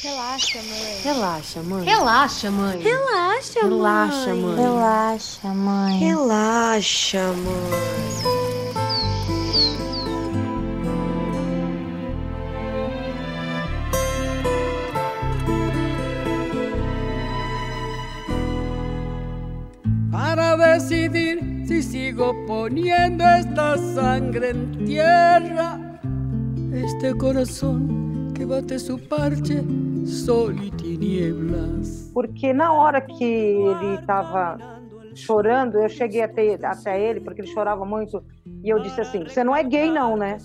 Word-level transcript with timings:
Relaxa, 0.00 0.62
mãe. 0.62 1.00
Relaxa, 1.02 1.60
mãe. 1.60 1.84
Relaxa, 1.84 2.50
mãe. 2.52 2.78
Relaxa, 2.78 3.62
mãe. 3.64 3.64
Relaxa, 3.64 4.34
mãe. 4.34 4.54
Relaxa, 4.54 5.54
mãe. 5.54 5.98
Relaxa, 5.98 7.32
mãe. 7.32 7.98
Para 20.12 20.54
decidir 20.54 21.40
si 21.66 21.82
sigo 21.82 22.32
poniendo 22.46 23.24
esta 23.24 23.76
sangre 23.76 24.50
en 24.50 24.84
tierra, 24.84 25.76
este 26.72 27.12
corazón 27.18 28.32
que 28.32 28.44
bate 28.44 28.78
su 28.78 28.96
parche. 29.08 29.64
Porque 32.12 32.52
na 32.52 32.72
hora 32.72 33.00
que 33.00 33.24
ele 33.24 33.94
estava 33.94 34.58
chorando, 35.14 35.78
eu 35.78 35.88
cheguei 35.88 36.22
até, 36.22 36.54
até 36.64 37.00
ele, 37.00 37.20
porque 37.20 37.40
ele 37.40 37.48
chorava 37.48 37.84
muito, 37.84 38.22
e 38.62 38.68
eu 38.68 38.78
disse 38.78 39.00
assim: 39.00 39.24
Você 39.24 39.44
não 39.44 39.54
é 39.54 39.62
gay, 39.62 39.90
não, 39.90 40.16
né? 40.16 40.38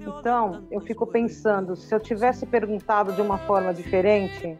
Então, 0.00 0.66
eu 0.70 0.80
fico 0.80 1.06
pensando: 1.06 1.76
se 1.76 1.94
eu 1.94 2.00
tivesse 2.00 2.46
perguntado 2.46 3.12
de 3.12 3.20
uma 3.20 3.38
forma 3.38 3.74
diferente, 3.74 4.56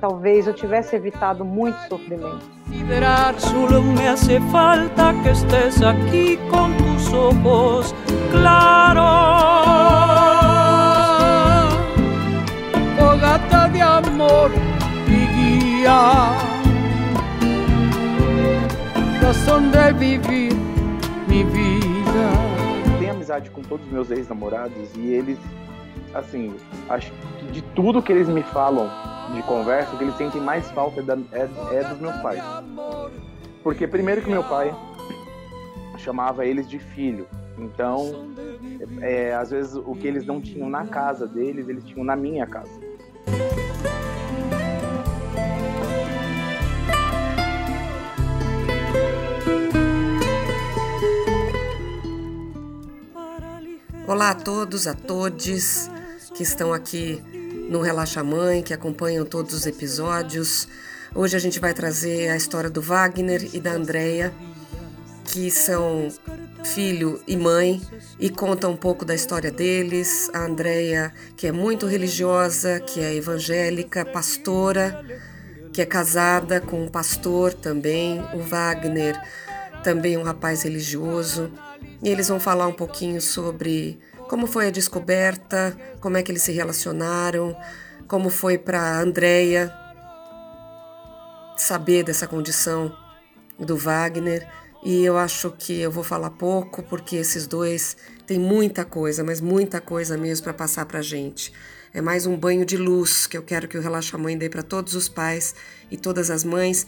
talvez 0.00 0.46
eu 0.46 0.54
tivesse 0.54 0.96
evitado 0.96 1.44
muito 1.44 1.76
sofrimento. 1.88 2.56
Considerar 2.66 3.38
Solo 3.40 3.82
me 3.82 4.06
hace 4.06 4.40
falta 4.52 5.12
que 5.22 5.30
estés 5.30 5.82
aquí 5.82 6.38
con 6.50 6.76
tus 6.76 7.12
ojos 7.12 7.94
claros. 8.30 10.35
Fogata 13.36 13.68
de 13.68 13.82
amor 13.82 14.50
y 15.08 15.26
guía, 15.36 16.32
razón 19.20 19.70
de 19.70 19.92
vivir 19.92 20.54
mi 21.28 21.44
vida. 21.44 22.30
tenho 22.98 23.12
amizade 23.12 23.50
com 23.50 23.62
todos 23.62 23.84
os 23.86 23.92
meus 23.92 24.10
ex-namorados 24.10 24.94
e 24.96 25.12
eles, 25.12 25.38
assim, 26.14 26.54
acho 26.88 27.12
que 27.38 27.46
de 27.52 27.62
tudo 27.74 28.02
que 28.02 28.12
eles 28.12 28.28
me 28.28 28.42
falam 28.42 28.90
de 29.34 29.42
conversa, 29.42 29.94
o 29.94 29.98
que 29.98 30.04
eles 30.04 30.16
sentem 30.16 30.40
mais 30.40 30.70
falta 30.70 31.00
é, 31.32 31.38
é- 31.40 31.76
é 31.80 31.84
dos 31.84 32.00
meus 32.00 32.16
pais. 32.22 32.42
Porque 33.62 33.86
primeiro 33.86 34.22
que 34.22 34.30
meu 34.30 34.44
pai 34.44 34.74
chamava 35.98 36.46
eles 36.46 36.68
de 36.68 36.78
filho. 36.78 37.26
Então, 37.58 38.28
é, 39.00 39.34
às 39.34 39.50
vezes 39.50 39.74
o 39.74 39.94
que 39.94 40.06
eles 40.06 40.24
não 40.26 40.40
tinham 40.40 40.68
na 40.68 40.86
casa 40.86 41.26
deles, 41.26 41.68
eles 41.68 41.82
tinham 41.84 42.04
na 42.04 42.14
minha 42.14 42.46
casa. 42.46 42.85
Olá 54.06 54.30
a 54.30 54.34
todos, 54.34 54.86
a 54.86 54.94
todes 54.94 55.90
que 56.32 56.44
estão 56.44 56.72
aqui 56.72 57.20
no 57.68 57.80
Relaxa 57.80 58.22
Mãe, 58.22 58.62
que 58.62 58.72
acompanham 58.72 59.24
todos 59.24 59.52
os 59.52 59.66
episódios. 59.66 60.68
Hoje 61.12 61.36
a 61.36 61.40
gente 61.40 61.58
vai 61.58 61.74
trazer 61.74 62.28
a 62.28 62.36
história 62.36 62.70
do 62.70 62.80
Wagner 62.80 63.50
e 63.52 63.58
da 63.58 63.72
Andrea, 63.72 64.32
que 65.24 65.50
são 65.50 66.08
filho 66.64 67.20
e 67.26 67.36
mãe, 67.36 67.82
e 68.16 68.30
conta 68.30 68.68
um 68.68 68.76
pouco 68.76 69.04
da 69.04 69.12
história 69.12 69.50
deles. 69.50 70.30
A 70.32 70.44
Andrea, 70.44 71.12
que 71.36 71.48
é 71.48 71.52
muito 71.52 71.84
religiosa, 71.86 72.78
que 72.78 73.00
é 73.00 73.12
evangélica, 73.12 74.04
pastora, 74.04 75.04
que 75.72 75.82
é 75.82 75.84
casada 75.84 76.60
com 76.60 76.84
um 76.84 76.88
pastor 76.88 77.52
também. 77.52 78.20
O 78.34 78.38
Wagner, 78.38 79.20
também 79.82 80.16
um 80.16 80.22
rapaz 80.22 80.62
religioso. 80.62 81.50
E 82.02 82.08
eles 82.08 82.28
vão 82.28 82.38
falar 82.38 82.66
um 82.66 82.72
pouquinho 82.72 83.20
sobre 83.20 83.98
como 84.28 84.46
foi 84.46 84.68
a 84.68 84.70
descoberta, 84.70 85.76
como 86.00 86.16
é 86.16 86.22
que 86.22 86.30
eles 86.30 86.42
se 86.42 86.52
relacionaram, 86.52 87.56
como 88.06 88.28
foi 88.30 88.58
para 88.58 89.00
Andrea 89.00 89.72
saber 91.56 92.04
dessa 92.04 92.26
condição 92.26 92.94
do 93.58 93.76
Wagner. 93.76 94.46
E 94.84 95.04
eu 95.04 95.16
acho 95.16 95.50
que 95.50 95.80
eu 95.80 95.90
vou 95.90 96.04
falar 96.04 96.30
pouco 96.30 96.82
porque 96.82 97.16
esses 97.16 97.46
dois 97.46 97.96
têm 98.26 98.38
muita 98.38 98.84
coisa, 98.84 99.24
mas 99.24 99.40
muita 99.40 99.80
coisa 99.80 100.16
mesmo 100.16 100.44
para 100.44 100.54
passar 100.54 100.86
para 100.86 101.02
gente. 101.02 101.52
É 101.92 102.00
mais 102.00 102.26
um 102.26 102.36
banho 102.36 102.64
de 102.64 102.76
luz 102.76 103.26
que 103.26 103.36
eu 103.36 103.42
quero 103.42 103.66
que 103.66 103.78
o 103.78 103.80
Relaxa 103.80 104.18
Mãe 104.18 104.36
dê 104.36 104.48
para 104.48 104.62
todos 104.62 104.94
os 104.94 105.08
pais 105.08 105.54
e 105.90 105.96
todas 105.96 106.30
as 106.30 106.44
mães, 106.44 106.86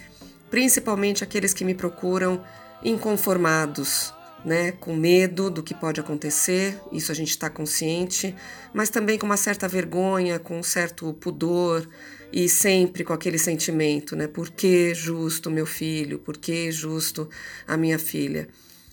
principalmente 0.50 1.24
aqueles 1.24 1.54
que 1.54 1.64
me 1.64 1.74
procuram 1.74 2.44
inconformados, 2.84 4.12
né, 4.44 4.72
com 4.72 4.94
medo 4.94 5.50
do 5.50 5.62
que 5.62 5.74
pode 5.74 6.00
acontecer, 6.00 6.78
isso 6.92 7.10
a 7.10 7.14
gente 7.14 7.30
está 7.30 7.50
consciente, 7.50 8.34
mas 8.72 8.90
também 8.90 9.18
com 9.18 9.26
uma 9.26 9.36
certa 9.36 9.66
vergonha, 9.68 10.38
com 10.38 10.58
um 10.58 10.62
certo 10.62 11.12
pudor 11.14 11.88
e 12.32 12.48
sempre 12.48 13.04
com 13.04 13.12
aquele 13.12 13.38
sentimento, 13.38 14.14
né, 14.14 14.26
por 14.26 14.50
que 14.50 14.94
justo 14.94 15.50
meu 15.50 15.66
filho, 15.66 16.18
por 16.18 16.36
que 16.36 16.70
justo 16.70 17.28
a 17.66 17.76
minha 17.76 17.98
filha? 17.98 18.48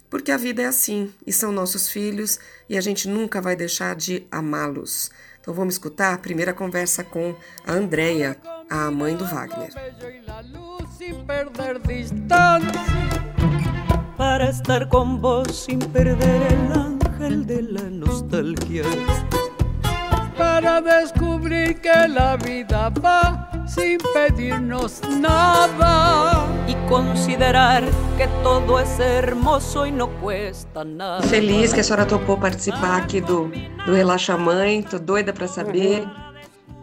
Porque 0.09 0.31
a 0.31 0.37
vida 0.37 0.61
é 0.61 0.65
assim 0.65 1.11
e 1.25 1.33
são 1.33 1.51
nossos 1.51 1.89
filhos 1.89 2.39
e 2.69 2.77
a 2.77 2.81
gente 2.81 3.07
nunca 3.07 3.41
vai 3.41 3.55
deixar 3.55 3.95
de 3.95 4.25
amá-los. 4.31 5.11
Então 5.41 5.53
vamos 5.53 5.75
escutar 5.75 6.13
a 6.13 6.17
primeira 6.17 6.53
conversa 6.53 7.03
com 7.03 7.35
a 7.65 7.73
Andrea, 7.73 8.37
a 8.69 8.89
mãe 8.89 9.15
do 9.15 9.25
Wagner. 9.25 9.69
Para 14.17 14.49
estar 14.49 14.87
con 14.87 15.21
vos 15.21 15.47
sin 15.65 15.79
perder 15.79 16.41
el 16.51 16.71
ángel 16.71 17.45
de 17.45 17.61
la 17.61 17.89
nostalgia. 17.89 18.83
para 20.37 20.81
descubrir 20.81 21.79
que 21.81 22.07
la 22.07 22.37
vida 22.37 22.89
va 23.03 23.49
sin 23.67 23.97
pedirnos 24.13 25.01
nada. 25.19 26.45
Y 26.67 26.75
considerar 26.87 27.83
que 28.17 28.27
todo 28.43 28.79
es 28.79 28.99
hermoso 28.99 29.85
y 29.85 29.91
no 29.91 30.07
cuesta 30.21 30.83
nada. 30.83 31.21
Feliz 31.23 31.73
que 31.73 31.81
a 31.81 31.83
senhora 31.83 32.05
topou 32.05 32.37
participar 32.37 33.01
aqui 33.01 33.21
do, 33.21 33.51
do 33.85 33.93
Relaxa 33.93 34.37
Mãe, 34.37 34.81
tô 34.81 34.97
doida 34.97 35.31
para 35.33 35.47
saber 35.47 36.07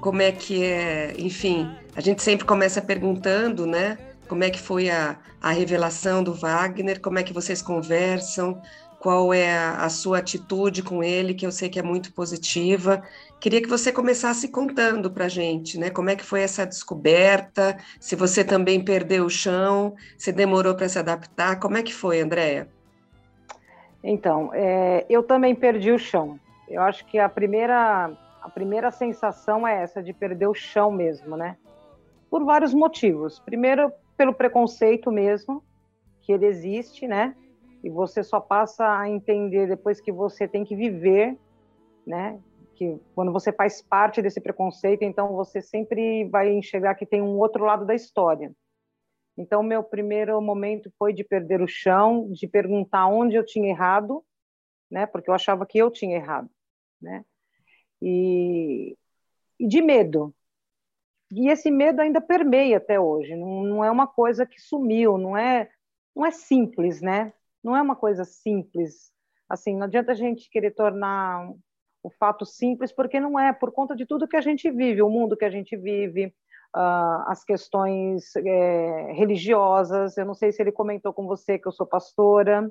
como 0.01 0.23
é 0.23 0.33
que 0.33 0.65
é, 0.65 1.15
enfim, 1.19 1.69
a 1.97 2.01
gente 2.01 2.23
sempre 2.23 2.45
começa 2.45 2.81
perguntando, 2.81 3.67
né? 3.67 3.99
Como 4.33 4.45
é 4.45 4.51
que 4.51 4.59
foi 4.59 4.89
a, 4.89 5.19
a 5.43 5.51
revelação 5.51 6.25
do 6.25 6.33
Wagner, 6.33 7.03
como 7.03 7.19
é 7.19 7.23
que 7.23 7.35
vocês 7.35 7.61
conversam, 7.61 8.63
qual 8.99 9.35
é 9.35 9.55
a, 9.55 9.85
a 9.85 9.91
sua 9.91 10.21
atitude 10.21 10.83
com 10.83 11.05
ele, 11.05 11.35
que 11.35 11.45
eu 11.45 11.53
sei 11.53 11.69
que 11.69 11.79
é 11.79 11.83
muito 11.83 12.15
positiva. 12.15 13.03
Queria 13.39 13.61
que 13.61 13.69
você 13.69 13.93
começasse 13.93 14.49
contando 14.49 15.11
para 15.11 15.27
a 15.27 15.29
gente, 15.29 15.79
né? 15.79 15.91
Como 15.91 16.09
é 16.09 16.17
que 16.17 16.25
foi 16.25 16.41
essa 16.41 16.65
descoberta, 16.65 17.77
se 18.01 18.17
você 18.17 18.43
também 18.43 18.83
perdeu 18.83 19.27
o 19.27 19.29
chão, 19.29 19.95
se 20.17 20.33
demorou 20.33 20.75
para 20.75 20.89
se 20.89 20.99
adaptar, 20.99 21.61
como 21.61 21.77
é 21.77 21.83
que 21.83 21.93
foi, 21.93 22.23
Andréia? 22.23 22.67
Então, 24.03 24.51
é, 24.55 25.05
eu 25.11 25.23
também 25.23 25.55
perdi 25.55 25.93
o 25.93 25.99
chão. 25.99 26.41
Eu 26.71 26.81
acho 26.81 27.05
que 27.05 27.19
a 27.19 27.29
primeira, 27.29 28.11
a 28.41 28.49
primeira 28.49 28.91
sensação 28.91 29.69
é 29.69 29.83
essa 29.83 30.03
de 30.03 30.15
perder 30.15 30.47
o 30.47 30.55
chão 30.55 30.91
mesmo, 30.91 31.37
né? 31.37 31.55
Por 32.31 32.47
vários 32.47 32.73
motivos. 32.73 33.39
Primeiro, 33.39 33.93
pelo 34.23 34.33
preconceito 34.33 35.11
mesmo, 35.11 35.65
que 36.21 36.31
ele 36.31 36.47
existe, 36.47 37.09
né? 37.09 37.35
E 37.83 37.91
você 37.91 38.23
só 38.23 38.39
passa 38.39 38.87
a 39.01 39.11
entender 39.11 39.67
depois 39.67 40.01
que 40.01 40.13
você 40.13 40.47
tem 40.47 40.65
que 40.65 40.77
viver, 40.77 41.37
né? 42.07 42.41
Que 42.77 43.01
quando 43.17 43.33
você 43.33 43.53
faz 43.53 43.83
parte 43.83 44.23
desse 44.23 44.41
preconceito, 44.41 45.03
então 45.03 45.33
você 45.33 45.61
sempre 45.61 46.25
vai 46.29 46.53
enxergar 46.53 46.95
que 46.95 47.05
tem 47.05 47.21
um 47.21 47.37
outro 47.37 47.65
lado 47.65 47.85
da 47.85 47.97
história. 47.97 48.53
Então, 49.37 49.61
meu 49.61 49.83
primeiro 49.83 50.41
momento 50.41 50.89
foi 50.97 51.13
de 51.13 51.25
perder 51.25 51.61
o 51.61 51.67
chão, 51.67 52.31
de 52.31 52.47
perguntar 52.47 53.09
onde 53.09 53.35
eu 53.35 53.45
tinha 53.45 53.71
errado, 53.71 54.25
né? 54.89 55.05
Porque 55.05 55.29
eu 55.29 55.35
achava 55.35 55.67
que 55.67 55.79
eu 55.79 55.91
tinha 55.91 56.15
errado, 56.15 56.49
né? 57.01 57.25
E, 58.01 58.97
e 59.59 59.67
de 59.67 59.83
medo. 59.83 60.33
E 61.35 61.49
esse 61.49 61.71
medo 61.71 62.01
ainda 62.01 62.21
permeia 62.21 62.77
até 62.77 63.01
hoje. 63.01 63.35
Não, 63.35 63.65
não 63.65 63.85
é 63.85 63.91
uma 63.91 64.07
coisa 64.07 64.45
que 64.45 64.61
sumiu, 64.61 65.17
não 65.17 65.37
é, 65.37 65.71
não 66.15 66.27
é 66.27 66.31
simples, 66.31 67.01
né? 67.01 67.33
Não 67.65 67.75
é 67.75 67.81
uma 67.81 67.97
coisa 67.97 68.25
simples. 68.25 69.11
Assim, 69.49 69.77
não 69.77 69.85
adianta 69.85 70.13
a 70.13 70.15
gente 70.15 70.51
querer 70.51 70.73
tornar 70.73 71.51
o 72.03 72.11
fato 72.11 72.45
simples, 72.45 72.93
porque 72.93 73.19
não 73.19 73.39
é, 73.39 73.53
por 73.53 73.73
conta 73.73 73.97
de 73.97 74.05
tudo 74.05 74.29
que 74.29 74.37
a 74.37 74.41
gente 74.43 74.71
vive, 74.71 75.01
o 75.01 75.09
mundo 75.09 75.37
que 75.37 75.45
a 75.45 75.51
gente 75.51 75.75
vive, 75.75 76.27
uh, 76.77 77.25
as 77.27 77.43
questões 77.45 78.37
é, 78.37 79.13
religiosas. 79.13 80.19
Eu 80.19 80.27
não 80.27 80.35
sei 80.35 80.53
se 80.53 80.61
ele 80.61 80.73
comentou 80.73 81.15
com 81.15 81.27
você 81.27 81.59
que 81.59 81.67
eu 81.67 81.73
sou 81.73 81.87
pastora. 81.87 82.71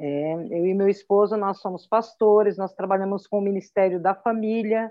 É, 0.00 0.34
eu 0.34 0.66
e 0.66 0.74
meu 0.74 0.88
esposo, 0.88 1.36
nós 1.36 1.60
somos 1.60 1.86
pastores, 1.86 2.56
nós 2.56 2.72
trabalhamos 2.72 3.26
com 3.26 3.38
o 3.38 3.42
Ministério 3.42 4.00
da 4.00 4.14
Família, 4.14 4.90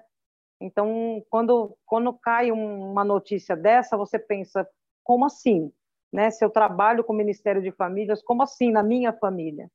Então, 0.60 1.24
quando, 1.30 1.78
quando 1.86 2.14
cai 2.14 2.52
uma 2.52 3.04
notícia 3.04 3.56
dessa, 3.56 3.96
você 3.96 4.20
pensa, 4.20 4.68
como 5.04 5.26
assim? 5.26 5.72
Né? 6.12 6.30
Se 6.32 6.44
eu 6.44 6.50
trabalho 6.50 7.04
com 7.04 7.14
o 7.14 7.16
Ministério 7.16 7.62
de 7.62 7.72
Famílias, 7.72 8.22
como 8.22 8.44
assim 8.44 8.72
na 8.72 8.84
minha 8.84 9.14
família? 9.14 9.72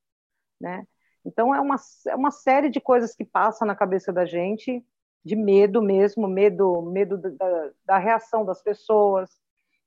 Né? 0.61 0.87
Então, 1.25 1.55
é 1.55 1.61
uma, 1.61 1.77
é 2.09 2.15
uma 2.15 2.31
série 2.31 2.69
de 2.69 2.81
coisas 2.81 3.15
que 3.15 3.25
passa 3.25 3.65
na 3.65 3.75
cabeça 3.75 4.13
da 4.13 4.27
gente, 4.27 4.85
de 5.25 5.35
medo 5.35 5.81
mesmo, 5.81 6.29
medo, 6.29 6.83
medo 6.83 7.17
da, 7.17 7.71
da 7.87 7.99
reação 7.99 8.45
das 8.45 8.63
pessoas, 8.63 9.31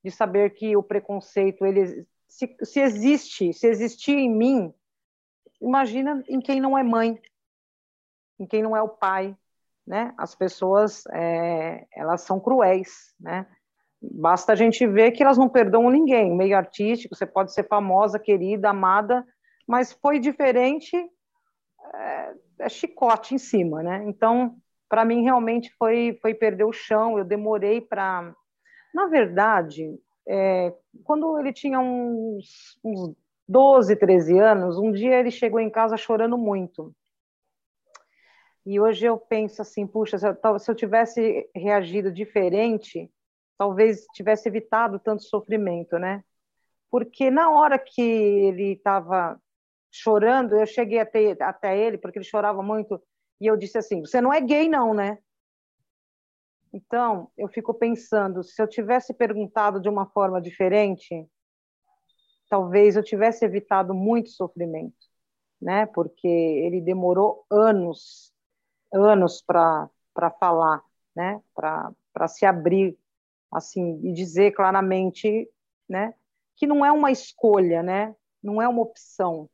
de 0.02 0.10
saber 0.10 0.50
que 0.50 0.76
o 0.76 0.82
preconceito, 0.82 1.64
ele, 1.64 2.06
se, 2.26 2.56
se 2.62 2.80
existe, 2.80 3.52
se 3.52 3.68
existir 3.68 4.16
em 4.16 4.30
mim, 4.30 4.74
imagina 5.60 6.24
em 6.28 6.40
quem 6.40 6.60
não 6.60 6.76
é 6.76 6.82
mãe, 6.82 7.20
em 8.38 8.46
quem 8.46 8.62
não 8.62 8.76
é 8.76 8.82
o 8.82 8.88
pai, 8.88 9.36
né? 9.88 10.12
As 10.18 10.34
pessoas, 10.34 11.04
é, 11.12 11.86
elas 11.96 12.20
são 12.20 12.38
cruéis, 12.38 13.14
né? 13.18 13.46
Basta 14.00 14.52
a 14.52 14.54
gente 14.54 14.86
ver 14.86 15.12
que 15.12 15.22
elas 15.22 15.38
não 15.38 15.48
perdoam 15.48 15.88
ninguém. 15.88 16.36
Meio 16.36 16.56
artístico, 16.56 17.16
você 17.16 17.24
pode 17.24 17.54
ser 17.54 17.66
famosa, 17.66 18.18
querida, 18.18 18.68
amada, 18.68 19.24
mas 19.66 19.92
foi 19.92 20.18
diferente, 20.18 20.94
é, 21.94 22.34
é 22.60 22.68
chicote 22.68 23.34
em 23.34 23.38
cima, 23.38 23.82
né? 23.82 24.04
Então, 24.06 24.56
para 24.90 25.06
mim, 25.06 25.22
realmente 25.22 25.72
foi, 25.78 26.18
foi 26.20 26.34
perder 26.34 26.64
o 26.64 26.72
chão. 26.72 27.18
Eu 27.18 27.24
demorei 27.24 27.80
para. 27.80 28.34
Na 28.94 29.06
verdade, 29.06 29.98
é, 30.28 30.72
quando 31.02 31.38
ele 31.38 31.52
tinha 31.52 31.80
uns, 31.80 32.78
uns 32.84 33.16
12, 33.48 33.96
13 33.96 34.38
anos, 34.38 34.78
um 34.78 34.92
dia 34.92 35.18
ele 35.18 35.30
chegou 35.30 35.60
em 35.60 35.70
casa 35.70 35.96
chorando 35.96 36.36
muito. 36.36 36.94
E 38.70 38.78
hoje 38.78 39.06
eu 39.06 39.16
penso 39.16 39.62
assim, 39.62 39.86
puxa, 39.86 40.18
se 40.18 40.28
eu, 40.28 40.58
se 40.58 40.70
eu 40.70 40.74
tivesse 40.74 41.48
reagido 41.56 42.12
diferente, 42.12 43.10
talvez 43.56 44.04
tivesse 44.12 44.46
evitado 44.46 44.98
tanto 44.98 45.22
sofrimento, 45.22 45.98
né? 45.98 46.22
Porque 46.90 47.30
na 47.30 47.50
hora 47.50 47.78
que 47.78 48.02
ele 48.02 48.74
estava 48.74 49.40
chorando, 49.90 50.54
eu 50.54 50.66
cheguei 50.66 50.98
até, 50.98 51.34
até 51.42 51.78
ele, 51.78 51.96
porque 51.96 52.18
ele 52.18 52.26
chorava 52.26 52.62
muito, 52.62 53.02
e 53.40 53.46
eu 53.46 53.56
disse 53.56 53.78
assim: 53.78 54.00
Você 54.02 54.20
não 54.20 54.34
é 54.34 54.38
gay, 54.38 54.68
não, 54.68 54.92
né? 54.92 55.16
Então, 56.70 57.32
eu 57.38 57.48
fico 57.48 57.72
pensando: 57.72 58.42
se 58.42 58.60
eu 58.60 58.68
tivesse 58.68 59.14
perguntado 59.14 59.80
de 59.80 59.88
uma 59.88 60.04
forma 60.10 60.42
diferente, 60.42 61.26
talvez 62.50 62.96
eu 62.96 63.02
tivesse 63.02 63.46
evitado 63.46 63.94
muito 63.94 64.28
sofrimento, 64.28 65.06
né? 65.58 65.86
Porque 65.86 66.28
ele 66.28 66.82
demorou 66.82 67.46
anos 67.50 68.36
anos 68.92 69.42
para 69.42 69.90
falar, 70.38 70.82
né? 71.14 71.40
Para 71.54 72.28
se 72.28 72.44
abrir 72.44 72.96
assim 73.50 74.00
e 74.02 74.12
dizer 74.12 74.52
claramente, 74.52 75.48
né? 75.88 76.14
Que 76.56 76.66
não 76.66 76.84
é 76.84 76.92
uma 76.92 77.10
escolha, 77.10 77.82
né? 77.82 78.14
Não 78.42 78.60
é 78.60 78.68
uma 78.68 78.82
opção. 78.82 79.48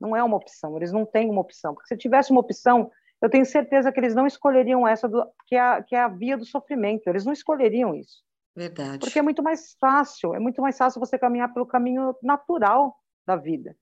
Não 0.00 0.14
é 0.14 0.22
uma 0.22 0.36
opção. 0.36 0.76
Eles 0.76 0.92
não 0.92 1.06
têm 1.06 1.30
uma 1.30 1.40
opção. 1.40 1.74
Porque 1.74 1.88
se 1.88 1.96
tivesse 1.96 2.30
uma 2.30 2.40
opção, 2.40 2.90
eu 3.20 3.30
tenho 3.30 3.46
certeza 3.46 3.90
que 3.90 3.98
eles 4.00 4.14
não 4.14 4.26
escolheriam 4.26 4.86
essa 4.86 5.08
do, 5.08 5.26
que, 5.46 5.54
é 5.54 5.60
a, 5.60 5.82
que 5.82 5.94
é 5.94 6.00
a 6.00 6.08
via 6.08 6.36
do 6.36 6.44
sofrimento. 6.44 7.08
Eles 7.08 7.24
não 7.24 7.32
escolheriam 7.32 7.94
isso. 7.94 8.22
Verdade. 8.54 8.98
Porque 8.98 9.18
é 9.18 9.22
muito 9.22 9.42
mais 9.42 9.74
fácil. 9.78 10.34
É 10.34 10.38
muito 10.38 10.60
mais 10.60 10.76
fácil 10.76 11.00
você 11.00 11.18
caminhar 11.18 11.52
pelo 11.52 11.66
caminho 11.66 12.14
natural 12.22 12.96
da 13.26 13.36
vida 13.36 13.76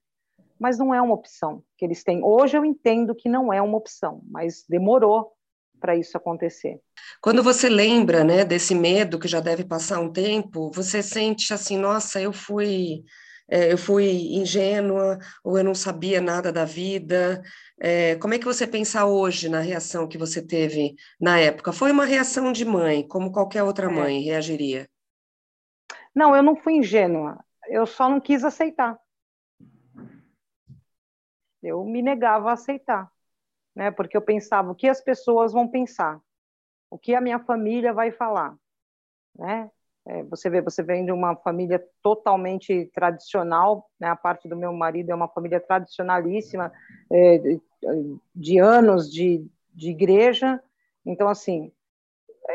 mas 0.58 0.78
não 0.78 0.94
é 0.94 1.00
uma 1.00 1.14
opção 1.14 1.62
que 1.76 1.84
eles 1.84 2.02
têm. 2.02 2.22
Hoje 2.22 2.56
eu 2.56 2.64
entendo 2.64 3.14
que 3.14 3.28
não 3.28 3.52
é 3.52 3.60
uma 3.60 3.76
opção, 3.76 4.22
mas 4.30 4.64
demorou 4.68 5.32
para 5.80 5.96
isso 5.96 6.16
acontecer. 6.16 6.80
Quando 7.20 7.42
você 7.42 7.68
lembra, 7.68 8.24
né, 8.24 8.44
desse 8.44 8.74
medo 8.74 9.18
que 9.18 9.28
já 9.28 9.40
deve 9.40 9.64
passar 9.64 10.00
um 10.00 10.10
tempo, 10.10 10.70
você 10.70 11.02
sente 11.02 11.52
assim, 11.52 11.76
nossa, 11.76 12.20
eu 12.20 12.32
fui 12.32 13.04
é, 13.46 13.70
eu 13.70 13.76
fui 13.76 14.34
ingênua 14.34 15.18
ou 15.42 15.58
eu 15.58 15.64
não 15.64 15.74
sabia 15.74 16.20
nada 16.20 16.50
da 16.50 16.64
vida. 16.64 17.42
É, 17.78 18.16
como 18.16 18.32
é 18.32 18.38
que 18.38 18.44
você 18.46 18.66
pensa 18.66 19.04
hoje 19.04 19.50
na 19.50 19.60
reação 19.60 20.08
que 20.08 20.16
você 20.16 20.40
teve 20.40 20.94
na 21.20 21.38
época? 21.38 21.72
Foi 21.72 21.92
uma 21.92 22.06
reação 22.06 22.52
de 22.52 22.64
mãe, 22.64 23.06
como 23.06 23.30
qualquer 23.30 23.62
outra 23.62 23.86
é. 23.86 23.92
mãe 23.92 24.20
reagiria? 24.22 24.88
Não, 26.14 26.34
eu 26.34 26.42
não 26.42 26.56
fui 26.56 26.74
ingênua. 26.74 27.44
Eu 27.68 27.86
só 27.86 28.08
não 28.08 28.20
quis 28.20 28.44
aceitar 28.44 28.98
eu 31.64 31.84
me 31.84 32.02
negava 32.02 32.50
a 32.50 32.54
aceitar, 32.54 33.10
né? 33.74 33.90
Porque 33.90 34.16
eu 34.16 34.22
pensava 34.22 34.70
o 34.70 34.74
que 34.74 34.88
as 34.88 35.00
pessoas 35.00 35.52
vão 35.52 35.68
pensar, 35.68 36.20
o 36.90 36.98
que 36.98 37.14
a 37.14 37.20
minha 37.20 37.38
família 37.38 37.92
vai 37.92 38.10
falar, 38.10 38.56
né? 39.36 39.70
É, 40.06 40.22
você 40.24 40.50
vê, 40.50 40.60
você 40.60 40.82
vem 40.82 41.06
de 41.06 41.12
uma 41.12 41.34
família 41.36 41.82
totalmente 42.02 42.90
tradicional, 42.94 43.90
né? 43.98 44.08
A 44.08 44.16
parte 44.16 44.46
do 44.46 44.56
meu 44.56 44.72
marido 44.72 45.10
é 45.10 45.14
uma 45.14 45.28
família 45.28 45.58
tradicionalíssima, 45.58 46.70
é, 47.10 47.38
de, 48.34 48.58
anos 48.58 49.10
de, 49.10 49.46
de 49.72 49.90
igreja. 49.90 50.62
Então, 51.06 51.28
assim, 51.28 51.72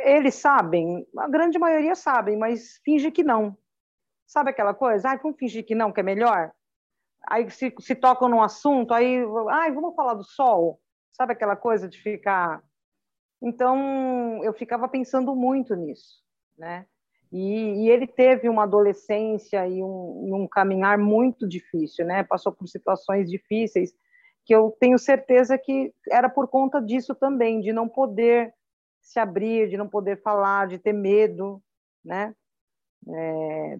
eles 0.03 0.35
sabem, 0.35 1.07
a 1.17 1.27
grande 1.27 1.57
maioria 1.57 1.95
sabem, 1.95 2.37
mas 2.37 2.79
finge 2.83 3.11
que 3.11 3.23
não. 3.23 3.57
Sabe 4.27 4.51
aquela 4.51 4.75
coisa? 4.75 5.09
Ah, 5.09 5.15
vamos 5.17 5.39
fingir 5.39 5.65
que 5.65 5.73
não, 5.73 5.91
que 5.91 5.99
é 5.99 6.03
melhor? 6.03 6.51
Aí 7.27 7.49
se, 7.49 7.73
se 7.79 7.95
tocam 7.95 8.29
num 8.29 8.41
assunto, 8.41 8.93
aí, 8.93 9.17
ai, 9.49 9.71
vamos 9.71 9.95
falar 9.95 10.13
do 10.13 10.23
sol, 10.23 10.79
sabe 11.11 11.33
aquela 11.33 11.55
coisa 11.55 11.87
de 11.87 12.01
ficar. 12.01 12.63
Então, 13.41 14.43
eu 14.43 14.53
ficava 14.53 14.87
pensando 14.87 15.35
muito 15.35 15.75
nisso, 15.75 16.21
né? 16.57 16.85
E, 17.31 17.85
e 17.85 17.89
ele 17.89 18.07
teve 18.07 18.49
uma 18.49 18.63
adolescência 18.63 19.67
e 19.67 19.83
um, 19.83 20.35
um, 20.35 20.47
caminhar 20.47 20.97
muito 20.97 21.47
difícil, 21.47 22.05
né? 22.05 22.23
Passou 22.23 22.51
por 22.51 22.67
situações 22.67 23.29
difíceis 23.29 23.93
que 24.45 24.55
eu 24.55 24.75
tenho 24.79 24.97
certeza 24.97 25.57
que 25.57 25.93
era 26.09 26.27
por 26.27 26.47
conta 26.47 26.81
disso 26.81 27.13
também, 27.13 27.61
de 27.61 27.71
não 27.71 27.87
poder 27.87 28.51
se 28.99 29.19
abrir, 29.19 29.69
de 29.69 29.77
não 29.77 29.87
poder 29.87 30.21
falar, 30.23 30.67
de 30.67 30.79
ter 30.79 30.93
medo, 30.93 31.61
né? 32.03 32.33
É, 33.07 33.79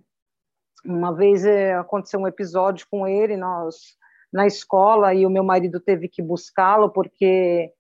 uma 0.86 1.14
vez 1.14 1.46
é, 1.46 1.74
aconteceu 1.76 2.20
um 2.20 2.28
episódio 2.28 2.88
com 2.90 3.08
ele 3.08 3.36
nós 3.36 3.98
na 4.32 4.46
escola 4.46 5.14
e 5.14 5.26
o 5.26 5.30
meu 5.30 5.44
marido 5.44 5.80
teve 5.80 6.08
que 6.08 6.22
buscá-lo 6.22 6.90
porque 6.90 7.74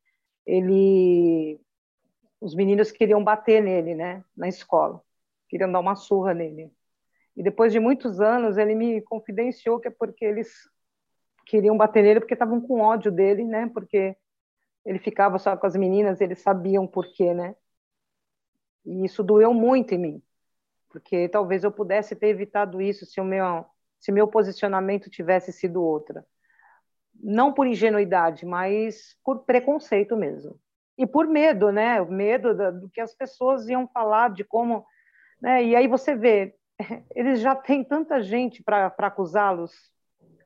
ele 0.45 1.59
os 2.41 2.55
meninos 2.55 2.91
queriam 2.91 3.23
bater 3.23 3.61
nele, 3.61 3.93
né, 3.93 4.23
na 4.35 4.47
escola. 4.47 5.01
Queriam 5.49 5.71
dar 5.71 5.79
uma 5.79 5.95
surra 5.95 6.33
nele. 6.33 6.71
E 7.35 7.43
depois 7.43 7.71
de 7.71 7.79
muitos 7.79 8.21
anos 8.21 8.57
ele 8.57 8.75
me 8.75 9.01
confidenciou 9.01 9.79
que 9.79 9.89
é 9.89 9.91
porque 9.91 10.23
eles 10.23 10.49
queriam 11.45 11.75
bater 11.77 12.03
nele 12.03 12.19
porque 12.19 12.33
estavam 12.33 12.61
com 12.61 12.81
ódio 12.81 13.11
dele, 13.11 13.43
né? 13.43 13.69
Porque 13.73 14.15
ele 14.85 14.99
ficava 14.99 15.37
só 15.37 15.55
com 15.57 15.67
as 15.67 15.75
meninas, 15.75 16.21
eles 16.21 16.39
sabiam 16.39 16.87
por 16.87 17.05
quê, 17.13 17.33
né? 17.33 17.55
E 18.85 19.05
isso 19.05 19.23
doeu 19.23 19.53
muito 19.53 19.93
em 19.93 19.97
mim 19.97 20.23
porque 20.89 21.29
talvez 21.29 21.63
eu 21.63 21.71
pudesse 21.71 22.15
ter 22.15 22.27
evitado 22.27 22.81
isso 22.81 23.05
se 23.05 23.21
o 23.21 23.23
meu 23.23 23.65
se 23.99 24.11
meu 24.11 24.27
posicionamento 24.27 25.09
tivesse 25.09 25.51
sido 25.51 25.83
outra. 25.83 26.25
Não 27.21 27.53
por 27.53 27.67
ingenuidade, 27.67 28.45
mas 28.45 29.17
por 29.23 29.43
preconceito 29.43 30.15
mesmo. 30.15 30.57
E 30.97 31.05
por 31.05 31.27
medo, 31.27 31.71
né? 31.71 32.01
O 32.01 32.09
medo 32.09 32.53
do 32.71 32.89
que 32.89 33.01
as 33.01 33.13
pessoas 33.13 33.67
iam 33.67 33.87
falar, 33.87 34.29
de 34.29 34.43
como. 34.43 34.85
Né? 35.41 35.63
E 35.65 35.75
aí 35.75 35.87
você 35.87 36.15
vê, 36.15 36.55
eles 37.13 37.41
já 37.41 37.55
têm 37.55 37.83
tanta 37.83 38.21
gente 38.21 38.63
para 38.63 38.87
acusá-los. 38.87 39.73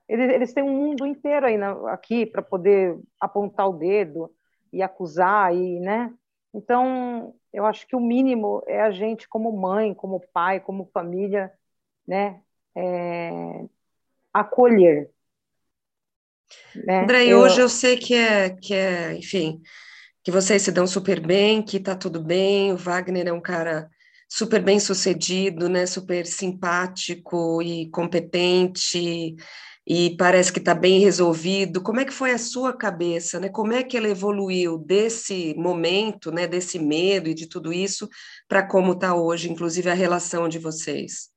Eles, 0.09 0.29
eles, 0.31 0.53
têm 0.53 0.63
um 0.63 0.75
mundo 0.75 1.05
inteiro 1.05 1.45
aí 1.45 1.57
na, 1.57 1.91
aqui 1.91 2.25
para 2.25 2.41
poder 2.41 2.99
apontar 3.19 3.69
o 3.69 3.77
dedo 3.77 4.29
e 4.71 4.81
acusar, 4.81 5.55
e, 5.55 5.79
né? 5.79 6.13
Então, 6.53 7.33
eu 7.53 7.65
acho 7.65 7.87
que 7.87 7.95
o 7.95 7.99
mínimo 7.99 8.63
é 8.67 8.81
a 8.81 8.91
gente, 8.91 9.29
como 9.29 9.51
mãe, 9.51 9.93
como 9.93 10.19
pai, 10.33 10.59
como 10.59 10.89
família, 10.91 11.53
né, 12.07 12.41
é, 12.75 13.63
acolher. 14.33 15.11
Né? 16.75 17.03
André, 17.03 17.25
eu... 17.27 17.39
hoje 17.39 17.61
eu 17.61 17.69
sei 17.69 17.97
que 17.97 18.15
é, 18.15 18.49
que 18.49 18.73
é, 18.73 19.13
enfim, 19.13 19.61
que 20.23 20.31
vocês 20.31 20.61
se 20.61 20.71
dão 20.71 20.87
super 20.87 21.19
bem, 21.19 21.61
que 21.61 21.79
tá 21.79 21.95
tudo 21.95 22.21
bem, 22.21 22.73
o 22.73 22.77
Wagner 22.77 23.27
é 23.27 23.33
um 23.33 23.41
cara 23.41 23.89
super 24.27 24.63
bem 24.63 24.79
sucedido, 24.79 25.69
né, 25.69 25.85
super 25.85 26.25
simpático 26.25 27.61
e 27.61 27.87
competente, 27.91 29.35
e 29.85 30.15
parece 30.17 30.51
que 30.51 30.59
está 30.59 30.73
bem 30.73 30.99
resolvido. 30.99 31.83
Como 31.83 31.99
é 31.99 32.05
que 32.05 32.13
foi 32.13 32.31
a 32.31 32.37
sua 32.37 32.75
cabeça, 32.75 33.39
né? 33.39 33.49
Como 33.49 33.73
é 33.73 33.83
que 33.83 33.97
ela 33.97 34.07
evoluiu 34.07 34.77
desse 34.77 35.53
momento, 35.55 36.31
né, 36.31 36.47
desse 36.47 36.79
medo 36.79 37.29
e 37.29 37.33
de 37.33 37.47
tudo 37.47 37.73
isso 37.73 38.07
para 38.47 38.65
como 38.65 38.93
está 38.93 39.13
hoje, 39.13 39.51
inclusive 39.51 39.89
a 39.89 39.93
relação 39.93 40.47
de 40.47 40.57
vocês? 40.57 41.31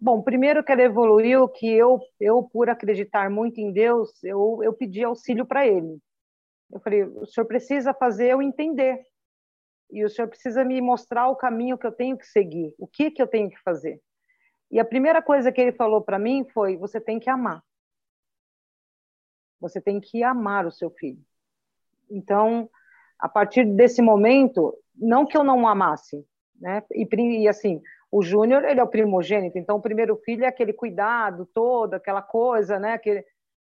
Bom, 0.00 0.22
primeiro 0.22 0.64
que 0.64 0.72
ela 0.72 0.82
evoluiu, 0.82 1.48
que 1.48 1.68
eu, 1.68 2.00
eu 2.18 2.42
por 2.42 2.68
acreditar 2.68 3.30
muito 3.30 3.60
em 3.60 3.72
Deus, 3.72 4.10
eu, 4.22 4.60
eu 4.62 4.72
pedi 4.72 5.04
auxílio 5.04 5.46
para 5.46 5.66
ele. 5.66 5.98
Eu 6.72 6.80
falei, 6.80 7.04
o 7.04 7.26
senhor 7.26 7.46
precisa 7.46 7.92
fazer 7.92 8.30
eu 8.30 8.42
entender. 8.42 9.00
E 9.90 10.04
o 10.04 10.08
senhor 10.08 10.26
precisa 10.26 10.64
me 10.64 10.80
mostrar 10.80 11.28
o 11.28 11.36
caminho 11.36 11.76
que 11.76 11.86
eu 11.86 11.92
tenho 11.92 12.16
que 12.16 12.26
seguir, 12.26 12.74
o 12.78 12.86
que 12.86 13.10
que 13.10 13.20
eu 13.20 13.26
tenho 13.26 13.50
que 13.50 13.60
fazer. 13.62 14.00
E 14.72 14.80
a 14.80 14.84
primeira 14.86 15.20
coisa 15.20 15.52
que 15.52 15.60
ele 15.60 15.72
falou 15.72 16.00
para 16.00 16.18
mim 16.18 16.46
foi: 16.52 16.78
você 16.78 16.98
tem 16.98 17.20
que 17.20 17.28
amar. 17.28 17.62
Você 19.60 19.80
tem 19.80 20.00
que 20.00 20.24
amar 20.24 20.66
o 20.66 20.72
seu 20.72 20.90
filho. 20.90 21.22
Então, 22.10 22.68
a 23.18 23.28
partir 23.28 23.64
desse 23.64 24.00
momento, 24.00 24.74
não 24.96 25.26
que 25.26 25.36
eu 25.36 25.44
não 25.44 25.68
amasse, 25.68 26.26
né? 26.58 26.82
E, 26.90 27.06
e 27.42 27.48
assim, 27.48 27.80
o 28.10 28.22
Júnior, 28.22 28.64
ele 28.64 28.80
é 28.80 28.82
o 28.82 28.88
primogênito, 28.88 29.58
então 29.58 29.76
o 29.76 29.82
primeiro 29.82 30.16
filho 30.16 30.44
é 30.44 30.48
aquele 30.48 30.72
cuidado 30.72 31.46
todo, 31.54 31.94
aquela 31.94 32.22
coisa, 32.22 32.78
né? 32.78 32.94
Aquele... 32.94 33.24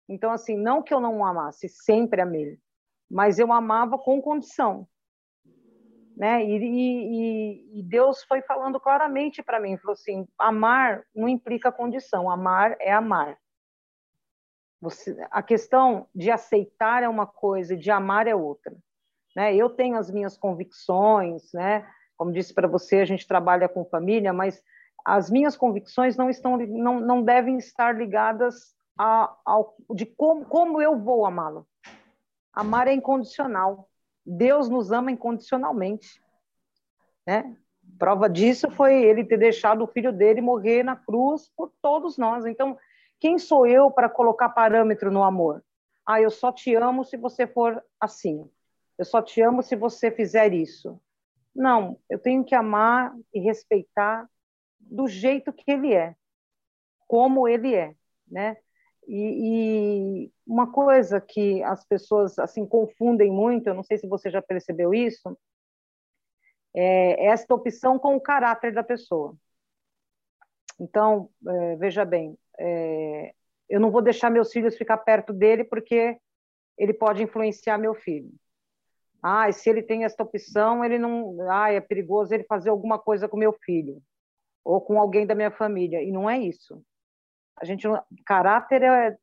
Então, 0.08 0.30
assim, 0.30 0.56
não 0.56 0.82
que 0.82 0.92
eu 0.92 1.00
não 1.00 1.25
amasse, 1.25 1.68
sempre 1.68 2.20
amei, 2.20 2.58
mas 3.10 3.38
eu 3.38 3.52
amava 3.52 3.96
com 3.98 4.20
condição 4.20 4.86
né? 6.16 6.42
E, 6.42 6.56
e, 6.56 7.80
e, 7.80 7.82
Deus 7.82 8.25
foi 8.25 8.40
falando 8.40 8.80
claramente 8.80 9.42
para 9.42 9.61
mim, 9.61 9.76
falou 9.76 9.92
assim: 9.92 10.26
amar 10.38 11.04
não 11.14 11.28
implica 11.28 11.70
condição, 11.70 12.30
amar 12.30 12.75
é 12.80 12.90
amar. 12.90 13.37
Você, 14.80 15.16
a 15.30 15.42
questão 15.42 16.08
de 16.14 16.30
aceitar 16.30 17.02
é 17.02 17.08
uma 17.08 17.26
coisa, 17.26 17.76
de 17.76 17.90
amar 17.90 18.26
é 18.26 18.35
outra. 18.35 18.75
Né? 19.35 19.54
Eu 19.54 19.68
tenho 19.68 19.96
as 19.96 20.11
minhas 20.11 20.38
convicções, 20.38 21.52
né? 21.52 21.87
Como 22.16 22.32
disse 22.32 22.54
para 22.54 22.66
você, 22.66 22.96
a 22.96 23.04
gente 23.04 23.28
trabalha 23.28 23.68
com 23.68 23.85
família, 23.85 24.32
mas 24.32 24.62
as 25.04 25.30
minhas 25.30 25.56
convicções 25.56 26.16
não 26.16 26.30
estão, 26.30 26.56
não, 26.56 26.99
não 26.99 27.23
devem 27.23 27.58
estar 27.58 27.94
ligadas 27.94 28.75
a, 28.99 29.37
ao, 29.44 29.76
de 29.94 30.06
como, 30.06 30.46
como 30.46 30.80
eu 30.80 30.99
vou 30.99 31.26
amá-lo. 31.26 31.66
Amar 32.52 32.88
é 32.88 32.94
incondicional. 32.94 33.87
Deus 34.26 34.68
nos 34.68 34.90
ama 34.90 35.11
incondicionalmente. 35.11 36.21
Né? 37.26 37.56
Prova 37.99 38.28
disso 38.28 38.71
foi 38.71 39.04
ele 39.04 39.25
ter 39.25 39.38
deixado 39.38 39.83
o 39.83 39.87
filho 39.87 40.12
dele 40.12 40.40
morrer 40.40 40.83
na 40.83 40.97
cruz 40.97 41.50
por 41.56 41.73
todos 41.80 42.18
nós. 42.18 42.45
Então, 42.45 42.76
quem 43.21 43.38
sou 43.38 43.66
eu 43.66 43.90
para 43.90 44.09
colocar 44.09 44.49
parâmetro 44.50 45.11
no 45.11 45.23
amor? 45.23 45.64
Ah, 46.04 46.21
eu 46.21 46.30
só 46.30 46.52
te 46.52 46.75
amo 46.75 47.04
se 47.04 47.16
você 47.16 47.47
for 47.47 47.83
assim. 48.00 48.49
Eu 48.99 49.04
só 49.04 49.23
te 49.23 49.40
amo 49.40 49.62
se 49.62 49.76
você 49.76 50.11
fizer 50.11 50.52
isso. 50.52 51.00
Não, 51.54 51.99
eu 52.11 52.18
tenho 52.18 52.45
que 52.45 52.54
amar 52.54 53.14
e 53.33 53.40
respeitar 53.40 54.28
do 54.78 55.09
jeito 55.09 55.52
que 55.52 55.71
ele 55.71 55.95
é, 55.95 56.14
como 57.09 57.49
ele 57.49 57.75
é, 57.75 57.95
né? 58.28 58.56
E, 59.06 60.25
e, 60.25 60.32
uma 60.46 60.70
coisa 60.72 61.20
que 61.20 61.62
as 61.62 61.84
pessoas 61.84 62.38
assim 62.38 62.66
confundem 62.66 63.30
muito, 63.30 63.68
eu 63.68 63.75
não 63.75 63.82
sei 63.82 63.98
se 63.98 64.08
você 64.08 64.30
já 64.30 64.42
percebeu 64.42 64.92
isso, 64.92 65.38
é 66.75 67.26
esta 67.26 67.54
opção 67.54 67.98
com 67.98 68.16
o 68.16 68.20
caráter 68.20 68.72
da 68.72 68.82
pessoa. 68.82 69.36
Então, 70.78 71.30
é, 71.46 71.76
veja 71.76 72.04
bem, 72.04 72.36
é, 72.58 73.34
eu 73.68 73.80
não 73.80 73.90
vou 73.90 74.02
deixar 74.02 74.30
meus 74.30 74.52
filhos 74.52 74.76
ficar 74.76 74.98
perto 74.98 75.32
dele 75.32 75.64
porque 75.64 76.18
ele 76.76 76.92
pode 76.92 77.22
influenciar 77.22 77.78
meu 77.78 77.94
filho. 77.94 78.30
Ah, 79.22 79.48
e 79.48 79.52
se 79.52 79.68
ele 79.68 79.82
tem 79.82 80.04
esta 80.04 80.22
opção, 80.22 80.84
ele 80.84 80.98
não, 80.98 81.36
ah, 81.50 81.72
é 81.72 81.80
perigoso 81.80 82.34
ele 82.34 82.44
fazer 82.44 82.70
alguma 82.70 82.98
coisa 82.98 83.28
com 83.28 83.36
meu 83.36 83.52
filho 83.52 84.02
ou 84.64 84.80
com 84.80 85.00
alguém 85.00 85.26
da 85.26 85.34
minha 85.34 85.50
família. 85.50 86.02
E 86.02 86.12
não 86.12 86.28
é 86.28 86.38
isso. 86.38 86.82
A 87.56 87.64
gente, 87.64 87.86
caráter 88.25 88.82
é, 88.82 89.16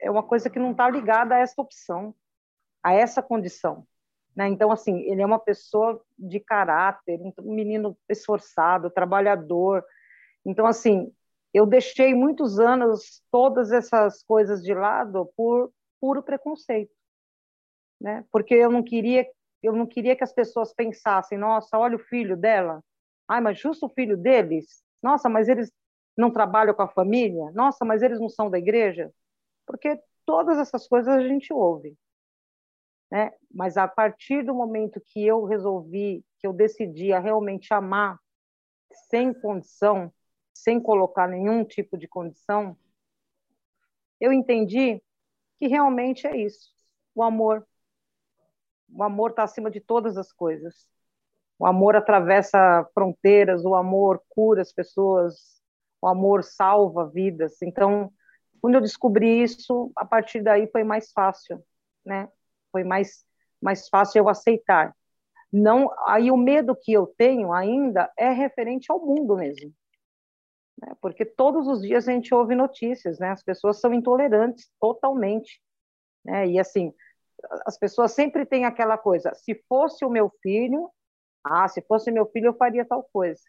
é 0.00 0.10
uma 0.10 0.22
coisa 0.22 0.50
que 0.50 0.58
não 0.58 0.72
está 0.72 0.88
ligada 0.90 1.34
a 1.34 1.38
essa 1.38 1.60
opção, 1.60 2.14
a 2.82 2.92
essa 2.92 3.22
condição. 3.22 3.86
Né? 4.34 4.48
Então, 4.48 4.70
assim, 4.70 5.00
ele 5.00 5.22
é 5.22 5.26
uma 5.26 5.38
pessoa 5.38 6.00
de 6.18 6.38
caráter, 6.40 7.20
um 7.40 7.54
menino 7.54 7.96
esforçado, 8.08 8.90
trabalhador. 8.90 9.84
Então, 10.44 10.66
assim, 10.66 11.12
eu 11.52 11.66
deixei 11.66 12.14
muitos 12.14 12.60
anos 12.60 13.22
todas 13.30 13.72
essas 13.72 14.22
coisas 14.22 14.62
de 14.62 14.74
lado 14.74 15.30
por 15.36 15.72
puro 16.00 16.22
preconceito, 16.22 16.94
né? 18.00 18.24
Porque 18.30 18.54
eu 18.54 18.70
não 18.70 18.82
queria, 18.82 19.26
eu 19.62 19.72
não 19.72 19.86
queria 19.86 20.14
que 20.14 20.22
as 20.22 20.32
pessoas 20.32 20.72
pensassem, 20.72 21.36
nossa, 21.36 21.76
olha 21.76 21.96
o 21.96 22.04
filho 22.04 22.36
dela, 22.36 22.82
ai, 23.26 23.40
mas 23.40 23.58
justo 23.58 23.86
o 23.86 23.88
filho 23.88 24.16
deles, 24.16 24.84
nossa, 25.02 25.28
mas 25.28 25.48
eles 25.48 25.72
não 26.18 26.32
trabalham 26.32 26.74
com 26.74 26.82
a 26.82 26.88
família? 26.88 27.52
Nossa, 27.52 27.84
mas 27.84 28.02
eles 28.02 28.18
não 28.20 28.28
são 28.28 28.50
da 28.50 28.58
igreja? 28.58 29.14
Porque 29.64 30.02
todas 30.26 30.58
essas 30.58 30.88
coisas 30.88 31.14
a 31.14 31.22
gente 31.26 31.52
ouve. 31.52 31.96
Né? 33.10 33.32
Mas 33.54 33.76
a 33.76 33.86
partir 33.86 34.44
do 34.44 34.52
momento 34.52 35.00
que 35.00 35.24
eu 35.24 35.44
resolvi, 35.44 36.24
que 36.40 36.46
eu 36.46 36.52
decidi 36.52 37.12
a 37.12 37.20
realmente 37.20 37.72
amar 37.72 38.18
sem 39.08 39.32
condição, 39.32 40.12
sem 40.52 40.80
colocar 40.80 41.28
nenhum 41.28 41.64
tipo 41.64 41.96
de 41.96 42.08
condição, 42.08 42.76
eu 44.20 44.32
entendi 44.32 45.00
que 45.58 45.68
realmente 45.68 46.26
é 46.26 46.36
isso, 46.36 46.74
o 47.14 47.22
amor. 47.22 47.64
O 48.90 49.04
amor 49.04 49.30
está 49.30 49.44
acima 49.44 49.70
de 49.70 49.80
todas 49.80 50.16
as 50.16 50.32
coisas. 50.32 50.88
O 51.58 51.66
amor 51.66 51.94
atravessa 51.94 52.88
fronteiras, 52.92 53.64
o 53.64 53.74
amor 53.74 54.22
cura 54.28 54.62
as 54.62 54.72
pessoas, 54.72 55.57
o 56.00 56.06
amor 56.06 56.44
salva 56.44 57.08
vidas. 57.08 57.60
Então, 57.62 58.12
quando 58.60 58.74
eu 58.74 58.80
descobri 58.80 59.42
isso, 59.42 59.90
a 59.96 60.04
partir 60.04 60.42
daí 60.42 60.68
foi 60.70 60.84
mais 60.84 61.12
fácil, 61.12 61.62
né? 62.04 62.28
Foi 62.72 62.84
mais 62.84 63.26
mais 63.60 63.88
fácil 63.88 64.20
eu 64.20 64.28
aceitar. 64.28 64.94
Não, 65.52 65.90
aí 66.06 66.30
o 66.30 66.36
medo 66.36 66.76
que 66.76 66.92
eu 66.92 67.06
tenho 67.06 67.52
ainda 67.52 68.10
é 68.16 68.30
referente 68.30 68.90
ao 68.90 69.04
mundo 69.04 69.36
mesmo. 69.36 69.72
Né? 70.80 70.94
Porque 71.00 71.24
todos 71.24 71.66
os 71.66 71.82
dias 71.82 72.06
a 72.06 72.12
gente 72.12 72.34
ouve 72.34 72.54
notícias, 72.54 73.18
né? 73.18 73.30
As 73.30 73.42
pessoas 73.42 73.80
são 73.80 73.92
intolerantes 73.92 74.70
totalmente, 74.80 75.60
né? 76.24 76.46
E 76.46 76.58
assim, 76.58 76.94
as 77.66 77.78
pessoas 77.78 78.12
sempre 78.12 78.44
têm 78.46 78.64
aquela 78.64 78.98
coisa, 78.98 79.34
se 79.34 79.54
fosse 79.68 80.04
o 80.04 80.10
meu 80.10 80.30
filho, 80.42 80.90
ah, 81.44 81.68
se 81.68 81.80
fosse 81.82 82.10
meu 82.10 82.26
filho 82.26 82.46
eu 82.48 82.54
faria 82.54 82.84
tal 82.84 83.02
coisa. 83.12 83.42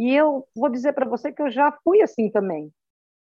E 0.00 0.14
eu 0.16 0.48
vou 0.56 0.70
dizer 0.70 0.94
para 0.94 1.06
você 1.06 1.30
que 1.30 1.42
eu 1.42 1.50
já 1.50 1.70
fui 1.84 2.00
assim 2.00 2.30
também. 2.30 2.72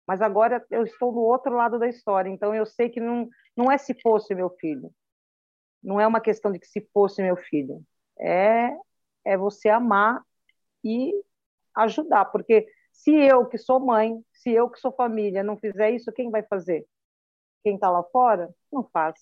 Mas 0.06 0.22
agora 0.22 0.64
eu 0.70 0.84
estou 0.84 1.12
no 1.12 1.22
outro 1.22 1.52
lado 1.56 1.80
da 1.80 1.88
história, 1.88 2.30
então 2.30 2.54
eu 2.54 2.64
sei 2.64 2.90
que 2.90 3.00
não, 3.00 3.28
não 3.58 3.72
é 3.72 3.78
se 3.80 4.00
fosse 4.00 4.36
meu 4.36 4.52
filho. 4.52 4.94
Não 5.82 6.00
é 6.00 6.06
uma 6.06 6.22
questão 6.22 6.52
de 6.52 6.60
que 6.60 6.68
se 6.68 6.88
fosse 6.94 7.24
meu 7.24 7.36
filho. 7.36 7.84
É, 8.20 8.70
é 9.26 9.36
você 9.36 9.68
amar 9.68 10.22
e 10.84 11.12
ajudar. 11.76 12.26
Porque 12.26 12.68
se 12.92 13.16
eu, 13.16 13.48
que 13.48 13.58
sou 13.58 13.80
mãe, 13.80 14.24
se 14.32 14.52
eu, 14.52 14.70
que 14.70 14.80
sou 14.80 14.92
família, 14.92 15.42
não 15.42 15.58
fizer 15.58 15.90
isso, 15.90 16.12
quem 16.12 16.30
vai 16.30 16.44
fazer? 16.44 16.86
Quem 17.64 17.76
está 17.76 17.90
lá 17.90 18.04
fora? 18.04 18.48
Não 18.72 18.84
faz. 18.94 19.16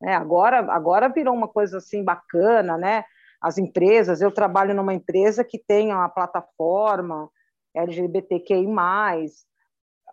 É, 0.00 0.14
agora, 0.14 0.60
agora 0.72 1.08
virou 1.08 1.34
uma 1.34 1.48
coisa 1.48 1.78
assim 1.78 2.04
bacana, 2.04 2.78
né? 2.78 3.04
As 3.46 3.58
empresas, 3.58 4.20
eu 4.20 4.32
trabalho 4.32 4.74
numa 4.74 4.92
empresa 4.92 5.44
que 5.44 5.56
tem 5.56 5.92
uma 5.92 6.08
plataforma 6.08 7.30
LGBTQI+, 7.72 8.66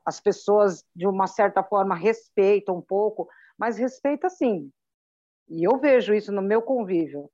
as 0.06 0.20
pessoas, 0.20 0.86
de 0.96 1.08
uma 1.08 1.26
certa 1.26 1.64
forma, 1.64 1.96
respeitam 1.96 2.78
um 2.78 2.82
pouco, 2.82 3.28
mas 3.58 3.76
respeita 3.76 4.30
sim. 4.30 4.70
E 5.50 5.64
eu 5.64 5.80
vejo 5.80 6.14
isso 6.14 6.32
no 6.32 6.44
meu 6.44 6.62
convívio. 6.62 7.28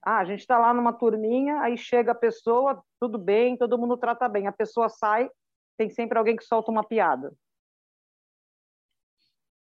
Ah, 0.00 0.18
a 0.18 0.24
gente 0.24 0.38
está 0.38 0.56
lá 0.56 0.72
numa 0.72 0.92
turminha, 0.92 1.62
aí 1.62 1.76
chega 1.76 2.12
a 2.12 2.14
pessoa, 2.14 2.80
tudo 3.00 3.18
bem, 3.18 3.56
todo 3.56 3.76
mundo 3.76 3.96
trata 3.96 4.28
bem. 4.28 4.46
A 4.46 4.52
pessoa 4.52 4.88
sai, 4.88 5.28
tem 5.76 5.90
sempre 5.90 6.16
alguém 6.16 6.36
que 6.36 6.44
solta 6.44 6.70
uma 6.70 6.84
piada. 6.84 7.34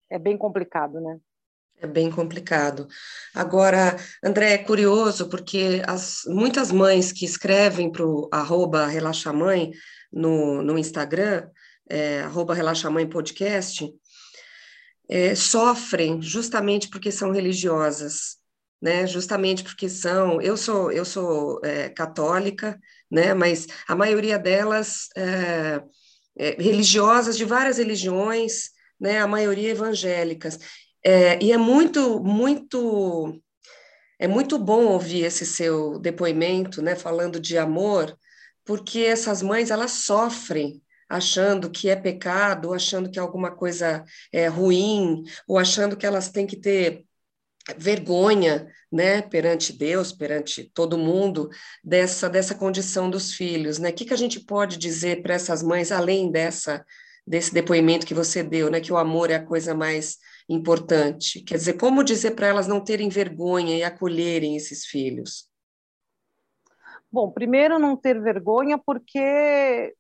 É 0.09 0.19
bem 0.19 0.39
complicado, 0.39 0.99
né? 0.99 1.21
É 1.81 1.87
bem 1.87 2.11
complicado. 2.11 2.89
Agora, 3.33 3.97
André, 4.23 4.55
é 4.55 4.59
curioso 4.59 5.29
porque 5.29 5.81
as, 5.87 6.23
muitas 6.27 6.73
mães 6.73 7.13
que 7.13 7.25
escrevem 7.25 7.91
para 7.91 8.05
o 8.05 8.29
arroba 8.33 8.87
relaxamãe 8.87 9.71
no, 10.13 10.61
no 10.61 10.77
Instagram, 10.77 11.49
é, 11.89 12.23
arroba 12.23 12.55
podcast, 13.09 13.89
é, 15.09 15.37
sofrem 15.37 16.21
justamente 16.21 16.89
porque 16.89 17.13
são 17.13 17.31
religiosas, 17.31 18.39
né? 18.83 19.07
Justamente 19.07 19.63
porque 19.63 19.89
são. 19.89 20.41
Eu 20.43 20.57
sou 20.57 20.91
eu 20.91 21.05
sou 21.05 21.61
é, 21.65 21.89
católica, 21.89 22.79
né? 23.11 23.35
Mas 23.35 23.69
a 23.87 23.95
maioria 23.95 24.39
delas 24.39 25.09
é, 25.17 25.81
é 26.37 26.51
religiosas 26.61 27.37
de 27.37 27.45
várias 27.45 27.79
religiões, 27.79 28.71
né? 29.01 29.21
A 29.21 29.29
maioria 29.29 29.71
evangélicas. 29.71 30.59
É, 31.11 31.43
e 31.43 31.53
é 31.53 31.57
muito, 31.57 32.21
muito, 32.23 33.41
é 34.19 34.29
muito 34.29 34.59
bom 34.59 34.85
ouvir 34.85 35.25
esse 35.25 35.47
seu 35.47 35.99
depoimento, 35.99 36.83
né, 36.83 36.95
falando 36.95 37.41
de 37.41 37.57
amor, 37.57 38.15
porque 38.63 38.99
essas 39.01 39.41
mães 39.41 39.71
elas 39.71 39.93
sofrem 39.93 40.83
achando 41.09 41.71
que 41.71 41.89
é 41.89 41.97
pecado, 41.97 42.75
achando 42.75 43.11
que 43.11 43.19
alguma 43.19 43.51
coisa 43.51 44.05
é 44.31 44.49
ruim, 44.49 45.23
ou 45.49 45.57
achando 45.57 45.97
que 45.97 46.05
elas 46.05 46.29
têm 46.29 46.47
que 46.47 46.57
ter 46.59 47.07
vergonha, 47.79 48.71
né, 48.93 49.23
perante 49.23 49.73
Deus, 49.73 50.13
perante 50.13 50.71
todo 50.75 50.99
mundo, 50.99 51.49
dessa, 51.83 52.29
dessa 52.29 52.55
condição 52.55 53.09
dos 53.09 53.33
filhos, 53.33 53.79
né? 53.79 53.89
O 53.89 53.95
que, 53.95 54.05
que 54.05 54.13
a 54.15 54.17
gente 54.19 54.41
pode 54.41 54.77
dizer 54.77 55.23
para 55.23 55.33
essas 55.33 55.63
mães, 55.63 55.91
além 55.91 56.31
dessa 56.31 56.85
desse 57.29 57.53
depoimento 57.53 58.07
que 58.07 58.15
você 58.15 58.43
deu, 58.43 58.71
né, 58.71 58.81
que 58.81 58.93
o 58.93 58.97
amor 58.97 59.31
é 59.31 59.35
a 59.35 59.45
coisa 59.45 59.75
mais 59.75 60.17
importante? 60.49 61.43
Quer 61.43 61.57
dizer, 61.57 61.75
como 61.75 62.03
dizer 62.03 62.33
para 62.33 62.47
elas 62.47 62.67
não 62.67 62.83
terem 62.83 63.09
vergonha 63.09 63.77
e 63.77 63.83
acolherem 63.83 64.57
esses 64.57 64.87
filhos? 64.87 65.49
Bom, 67.11 67.31
primeiro 67.31 67.79
não 67.79 67.97
ter 67.97 68.21
vergonha 68.21 68.79
porque 68.79 69.95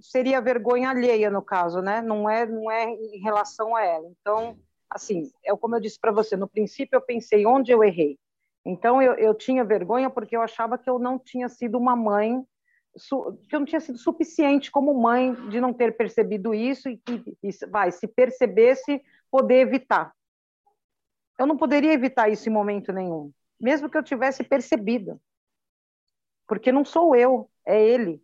seria 0.00 0.40
vergonha 0.40 0.90
alheia 0.90 1.30
no 1.30 1.42
caso, 1.42 1.80
né? 1.80 2.00
Não 2.00 2.28
é, 2.28 2.46
não 2.46 2.70
é 2.70 2.84
em 2.84 3.18
relação 3.20 3.74
a 3.74 3.82
ela. 3.82 4.08
Então, 4.20 4.56
assim, 4.88 5.30
é 5.44 5.54
como 5.56 5.76
eu 5.76 5.80
disse 5.80 5.98
para 5.98 6.12
você, 6.12 6.36
no 6.36 6.48
princípio 6.48 6.96
eu 6.96 7.00
pensei 7.00 7.46
onde 7.46 7.72
eu 7.72 7.82
errei. 7.82 8.18
Então 8.64 9.02
eu, 9.02 9.14
eu 9.14 9.34
tinha 9.34 9.64
vergonha 9.64 10.08
porque 10.08 10.36
eu 10.36 10.42
achava 10.42 10.78
que 10.78 10.88
eu 10.88 10.98
não 10.98 11.18
tinha 11.18 11.48
sido 11.48 11.76
uma 11.76 11.94
mãe, 11.94 12.42
que 13.48 13.56
eu 13.56 13.60
não 13.60 13.66
tinha 13.66 13.80
sido 13.80 13.98
suficiente 13.98 14.70
como 14.70 14.94
mãe 14.94 15.34
de 15.48 15.60
não 15.60 15.72
ter 15.72 15.96
percebido 15.96 16.54
isso 16.54 16.88
e 16.88 16.96
que, 16.96 17.22
vai, 17.68 17.90
se 17.90 18.06
percebesse, 18.06 19.02
poder 19.34 19.62
evitar. 19.62 20.14
Eu 21.36 21.44
não 21.44 21.56
poderia 21.56 21.92
evitar 21.92 22.28
isso 22.28 22.48
em 22.48 22.52
momento 22.52 22.92
nenhum, 22.92 23.32
mesmo 23.60 23.90
que 23.90 23.98
eu 23.98 24.02
tivesse 24.04 24.44
percebido. 24.44 25.20
Porque 26.46 26.70
não 26.70 26.84
sou 26.84 27.16
eu, 27.16 27.50
é 27.66 27.84
ele 27.84 28.22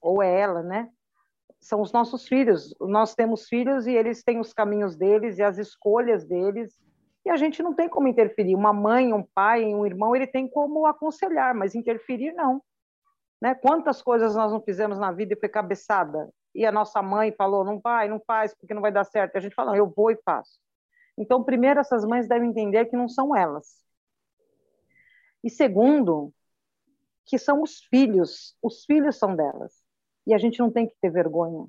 ou 0.00 0.22
é 0.22 0.40
ela, 0.40 0.62
né? 0.62 0.88
São 1.60 1.80
os 1.80 1.90
nossos 1.90 2.28
filhos. 2.28 2.72
Nós 2.80 3.12
temos 3.12 3.48
filhos 3.48 3.88
e 3.88 3.92
eles 3.92 4.22
têm 4.22 4.38
os 4.38 4.52
caminhos 4.52 4.94
deles 4.94 5.36
e 5.38 5.42
as 5.42 5.58
escolhas 5.58 6.24
deles. 6.24 6.78
E 7.24 7.30
a 7.30 7.36
gente 7.36 7.60
não 7.60 7.74
tem 7.74 7.88
como 7.88 8.06
interferir. 8.06 8.54
Uma 8.54 8.72
mãe, 8.72 9.12
um 9.12 9.24
pai, 9.34 9.64
um 9.64 9.84
irmão, 9.84 10.14
ele 10.14 10.28
tem 10.28 10.48
como 10.48 10.86
aconselhar, 10.86 11.56
mas 11.56 11.74
interferir 11.74 12.32
não. 12.34 12.62
Né? 13.40 13.52
Quantas 13.56 14.00
coisas 14.00 14.36
nós 14.36 14.52
não 14.52 14.62
fizemos 14.62 14.96
na 14.96 15.10
vida 15.10 15.34
e 15.34 15.40
foi 15.40 15.48
cabeçada? 15.48 16.32
E 16.54 16.66
a 16.66 16.72
nossa 16.72 17.02
mãe 17.02 17.32
falou: 17.32 17.64
não 17.64 17.78
vai, 17.80 18.08
não 18.08 18.20
faz, 18.20 18.54
porque 18.54 18.74
não 18.74 18.82
vai 18.82 18.92
dar 18.92 19.04
certo. 19.04 19.34
E 19.34 19.38
a 19.38 19.40
gente 19.40 19.54
fala: 19.54 19.76
eu 19.76 19.88
vou 19.88 20.10
e 20.10 20.16
faço. 20.24 20.60
Então, 21.16 21.44
primeiro, 21.44 21.80
essas 21.80 22.04
mães 22.04 22.28
devem 22.28 22.50
entender 22.50 22.86
que 22.86 22.96
não 22.96 23.08
são 23.08 23.36
elas. 23.36 23.82
E 25.44 25.50
segundo, 25.50 26.32
que 27.26 27.38
são 27.38 27.62
os 27.62 27.80
filhos. 27.84 28.56
Os 28.62 28.84
filhos 28.84 29.16
são 29.16 29.34
delas. 29.36 29.82
E 30.26 30.34
a 30.34 30.38
gente 30.38 30.58
não 30.60 30.70
tem 30.70 30.86
que 30.86 30.94
ter 31.00 31.10
vergonha 31.10 31.66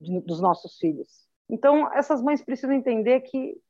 de, 0.00 0.20
dos 0.20 0.40
nossos 0.40 0.78
filhos. 0.78 1.28
Então, 1.48 1.92
essas 1.92 2.22
mães 2.22 2.42
precisam 2.42 2.74
entender 2.74 3.20
que 3.20 3.60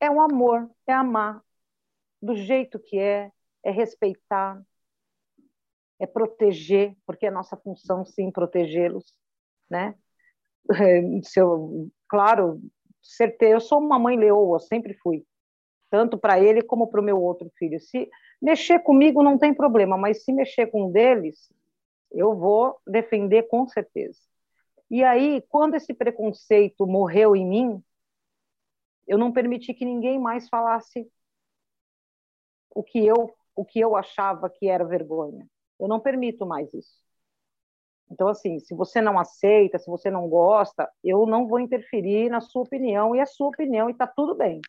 é 0.00 0.10
o 0.10 0.20
amor, 0.20 0.70
é 0.86 0.92
amar 0.92 1.42
do 2.20 2.34
jeito 2.34 2.78
que 2.78 2.98
é, 2.98 3.30
é 3.62 3.70
respeitar, 3.70 4.62
é 5.98 6.06
proteger, 6.06 6.94
porque 7.06 7.26
é 7.26 7.30
nossa 7.30 7.56
função, 7.56 8.04
sim, 8.04 8.30
protegê-los, 8.30 9.14
né? 9.70 9.94
Se 11.24 11.40
eu, 11.40 11.88
claro, 12.08 12.60
certeza, 13.02 13.54
eu 13.54 13.60
sou 13.60 13.78
uma 13.78 13.98
mãe 13.98 14.16
leoa, 14.16 14.58
sempre 14.58 14.94
fui, 14.94 15.24
tanto 15.90 16.18
para 16.18 16.40
ele 16.40 16.62
como 16.62 16.88
para 16.88 17.00
o 17.00 17.04
meu 17.04 17.20
outro 17.20 17.50
filho. 17.56 17.80
Se 17.80 18.08
mexer 18.40 18.80
comigo 18.80 19.22
não 19.22 19.38
tem 19.38 19.54
problema, 19.54 19.96
mas 19.96 20.24
se 20.24 20.32
mexer 20.32 20.66
com 20.66 20.86
um 20.86 20.92
deles, 20.92 21.52
eu 22.12 22.34
vou 22.36 22.78
defender 22.86 23.44
com 23.44 23.66
certeza. 23.66 24.20
E 24.90 25.02
aí, 25.02 25.42
quando 25.48 25.74
esse 25.74 25.92
preconceito 25.92 26.86
morreu 26.86 27.34
em 27.34 27.46
mim, 27.46 27.82
eu 29.06 29.18
não 29.18 29.32
permiti 29.32 29.74
que 29.74 29.84
ninguém 29.84 30.18
mais 30.18 30.48
falasse 30.48 31.08
o 32.74 32.82
que 32.82 33.04
eu 33.04 33.34
o 33.56 33.64
que 33.64 33.80
eu 33.80 33.96
achava 33.96 34.50
que 34.50 34.68
era 34.68 34.84
vergonha. 34.84 35.48
Eu 35.78 35.88
não 35.88 36.00
permito 36.00 36.46
mais 36.46 36.72
isso. 36.72 36.96
Então, 38.10 38.28
assim, 38.28 38.58
se 38.60 38.74
você 38.74 39.00
não 39.00 39.18
aceita, 39.18 39.78
se 39.78 39.90
você 39.90 40.10
não 40.10 40.28
gosta, 40.28 40.88
eu 41.02 41.26
não 41.26 41.46
vou 41.46 41.58
interferir 41.58 42.30
na 42.30 42.40
sua 42.40 42.62
opinião, 42.62 43.14
e 43.14 43.18
é 43.18 43.26
sua 43.26 43.48
opinião, 43.48 43.88
e 43.88 43.92
está 43.92 44.06
tudo 44.06 44.34
bem. 44.34 44.60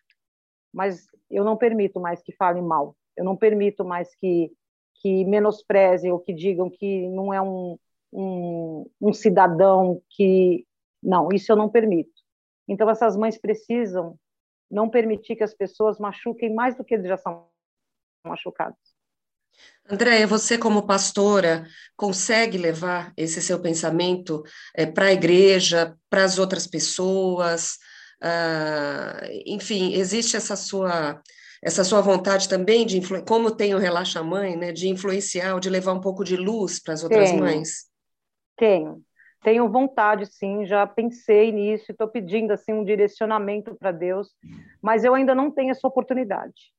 Mas 0.72 1.06
eu 1.30 1.44
não 1.44 1.56
permito 1.56 2.00
mais 2.00 2.20
que 2.22 2.32
falem 2.32 2.62
mal. 2.62 2.96
Eu 3.16 3.24
não 3.24 3.36
permito 3.36 3.84
mais 3.84 4.14
que 4.16 4.52
que 5.00 5.24
menosprezem 5.24 6.12
ou 6.12 6.18
que 6.18 6.32
digam 6.32 6.68
que 6.68 7.08
não 7.08 7.32
é 7.32 7.40
um, 7.40 7.78
um, 8.12 8.90
um 9.00 9.12
cidadão 9.12 10.02
que. 10.10 10.66
Não, 11.02 11.28
isso 11.32 11.52
eu 11.52 11.56
não 11.56 11.68
permito. 11.68 12.10
Então, 12.66 12.90
essas 12.90 13.16
mães 13.16 13.38
precisam 13.38 14.18
não 14.70 14.90
permitir 14.90 15.36
que 15.36 15.44
as 15.44 15.54
pessoas 15.54 15.98
machuquem 15.98 16.52
mais 16.52 16.76
do 16.76 16.84
que 16.84 16.94
eles 16.94 17.06
já 17.06 17.16
são 17.16 17.48
machucados. 18.26 18.87
Andréia, 19.90 20.26
você 20.26 20.58
como 20.58 20.86
pastora 20.86 21.66
consegue 21.96 22.58
levar 22.58 23.12
esse 23.16 23.40
seu 23.40 23.58
pensamento 23.60 24.42
é, 24.74 24.84
para 24.84 25.06
a 25.06 25.12
igreja, 25.12 25.96
para 26.10 26.24
as 26.24 26.38
outras 26.38 26.66
pessoas? 26.66 27.78
Ah, 28.22 29.20
enfim, 29.46 29.94
existe 29.94 30.36
essa 30.36 30.56
sua 30.56 31.22
essa 31.60 31.82
sua 31.82 32.00
vontade 32.00 32.48
também 32.48 32.86
de 32.86 33.00
como 33.26 33.50
tem 33.50 33.74
o 33.74 33.78
Relaxa 33.78 34.22
Mãe, 34.22 34.56
né, 34.56 34.70
de 34.70 34.88
influenciar, 34.88 35.58
de 35.58 35.68
levar 35.68 35.92
um 35.92 36.00
pouco 36.00 36.22
de 36.22 36.36
luz 36.36 36.80
para 36.80 36.94
as 36.94 37.02
outras 37.02 37.30
tenho, 37.30 37.40
mães? 37.40 37.70
Tenho. 38.56 39.02
Tenho 39.42 39.68
vontade, 39.68 40.26
sim, 40.26 40.66
já 40.66 40.86
pensei 40.86 41.50
nisso, 41.50 41.90
estou 41.90 42.08
pedindo 42.08 42.52
assim 42.52 42.72
um 42.72 42.84
direcionamento 42.84 43.74
para 43.74 43.92
Deus, 43.92 44.28
mas 44.82 45.04
eu 45.04 45.14
ainda 45.14 45.34
não 45.34 45.50
tenho 45.50 45.70
essa 45.70 45.86
oportunidade. 45.86 46.72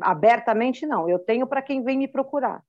Abertamente 0.00 0.86
não, 0.86 1.08
eu 1.08 1.18
tenho 1.18 1.46
para 1.46 1.62
quem 1.62 1.82
vem 1.82 1.98
me 1.98 2.08
procurar. 2.08 2.62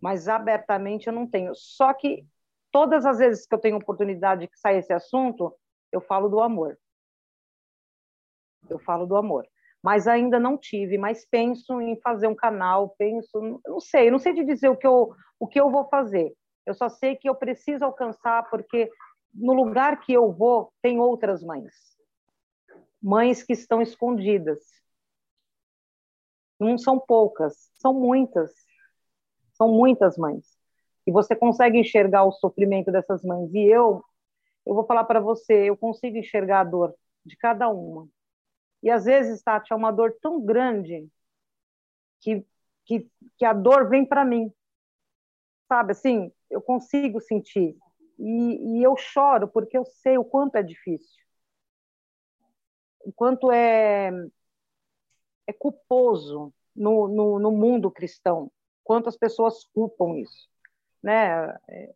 Mas 0.00 0.28
abertamente 0.28 1.06
eu 1.06 1.12
não 1.12 1.26
tenho. 1.26 1.52
Só 1.54 1.92
que 1.92 2.24
todas 2.70 3.04
as 3.06 3.18
vezes 3.18 3.46
que 3.46 3.54
eu 3.54 3.58
tenho 3.58 3.76
oportunidade 3.76 4.48
que 4.48 4.58
sai 4.58 4.78
esse 4.78 4.92
assunto, 4.92 5.54
eu 5.90 6.00
falo 6.00 6.28
do 6.28 6.40
amor. 6.40 6.78
Eu 8.68 8.78
falo 8.78 9.06
do 9.06 9.16
amor 9.16 9.46
mas 9.82 10.06
ainda 10.06 10.38
não 10.38 10.56
tive, 10.56 10.96
mas 10.96 11.26
penso 11.26 11.80
em 11.80 11.96
fazer 12.00 12.28
um 12.28 12.36
canal, 12.36 12.90
penso, 12.96 13.60
não 13.66 13.80
sei, 13.80 14.10
não 14.10 14.18
sei 14.18 14.32
te 14.32 14.44
dizer 14.44 14.68
o 14.68 14.76
que 14.76 14.86
eu, 14.86 15.12
o 15.40 15.48
que 15.48 15.60
eu 15.60 15.70
vou 15.70 15.88
fazer. 15.88 16.32
Eu 16.64 16.72
só 16.72 16.88
sei 16.88 17.16
que 17.16 17.28
eu 17.28 17.34
preciso 17.34 17.84
alcançar 17.84 18.48
porque 18.48 18.88
no 19.34 19.52
lugar 19.52 19.98
que 19.98 20.12
eu 20.12 20.30
vou 20.30 20.72
tem 20.80 21.00
outras 21.00 21.42
mães. 21.42 21.74
Mães 23.02 23.42
que 23.42 23.52
estão 23.52 23.82
escondidas. 23.82 24.60
Não 26.62 26.78
são 26.78 26.98
poucas, 26.98 27.70
são 27.74 27.94
muitas. 27.94 28.52
São 29.54 29.68
muitas 29.68 30.16
mães. 30.16 30.56
E 31.06 31.12
você 31.12 31.36
consegue 31.36 31.78
enxergar 31.78 32.24
o 32.24 32.32
sofrimento 32.32 32.90
dessas 32.90 33.22
mães. 33.22 33.52
E 33.54 33.64
eu, 33.64 34.04
eu 34.66 34.74
vou 34.74 34.84
falar 34.86 35.04
para 35.04 35.20
você, 35.20 35.68
eu 35.68 35.76
consigo 35.76 36.16
enxergar 36.16 36.60
a 36.60 36.64
dor 36.64 36.94
de 37.24 37.36
cada 37.36 37.68
uma 37.68 38.08
e 38.82 38.90
às 38.90 39.04
vezes, 39.04 39.42
Tati, 39.42 39.72
é 39.72 39.76
uma 39.76 39.92
dor 39.92 40.16
tão 40.20 40.44
grande 40.44 41.08
que, 42.20 42.44
que, 42.84 43.08
que 43.38 43.44
a 43.44 43.52
dor 43.52 43.88
vem 43.88 44.04
para 44.04 44.24
mim. 44.24 44.52
Sabe, 45.68 45.92
assim, 45.92 46.32
eu 46.50 46.60
consigo 46.60 47.20
sentir. 47.20 47.76
E, 48.18 48.78
e 48.78 48.82
eu 48.82 48.96
choro 48.96 49.46
porque 49.48 49.78
eu 49.78 49.84
sei 49.84 50.18
o 50.18 50.24
quanto 50.24 50.56
é 50.56 50.62
difícil. 50.62 51.22
O 53.04 53.12
quanto 53.12 53.50
é, 53.50 54.10
é 55.52 55.58
culposo 55.58 56.52
no, 56.74 57.08
no, 57.08 57.38
no 57.38 57.50
mundo 57.50 57.90
cristão. 57.90 58.50
Quantas 58.82 59.16
pessoas 59.16 59.64
culpam 59.72 60.18
isso. 60.18 60.48
Né? 61.02 61.48
É, 61.68 61.94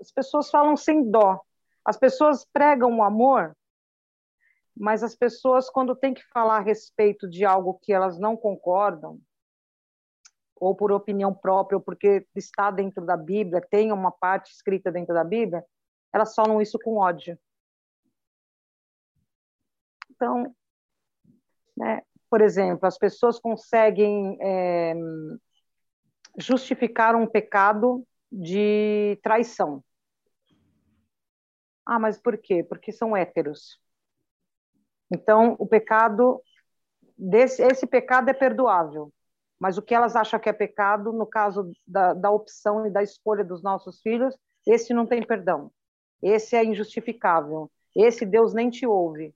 as 0.00 0.10
pessoas 0.10 0.50
falam 0.50 0.76
sem 0.76 1.10
dó. 1.10 1.40
As 1.84 1.96
pessoas 1.96 2.44
pregam 2.44 2.98
o 2.98 3.02
amor 3.02 3.56
mas 4.74 5.02
as 5.02 5.14
pessoas, 5.14 5.68
quando 5.68 5.94
têm 5.94 6.14
que 6.14 6.24
falar 6.28 6.58
a 6.58 6.62
respeito 6.62 7.28
de 7.28 7.44
algo 7.44 7.78
que 7.82 7.92
elas 7.92 8.18
não 8.18 8.36
concordam, 8.36 9.20
ou 10.56 10.74
por 10.74 10.92
opinião 10.92 11.34
própria, 11.34 11.76
ou 11.76 11.82
porque 11.82 12.26
está 12.34 12.70
dentro 12.70 13.04
da 13.04 13.16
Bíblia, 13.16 13.60
tem 13.60 13.92
uma 13.92 14.10
parte 14.10 14.52
escrita 14.52 14.90
dentro 14.90 15.14
da 15.14 15.24
Bíblia, 15.24 15.64
elas 16.12 16.34
falam 16.34 16.60
isso 16.60 16.78
com 16.78 16.96
ódio. 16.96 17.38
Então, 20.10 20.54
né, 21.76 22.02
por 22.32 22.40
exemplo, 22.40 22.86
as 22.86 22.96
pessoas 22.96 23.38
conseguem 23.38 24.38
é, 24.40 24.94
justificar 26.38 27.14
um 27.14 27.26
pecado 27.26 28.06
de 28.32 29.20
traição. 29.22 29.84
Ah, 31.84 31.98
mas 31.98 32.18
por 32.18 32.38
quê? 32.38 32.64
Porque 32.64 32.90
são 32.90 33.14
héteros. 33.14 33.78
Então, 35.12 35.56
o 35.58 35.66
pecado, 35.66 36.40
desse, 37.18 37.62
esse 37.64 37.86
pecado 37.86 38.30
é 38.30 38.32
perdoável, 38.32 39.12
mas 39.60 39.76
o 39.76 39.82
que 39.82 39.94
elas 39.94 40.16
acham 40.16 40.40
que 40.40 40.48
é 40.48 40.54
pecado, 40.54 41.12
no 41.12 41.26
caso 41.26 41.70
da, 41.86 42.14
da 42.14 42.30
opção 42.30 42.86
e 42.86 42.90
da 42.90 43.02
escolha 43.02 43.44
dos 43.44 43.62
nossos 43.62 44.00
filhos, 44.00 44.34
esse 44.66 44.94
não 44.94 45.06
tem 45.06 45.22
perdão. 45.22 45.70
Esse 46.22 46.56
é 46.56 46.64
injustificável. 46.64 47.70
Esse 47.94 48.24
Deus 48.24 48.54
nem 48.54 48.70
te 48.70 48.86
ouve. 48.86 49.34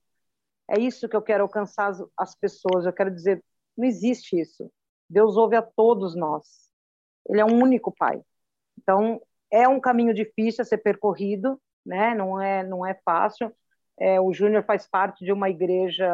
É 0.69 0.79
isso 0.79 1.07
que 1.07 1.15
eu 1.15 1.21
quero 1.21 1.43
alcançar 1.43 1.87
as, 1.87 2.03
as 2.17 2.35
pessoas. 2.35 2.85
Eu 2.85 2.93
quero 2.93 3.11
dizer, 3.11 3.43
não 3.77 3.85
existe 3.85 4.39
isso. 4.39 4.71
Deus 5.09 5.37
ouve 5.37 5.55
a 5.55 5.61
todos 5.61 6.15
nós. 6.15 6.69
Ele 7.29 7.41
é 7.41 7.45
um 7.45 7.61
único 7.61 7.93
Pai. 7.95 8.21
Então, 8.77 9.21
é 9.51 9.67
um 9.67 9.79
caminho 9.79 10.13
difícil 10.13 10.61
a 10.61 10.65
ser 10.65 10.77
percorrido, 10.79 11.59
né? 11.85 12.13
Não 12.13 12.41
é, 12.41 12.63
não 12.63 12.85
é 12.85 12.93
fácil. 13.05 13.51
É, 13.99 14.19
o 14.19 14.33
Júnior 14.33 14.63
faz 14.63 14.87
parte 14.87 15.23
de 15.23 15.31
uma 15.31 15.49
igreja 15.49 16.09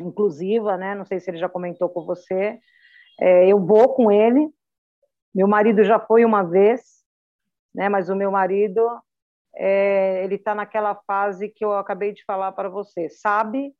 inclusiva, 0.00 0.76
né? 0.76 0.94
Não 0.94 1.04
sei 1.04 1.20
se 1.20 1.30
ele 1.30 1.38
já 1.38 1.48
comentou 1.48 1.88
com 1.88 2.04
você. 2.04 2.58
É, 3.20 3.48
eu 3.48 3.64
vou 3.64 3.94
com 3.94 4.10
ele. 4.10 4.48
Meu 5.34 5.48
marido 5.48 5.84
já 5.84 5.98
foi 5.98 6.24
uma 6.24 6.42
vez, 6.42 7.04
né? 7.74 7.88
Mas 7.88 8.08
o 8.08 8.16
meu 8.16 8.30
marido, 8.30 8.80
é, 9.54 10.24
ele 10.24 10.36
está 10.36 10.54
naquela 10.54 10.94
fase 10.94 11.48
que 11.48 11.64
eu 11.64 11.72
acabei 11.72 12.12
de 12.12 12.24
falar 12.24 12.52
para 12.52 12.68
você. 12.68 13.08
Sabe, 13.08 13.74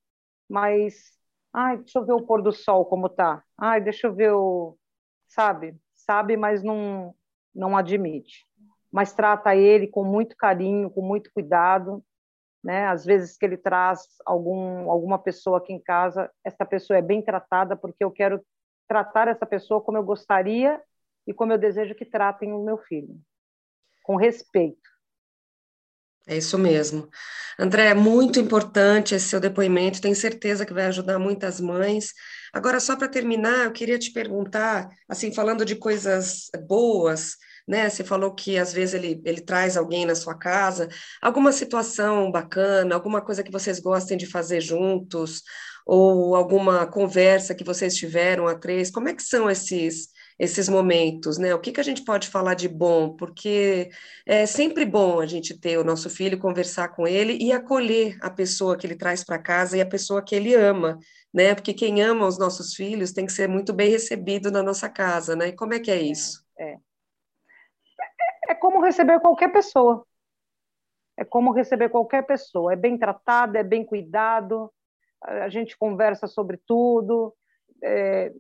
mas 0.49 1.13
ai, 1.53 1.79
deixa 1.79 1.99
eu 1.99 2.07
ver 2.07 2.13
o 2.13 2.27
pôr 2.27 2.43
do 2.43 2.53
sol 2.53 2.87
como 2.87 3.09
tá. 3.09 3.43
Ai, 3.57 3.81
deixa 3.81 4.07
eu 4.07 4.15
ver 4.15 4.33
o, 4.33 4.77
sabe, 5.29 5.77
sabe, 5.95 6.37
mas 6.37 6.63
não 6.63 7.15
não 7.55 7.77
admite. 7.77 8.47
Mas 8.91 9.13
trata 9.13 9.55
ele 9.57 9.89
com 9.89 10.05
muito 10.05 10.37
carinho, 10.37 10.91
com 10.91 11.03
muito 11.03 11.31
cuidado, 11.33 12.05
né? 12.63 12.87
Às 12.87 13.05
vezes 13.05 13.37
que 13.37 13.45
ele 13.45 13.57
traz 13.57 14.07
algum 14.27 14.91
alguma 14.91 15.19
pessoa 15.19 15.59
aqui 15.59 15.73
em 15.73 15.81
casa, 15.81 16.31
essa 16.45 16.65
pessoa 16.65 16.99
é 16.99 17.03
bem 17.03 17.23
tratada 17.23 17.77
porque 17.77 18.05
eu 18.05 18.11
quero 18.11 18.45
tratar 18.87 19.29
essa 19.29 19.47
pessoa 19.47 19.81
como 19.81 19.99
eu 19.99 20.05
gostaria 20.05 20.81
e 21.27 21.35
como 21.35 21.53
eu 21.53 21.59
desejo 21.59 21.95
que 21.95 22.07
tratem 22.07 22.53
o 22.53 22.65
meu 22.65 22.79
filho, 22.79 23.21
com 24.03 24.17
respeito. 24.17 24.89
É 26.29 26.37
isso 26.37 26.59
mesmo. 26.59 27.09
André, 27.59 27.87
é 27.87 27.95
muito 27.95 28.39
importante 28.39 29.15
esse 29.15 29.29
seu 29.31 29.41
depoimento, 29.41 30.01
tenho 30.01 30.15
certeza 30.15 30.67
que 30.67 30.75
vai 30.75 30.85
ajudar 30.85 31.19
muitas 31.19 31.59
mães. 31.59 32.13
Agora, 32.53 32.79
só 32.79 32.95
para 32.95 33.09
terminar, 33.09 33.65
eu 33.65 33.73
queria 33.73 33.99
te 33.99 34.13
perguntar, 34.13 34.91
assim, 35.09 35.33
falando 35.33 35.65
de 35.65 35.75
coisas 35.75 36.51
boas, 36.69 37.37
né? 37.67 37.89
Você 37.89 38.05
falou 38.05 38.35
que 38.35 38.59
às 38.59 38.75
vezes 38.75 38.95
ele, 38.95 39.23
ele 39.25 39.41
traz 39.41 39.77
alguém 39.77 40.05
na 40.05 40.15
sua 40.15 40.37
casa, 40.37 40.89
alguma 41.21 41.51
situação 41.51 42.31
bacana, 42.31 42.95
alguma 42.95 43.23
coisa 43.23 43.43
que 43.43 43.51
vocês 43.51 43.81
gostem 43.81 44.19
de 44.19 44.27
fazer 44.27 44.61
juntos, 44.61 45.43
ou 45.87 46.37
alguma 46.37 46.87
conversa 46.87 47.55
que 47.55 47.65
vocês 47.65 47.95
tiveram 47.95 48.47
a 48.47 48.55
três, 48.55 48.91
como 48.91 49.09
é 49.09 49.15
que 49.15 49.23
são 49.23 49.51
esses 49.51 50.09
esses 50.39 50.69
momentos, 50.69 51.37
né? 51.37 51.55
O 51.55 51.61
que, 51.61 51.73
que 51.73 51.81
a 51.81 51.85
gente 51.85 52.05
pode 52.05 52.29
falar 52.29 52.55
de 52.55 52.69
bom? 52.69 53.17
Porque 53.17 53.91
é 54.25 54.47
sempre 54.47 54.85
bom 54.85 55.21
a 55.21 55.27
gente 55.27 55.59
ter 55.59 55.79
o 55.79 55.85
nosso 55.85 56.09
filho, 56.09 56.39
conversar 56.39 56.89
com 56.91 57.07
ele 57.07 57.37
e 57.41 57.51
acolher 57.53 58.17
a 58.23 58.31
pessoa 58.31 58.77
que 58.77 58.87
ele 58.87 58.95
traz 58.95 59.25
para 59.25 59.39
casa 59.39 59.77
e 59.77 59.81
a 59.81 59.87
pessoa 59.87 60.23
que 60.23 60.35
ele 60.35 60.55
ama, 60.55 60.99
né? 61.35 61.55
Porque 61.55 61.75
quem 61.75 62.03
ama 62.03 62.27
os 62.27 62.39
nossos 62.39 62.75
filhos 62.75 63.13
tem 63.13 63.27
que 63.27 63.33
ser 63.33 63.49
muito 63.49 63.73
bem 63.73 63.91
recebido 63.91 64.51
na 64.51 64.63
nossa 64.63 64.89
casa, 64.89 65.35
né? 65.35 65.49
E 65.49 65.57
como 65.57 65.75
é 65.75 65.81
que 65.81 65.91
é 65.91 66.01
isso? 66.01 66.45
É, 66.57 66.73
é. 66.73 66.79
é 68.51 68.55
como 68.55 68.81
receber 68.81 69.19
qualquer 69.21 69.53
pessoa. 69.53 70.07
É 71.17 71.25
como 71.25 71.51
receber 71.51 71.89
qualquer 71.89 72.25
pessoa. 72.25 72.73
É 72.73 72.77
bem 72.77 72.97
tratado, 72.97 73.59
é 73.59 73.65
bem 73.65 73.85
cuidado, 73.85 74.73
a 75.21 75.49
gente 75.49 75.77
conversa 75.77 76.29
sobre 76.29 76.61
tudo. 76.65 77.35
É, 77.83 78.33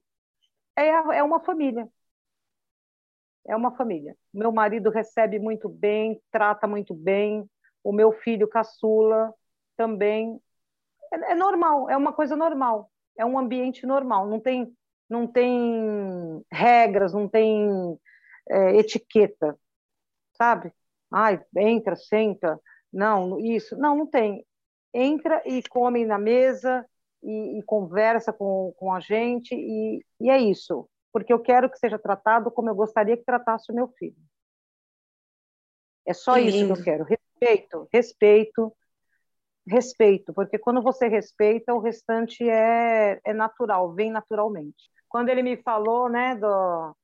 é, 0.86 1.18
é 1.18 1.22
uma 1.22 1.40
família. 1.40 1.88
É 3.46 3.56
uma 3.56 3.74
família. 3.74 4.16
Meu 4.32 4.52
marido 4.52 4.90
recebe 4.90 5.38
muito 5.38 5.68
bem, 5.68 6.20
trata 6.30 6.66
muito 6.66 6.94
bem. 6.94 7.48
O 7.82 7.92
meu 7.92 8.12
filho 8.12 8.46
caçula 8.48 9.32
também. 9.76 10.40
É, 11.12 11.32
é 11.32 11.34
normal, 11.34 11.88
é 11.88 11.96
uma 11.96 12.12
coisa 12.12 12.36
normal. 12.36 12.90
É 13.16 13.24
um 13.24 13.38
ambiente 13.38 13.86
normal. 13.86 14.26
Não 14.28 14.38
tem, 14.40 14.76
não 15.08 15.26
tem 15.26 16.44
regras, 16.52 17.14
não 17.14 17.28
tem 17.28 17.98
é, 18.50 18.76
etiqueta, 18.76 19.58
sabe? 20.36 20.72
Ai, 21.10 21.42
entra, 21.56 21.96
senta. 21.96 22.60
Não, 22.92 23.38
isso. 23.40 23.76
Não, 23.76 23.96
não 23.96 24.06
tem. 24.06 24.46
Entra 24.92 25.42
e 25.46 25.62
come 25.68 26.04
na 26.04 26.18
mesa, 26.18 26.86
e, 27.22 27.58
e 27.58 27.62
conversa 27.62 28.32
com, 28.32 28.72
com 28.78 28.92
a 28.92 29.00
gente, 29.00 29.54
e, 29.54 30.04
e 30.20 30.30
é 30.30 30.38
isso, 30.38 30.88
porque 31.12 31.32
eu 31.32 31.40
quero 31.40 31.70
que 31.70 31.78
seja 31.78 31.98
tratado 31.98 32.50
como 32.50 32.68
eu 32.68 32.74
gostaria 32.74 33.16
que 33.16 33.24
tratasse 33.24 33.70
o 33.70 33.74
meu 33.74 33.88
filho. 33.88 34.16
É 36.06 36.14
só 36.14 36.34
que 36.34 36.40
isso 36.40 36.56
lindo. 36.56 36.74
que 36.74 36.80
eu 36.80 36.84
quero. 36.84 37.04
Respeito, 37.04 37.88
respeito, 37.92 38.76
respeito, 39.66 40.32
porque 40.32 40.58
quando 40.58 40.82
você 40.82 41.06
respeita, 41.08 41.74
o 41.74 41.80
restante 41.80 42.48
é, 42.48 43.20
é 43.24 43.32
natural, 43.32 43.92
vem 43.92 44.10
naturalmente. 44.10 44.90
Quando 45.08 45.28
ele 45.28 45.42
me 45.42 45.56
falou, 45.58 46.08
né, 46.08 46.34
do, 46.34 46.96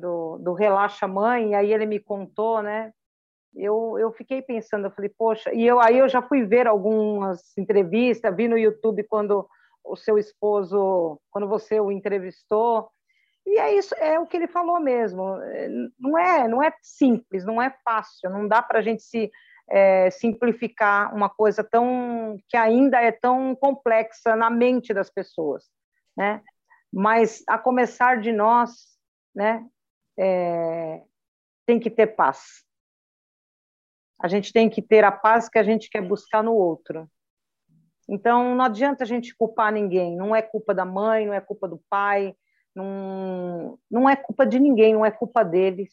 do, 0.00 0.38
do 0.38 0.52
Relaxa 0.52 1.06
Mãe, 1.06 1.54
aí 1.54 1.72
ele 1.72 1.86
me 1.86 2.00
contou, 2.00 2.62
né, 2.62 2.92
eu, 3.54 3.96
eu 3.98 4.12
fiquei 4.12 4.42
pensando, 4.42 4.86
eu 4.86 4.90
falei, 4.90 5.10
poxa, 5.16 5.52
e 5.52 5.66
eu, 5.66 5.80
aí 5.80 5.98
eu 5.98 6.08
já 6.08 6.22
fui 6.22 6.44
ver 6.44 6.66
algumas 6.66 7.56
entrevistas, 7.56 8.34
vi 8.36 8.48
no 8.48 8.58
YouTube 8.58 9.04
quando 9.04 9.48
o 9.84 9.96
seu 9.96 10.18
esposo, 10.18 11.20
quando 11.30 11.48
você 11.48 11.80
o 11.80 11.90
entrevistou, 11.90 12.90
e 13.46 13.58
é 13.58 13.74
isso, 13.74 13.94
é 13.94 14.18
o 14.20 14.26
que 14.26 14.36
ele 14.36 14.46
falou 14.46 14.78
mesmo. 14.78 15.38
Não 15.98 16.18
é, 16.18 16.46
não 16.46 16.62
é 16.62 16.72
simples, 16.82 17.44
não 17.44 17.60
é 17.60 17.74
fácil, 17.82 18.28
não 18.28 18.46
dá 18.46 18.60
para 18.60 18.80
a 18.80 18.82
gente 18.82 19.02
se 19.02 19.30
é, 19.70 20.10
simplificar 20.10 21.14
uma 21.14 21.30
coisa 21.30 21.64
tão 21.64 22.38
que 22.46 22.56
ainda 22.56 23.00
é 23.00 23.10
tão 23.10 23.54
complexa 23.56 24.36
na 24.36 24.50
mente 24.50 24.92
das 24.92 25.08
pessoas, 25.08 25.64
né? 26.16 26.42
Mas 26.92 27.42
a 27.46 27.58
começar 27.58 28.20
de 28.20 28.32
nós, 28.32 28.70
né? 29.34 29.66
É, 30.18 31.02
tem 31.66 31.80
que 31.80 31.90
ter 31.90 32.08
paz 32.08 32.67
a 34.20 34.26
gente 34.28 34.52
tem 34.52 34.68
que 34.68 34.82
ter 34.82 35.04
a 35.04 35.12
paz 35.12 35.48
que 35.48 35.58
a 35.58 35.62
gente 35.62 35.88
quer 35.88 36.02
buscar 36.02 36.42
no 36.42 36.52
outro. 36.52 37.08
Então, 38.08 38.54
não 38.56 38.64
adianta 38.64 39.04
a 39.04 39.06
gente 39.06 39.36
culpar 39.36 39.72
ninguém. 39.72 40.16
Não 40.16 40.34
é 40.34 40.42
culpa 40.42 40.74
da 40.74 40.84
mãe, 40.84 41.26
não 41.26 41.34
é 41.34 41.40
culpa 41.40 41.68
do 41.68 41.80
pai, 41.88 42.34
não, 42.74 43.78
não 43.90 44.08
é 44.08 44.16
culpa 44.16 44.46
de 44.46 44.58
ninguém, 44.58 44.94
não 44.94 45.04
é 45.04 45.10
culpa 45.10 45.44
deles. 45.44 45.90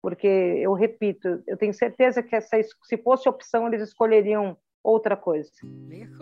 Porque, 0.00 0.26
eu 0.26 0.72
repito, 0.72 1.42
eu 1.46 1.56
tenho 1.56 1.74
certeza 1.74 2.22
que 2.22 2.36
essa, 2.36 2.56
se 2.84 2.96
fosse 2.98 3.28
opção, 3.28 3.66
eles 3.66 3.82
escolheriam 3.82 4.56
outra 4.82 5.16
coisa 5.16 5.50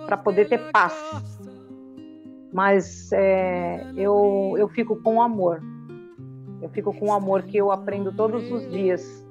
para 0.07 0.17
poder 0.17 0.49
ter 0.49 0.73
paz. 0.73 0.95
Mas 2.53 3.13
é, 3.13 3.93
eu, 3.95 4.55
eu 4.57 4.69
fico 4.69 5.01
com 5.03 5.21
amor. 5.21 5.63
Eu 6.63 6.71
fico 6.71 6.93
com 6.99 7.09
o 7.09 7.13
amor 7.13 7.43
que 7.43 7.59
eu 7.59 7.71
aprendo 7.71 8.11
todos 8.17 8.51
os 8.51 8.69
dias 8.71 9.26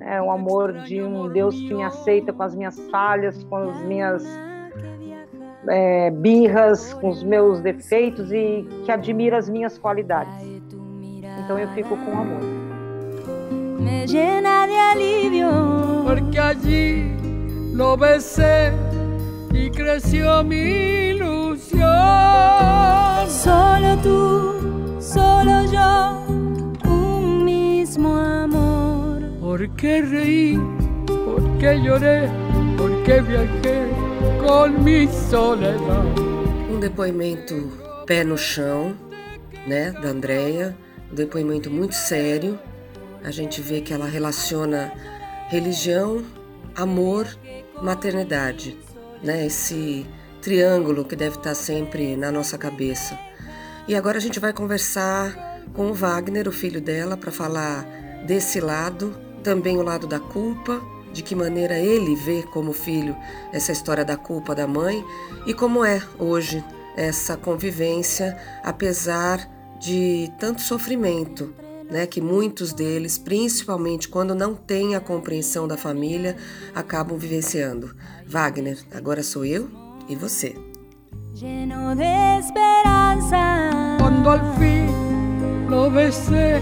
é 0.00 0.20
o 0.20 0.30
amor 0.30 0.72
de 0.84 1.02
um 1.02 1.28
Deus 1.28 1.54
que 1.54 1.74
me 1.74 1.82
aceita 1.82 2.32
com 2.32 2.42
as 2.42 2.54
minhas 2.54 2.78
falhas, 2.90 3.44
com 3.44 3.56
as 3.56 3.80
minhas 3.82 4.24
é, 5.68 6.10
birras, 6.10 6.92
com 6.94 7.08
os 7.08 7.22
meus 7.22 7.60
defeitos 7.60 8.32
e 8.32 8.66
que 8.84 8.90
admira 8.90 9.38
as 9.38 9.48
minhas 9.48 9.78
qualidades. 9.78 10.34
Então 11.44 11.58
eu 11.58 11.68
fico 11.68 11.96
com 11.96 12.12
amor. 12.12 12.42
Me 13.80 14.06
llena 14.06 14.66
de 14.66 14.76
alivio. 14.76 15.48
Porque 16.04 16.38
allí 16.38 17.16
lo 17.72 17.96
besé 17.96 18.72
y 19.52 19.70
creció 19.70 20.42
mi 20.44 21.10
ilusión. 21.10 21.88
Solo 23.28 23.96
tú, 24.02 25.00
solo 25.00 25.64
yo, 25.70 26.24
un 26.84 27.44
mismo 27.44 28.16
amor. 28.16 28.53
¿Por 29.54 29.68
qué 29.76 30.02
reí? 30.02 30.58
¿Por 31.06 31.58
qué 31.58 31.80
lloré? 31.80 32.28
¿Por 32.76 33.04
qué 33.04 33.20
viajé 33.20 33.88
com 34.40 34.82
mi 34.82 35.06
soledad? 35.06 36.06
Um 36.68 36.80
depoimento 36.80 37.54
pé 38.04 38.24
no 38.24 38.36
chão, 38.36 38.96
né, 39.64 39.92
da 39.92 40.08
Andrea, 40.08 40.76
um 41.08 41.14
depoimento 41.14 41.70
muito 41.70 41.94
sério. 41.94 42.58
A 43.22 43.30
gente 43.30 43.60
vê 43.60 43.80
que 43.80 43.94
ela 43.94 44.06
relaciona 44.06 44.92
religião, 45.46 46.24
amor, 46.74 47.24
maternidade, 47.80 48.76
né? 49.22 49.46
Esse 49.46 50.04
triângulo 50.42 51.04
que 51.04 51.14
deve 51.14 51.36
estar 51.36 51.54
sempre 51.54 52.16
na 52.16 52.32
nossa 52.32 52.58
cabeça. 52.58 53.16
E 53.86 53.94
agora 53.94 54.18
a 54.18 54.20
gente 54.20 54.40
vai 54.40 54.52
conversar 54.52 55.62
com 55.72 55.92
o 55.92 55.94
Wagner, 55.94 56.48
o 56.48 56.52
filho 56.52 56.80
dela, 56.80 57.16
para 57.16 57.30
falar 57.30 57.86
desse 58.26 58.58
lado 58.58 59.22
também 59.44 59.76
o 59.76 59.82
lado 59.82 60.06
da 60.08 60.18
culpa, 60.18 60.80
de 61.12 61.22
que 61.22 61.36
maneira 61.36 61.78
ele 61.78 62.16
vê 62.16 62.42
como 62.42 62.72
filho 62.72 63.14
essa 63.52 63.70
história 63.70 64.04
da 64.04 64.16
culpa 64.16 64.54
da 64.54 64.66
mãe 64.66 65.04
e 65.46 65.54
como 65.54 65.84
é 65.84 66.02
hoje 66.18 66.64
essa 66.96 67.36
convivência, 67.36 68.36
apesar 68.64 69.48
de 69.78 70.32
tanto 70.40 70.62
sofrimento, 70.62 71.54
né, 71.88 72.06
que 72.06 72.20
muitos 72.20 72.72
deles, 72.72 73.18
principalmente 73.18 74.08
quando 74.08 74.34
não 74.34 74.54
têm 74.54 74.96
a 74.96 75.00
compreensão 75.00 75.68
da 75.68 75.76
família, 75.76 76.36
acabam 76.74 77.18
vivenciando. 77.18 77.94
Wagner, 78.26 78.78
agora 78.92 79.22
sou 79.22 79.44
eu. 79.44 79.68
E 80.08 80.16
você? 80.16 80.54
Lleno 81.34 81.94
de 81.94 82.38
esperanza. 82.38 83.96
Cuando 83.98 84.30
al 84.30 84.40
fin 84.56 84.86
lo 85.68 85.90
besé 85.90 86.60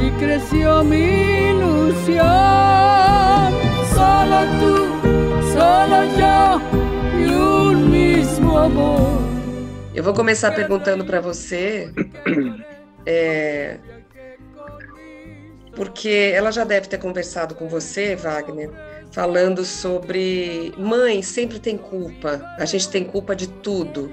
y 0.00 0.10
creció 0.12 0.82
mi 0.82 1.50
ilusión. 1.50 2.26
Solo 3.94 4.40
tú, 4.60 4.74
solo 5.52 6.04
yo 6.18 6.60
y 7.18 7.24
un 7.34 7.90
mismo 7.90 8.58
amor. 8.58 9.20
Eu 9.94 10.02
vou 10.02 10.14
começar 10.14 10.52
perguntando 10.52 11.04
para 11.04 11.20
você, 11.20 11.92
é, 13.04 13.76
porque 15.74 16.32
ela 16.34 16.50
já 16.50 16.64
deve 16.64 16.88
ter 16.88 16.98
conversado 16.98 17.54
com 17.54 17.68
você, 17.68 18.16
Wagner, 18.16 18.70
falando 19.10 19.64
sobre 19.64 20.72
mãe 20.78 21.22
sempre 21.22 21.58
tem 21.58 21.76
culpa, 21.76 22.40
a 22.58 22.64
gente 22.64 22.88
tem 22.88 23.04
culpa 23.04 23.34
de 23.34 23.48
tudo, 23.48 24.10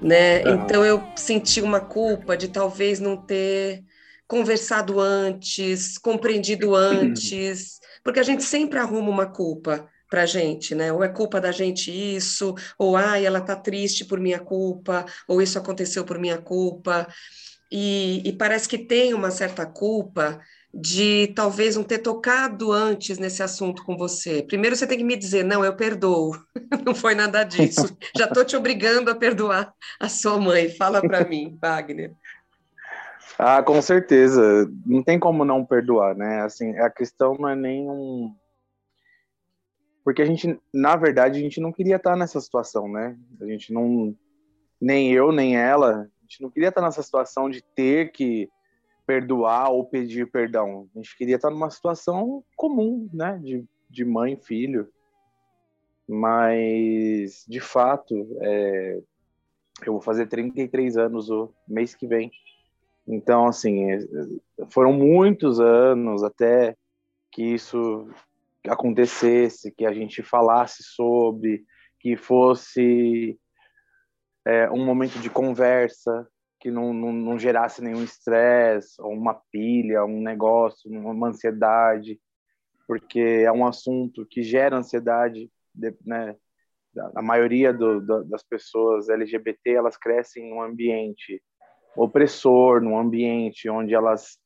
né? 0.00 0.40
Então 0.42 0.84
eu 0.84 1.02
senti 1.14 1.60
uma 1.60 1.80
culpa 1.80 2.36
de 2.36 2.48
talvez 2.48 2.98
não 2.98 3.16
ter 3.16 3.84
conversado 4.30 5.00
antes, 5.00 5.98
compreendido 5.98 6.76
antes, 6.76 7.80
porque 8.04 8.20
a 8.20 8.22
gente 8.22 8.44
sempre 8.44 8.78
arruma 8.78 9.10
uma 9.10 9.26
culpa 9.26 9.90
pra 10.08 10.24
gente, 10.24 10.72
né? 10.72 10.92
Ou 10.92 11.02
é 11.02 11.08
culpa 11.08 11.40
da 11.40 11.50
gente 11.50 11.90
isso, 11.90 12.54
ou 12.78 12.96
ai, 12.96 13.26
ela 13.26 13.40
tá 13.40 13.56
triste 13.56 14.04
por 14.04 14.20
minha 14.20 14.38
culpa, 14.38 15.04
ou 15.26 15.42
isso 15.42 15.58
aconteceu 15.58 16.04
por 16.04 16.16
minha 16.16 16.38
culpa. 16.38 17.08
E, 17.72 18.22
e 18.24 18.32
parece 18.32 18.68
que 18.68 18.78
tem 18.78 19.14
uma 19.14 19.32
certa 19.32 19.66
culpa 19.66 20.40
de 20.72 21.32
talvez 21.34 21.74
não 21.74 21.82
ter 21.82 21.98
tocado 21.98 22.70
antes 22.70 23.18
nesse 23.18 23.42
assunto 23.42 23.84
com 23.84 23.96
você. 23.96 24.44
Primeiro 24.44 24.76
você 24.76 24.86
tem 24.86 24.98
que 24.98 25.02
me 25.02 25.16
dizer, 25.16 25.44
não, 25.44 25.64
eu 25.64 25.74
perdoo. 25.74 26.36
Não 26.86 26.94
foi 26.94 27.16
nada 27.16 27.42
disso. 27.42 27.96
Já 28.16 28.26
estou 28.26 28.44
te 28.44 28.56
obrigando 28.56 29.10
a 29.10 29.14
perdoar 29.14 29.74
a 29.98 30.08
sua 30.08 30.38
mãe. 30.38 30.70
Fala 30.70 31.00
para 31.00 31.28
mim, 31.28 31.58
Wagner. 31.60 32.14
Ah, 33.38 33.62
com 33.62 33.80
certeza. 33.80 34.70
Não 34.84 35.02
tem 35.02 35.18
como 35.18 35.44
não 35.44 35.64
perdoar, 35.64 36.14
né? 36.14 36.42
Assim, 36.42 36.76
a 36.78 36.90
questão 36.90 37.34
não 37.34 37.48
é 37.48 37.56
nem 37.56 37.88
um. 37.88 38.34
Porque 40.04 40.22
a 40.22 40.24
gente, 40.24 40.58
na 40.72 40.96
verdade, 40.96 41.38
a 41.38 41.42
gente 41.42 41.60
não 41.60 41.72
queria 41.72 41.96
estar 41.96 42.16
nessa 42.16 42.40
situação, 42.40 42.88
né? 42.88 43.16
A 43.40 43.46
gente 43.46 43.72
não. 43.72 44.16
Nem 44.80 45.12
eu, 45.12 45.30
nem 45.30 45.58
ela, 45.58 46.02
a 46.02 46.22
gente 46.22 46.40
não 46.40 46.50
queria 46.50 46.70
estar 46.70 46.80
nessa 46.80 47.02
situação 47.02 47.50
de 47.50 47.62
ter 47.62 48.12
que 48.12 48.48
perdoar 49.06 49.70
ou 49.70 49.84
pedir 49.84 50.30
perdão. 50.30 50.88
A 50.94 50.98
gente 50.98 51.16
queria 51.16 51.36
estar 51.36 51.50
numa 51.50 51.68
situação 51.68 52.42
comum, 52.56 53.10
né? 53.12 53.38
De, 53.42 53.64
de 53.90 54.04
mãe 54.04 54.36
filho. 54.36 54.88
Mas, 56.08 57.44
de 57.46 57.60
fato, 57.60 58.26
é, 58.40 59.00
eu 59.86 59.92
vou 59.92 60.00
fazer 60.00 60.26
33 60.26 60.96
anos 60.96 61.30
o 61.30 61.52
mês 61.68 61.94
que 61.94 62.06
vem. 62.06 62.30
Então, 63.12 63.48
assim, 63.48 63.90
é, 63.90 63.98
foram 64.70 64.92
muitos 64.92 65.58
anos 65.58 66.22
até 66.22 66.76
que 67.32 67.42
isso 67.42 68.08
acontecesse, 68.68 69.72
que 69.72 69.84
a 69.84 69.92
gente 69.92 70.22
falasse 70.22 70.84
sobre, 70.84 71.64
que 71.98 72.16
fosse 72.16 73.36
é, 74.46 74.70
um 74.70 74.84
momento 74.84 75.18
de 75.18 75.28
conversa, 75.28 76.28
que 76.60 76.70
não, 76.70 76.92
não, 76.92 77.12
não 77.12 77.38
gerasse 77.38 77.82
nenhum 77.82 78.04
estresse, 78.04 79.02
ou 79.02 79.12
uma 79.12 79.34
pilha, 79.50 80.04
um 80.04 80.20
negócio, 80.22 80.88
uma 80.88 81.28
ansiedade, 81.28 82.20
porque 82.86 83.42
é 83.44 83.50
um 83.50 83.66
assunto 83.66 84.24
que 84.24 84.40
gera 84.42 84.76
ansiedade, 84.76 85.50
de- 85.74 85.96
né? 86.06 86.36
A 87.14 87.22
maioria 87.22 87.72
do, 87.72 88.00
do, 88.00 88.24
das 88.24 88.42
pessoas 88.42 89.08
LGBT, 89.08 89.70
elas 89.70 89.96
crescem 89.96 90.44
em 90.50 90.52
um 90.52 90.60
ambiente 90.60 91.40
opressor, 91.96 92.80
num 92.80 92.98
ambiente 92.98 93.68
onde 93.68 93.94
elas 93.94 94.38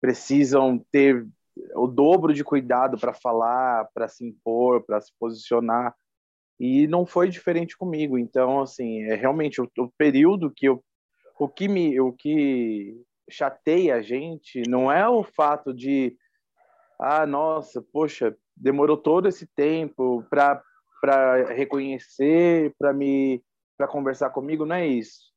precisam 0.00 0.78
ter 0.90 1.26
o 1.74 1.86
dobro 1.86 2.32
de 2.32 2.44
cuidado 2.44 2.98
para 2.98 3.12
falar, 3.12 3.88
para 3.92 4.08
se 4.08 4.24
impor, 4.24 4.84
para 4.84 5.00
se 5.00 5.12
posicionar. 5.18 5.94
E 6.58 6.86
não 6.86 7.06
foi 7.06 7.28
diferente 7.28 7.76
comigo. 7.76 8.18
Então, 8.18 8.60
assim, 8.60 9.02
é 9.02 9.14
realmente 9.14 9.60
o, 9.60 9.70
o 9.78 9.88
período 9.96 10.50
que 10.50 10.66
eu 10.66 10.82
o 11.38 11.48
que 11.48 11.68
me 11.68 12.00
o 12.00 12.12
que 12.12 13.00
chateia 13.30 13.94
a 13.94 14.02
gente 14.02 14.62
não 14.68 14.90
é 14.90 15.08
o 15.08 15.22
fato 15.22 15.72
de 15.72 16.16
ah, 16.98 17.24
nossa, 17.24 17.80
poxa, 17.92 18.36
demorou 18.56 18.96
todo 18.96 19.28
esse 19.28 19.46
tempo 19.46 20.24
para 20.28 20.60
para 21.00 21.52
reconhecer, 21.52 22.74
para 22.76 22.92
me 22.92 23.40
para 23.76 23.86
conversar 23.86 24.30
comigo, 24.30 24.66
não 24.66 24.74
é 24.74 24.86
isso. 24.88 25.28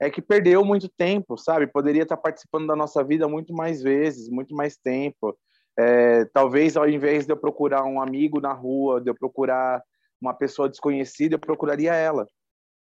É 0.00 0.10
que 0.10 0.22
perdeu 0.22 0.64
muito 0.64 0.88
tempo, 0.88 1.36
sabe? 1.36 1.66
Poderia 1.66 2.02
estar 2.02 2.16
participando 2.16 2.66
da 2.66 2.76
nossa 2.76 3.02
vida 3.02 3.26
muito 3.28 3.52
mais 3.52 3.82
vezes, 3.82 4.28
muito 4.28 4.54
mais 4.54 4.76
tempo. 4.76 5.36
É, 5.76 6.24
talvez 6.26 6.76
ao 6.76 6.88
invés 6.88 7.26
de 7.26 7.32
eu 7.32 7.36
procurar 7.36 7.84
um 7.84 8.00
amigo 8.00 8.40
na 8.40 8.52
rua, 8.52 9.00
de 9.00 9.10
eu 9.10 9.14
procurar 9.14 9.82
uma 10.20 10.34
pessoa 10.34 10.68
desconhecida, 10.68 11.34
eu 11.34 11.38
procuraria 11.38 11.94
ela, 11.94 12.26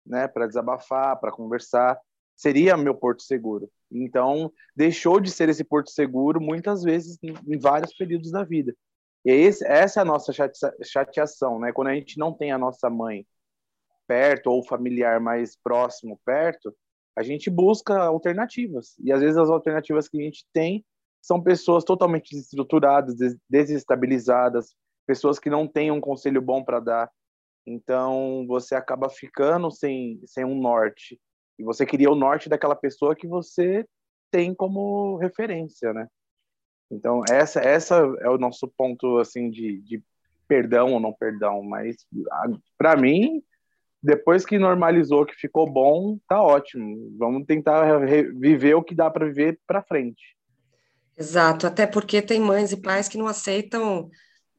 né, 0.07 0.29
para 0.29 0.47
desabafar, 0.47 1.19
para 1.21 1.33
conversar. 1.33 1.99
Seria 2.37 2.77
meu 2.77 2.95
porto 2.95 3.23
seguro. 3.23 3.71
Então, 3.91 4.53
deixou 4.75 5.21
de 5.21 5.31
ser 5.31 5.49
esse 5.49 5.63
porto 5.63 5.91
seguro 5.91 6.41
muitas 6.41 6.83
vezes 6.83 7.19
em, 7.23 7.59
vários 7.59 7.95
períodos 7.95 8.31
da 8.31 8.43
vida. 8.43 8.75
E 9.25 9.31
esse, 9.31 9.65
essa 9.67 10.01
é 10.01 10.03
a 10.03 10.05
nossa 10.05 10.33
chate- 10.33 10.59
chateação, 10.83 11.59
né? 11.61 11.73
Quando 11.73 11.89
a 11.89 11.95
gente 11.95 12.19
não 12.19 12.33
tem 12.33 12.51
a 12.53 12.59
nossa 12.59 12.91
mãe 12.91 13.25
perto 14.07 14.51
ou 14.51 14.67
familiar 14.67 15.21
mais 15.21 15.57
próximo 15.57 16.21
perto, 16.25 16.75
a 17.17 17.23
gente 17.23 17.51
busca 17.51 17.97
alternativas. 17.97 18.95
E 19.03 19.13
às 19.13 19.21
vezes 19.21 19.37
as 19.37 19.49
alternativas 19.49 20.09
que 20.09 20.21
a 20.21 20.25
gente 20.25 20.45
tem 20.53 20.85
são 21.23 21.43
pessoas 21.43 21.85
totalmente 21.85 22.31
desestruturadas, 22.31 23.15
des- 23.17 23.37
desestabilizadas, 23.49 24.75
pessoas 25.07 25.39
que 25.39 25.49
não 25.49 25.67
têm 25.67 25.91
um 25.91 26.01
conselho 26.01 26.43
bom 26.43 26.63
para 26.63 26.81
dar. 26.81 27.11
Então 27.67 28.45
você 28.47 28.75
acaba 28.75 29.09
ficando 29.09 29.71
sem, 29.71 30.21
sem 30.27 30.45
um 30.45 30.55
norte. 30.55 31.19
E 31.59 31.63
você 31.65 31.87
queria 31.87 32.11
o 32.11 32.17
norte 32.17 32.49
daquela 32.49 32.75
pessoa 32.75 33.15
que 33.15 33.27
você 33.27 33.87
tem 34.31 34.55
como 34.55 35.17
referência, 35.17 35.93
né? 35.93 36.09
Então 36.91 37.23
essa 37.31 37.61
essa 37.61 37.97
é 38.21 38.29
o 38.29 38.37
nosso 38.37 38.69
ponto 38.77 39.19
assim 39.19 39.51
de, 39.51 39.81
de 39.83 40.03
perdão 40.47 40.93
ou 40.93 41.01
não 41.01 41.13
perdão, 41.13 41.63
mas 41.63 42.07
para 42.77 42.97
mim 42.97 43.43
depois 44.05 44.45
que 44.45 44.59
normalizou, 44.59 45.25
que 45.25 45.35
ficou 45.35 45.69
bom, 45.69 46.19
tá 46.29 46.43
ótimo. 46.43 47.17
Vamos 47.19 47.47
tentar 47.47 48.01
viver 48.39 48.75
o 48.75 48.83
que 48.83 48.95
dá 48.95 49.11
para 49.11 49.25
viver 49.25 49.59
para 49.67 49.83
frente. 49.83 50.37
Exato, 51.17 51.67
até 51.67 51.87
porque 51.87 52.21
tem 52.21 52.39
mães 52.39 52.71
e 52.71 52.77
pais 52.77 53.09
que 53.09 53.17
não 53.17 53.27
aceitam 53.27 54.11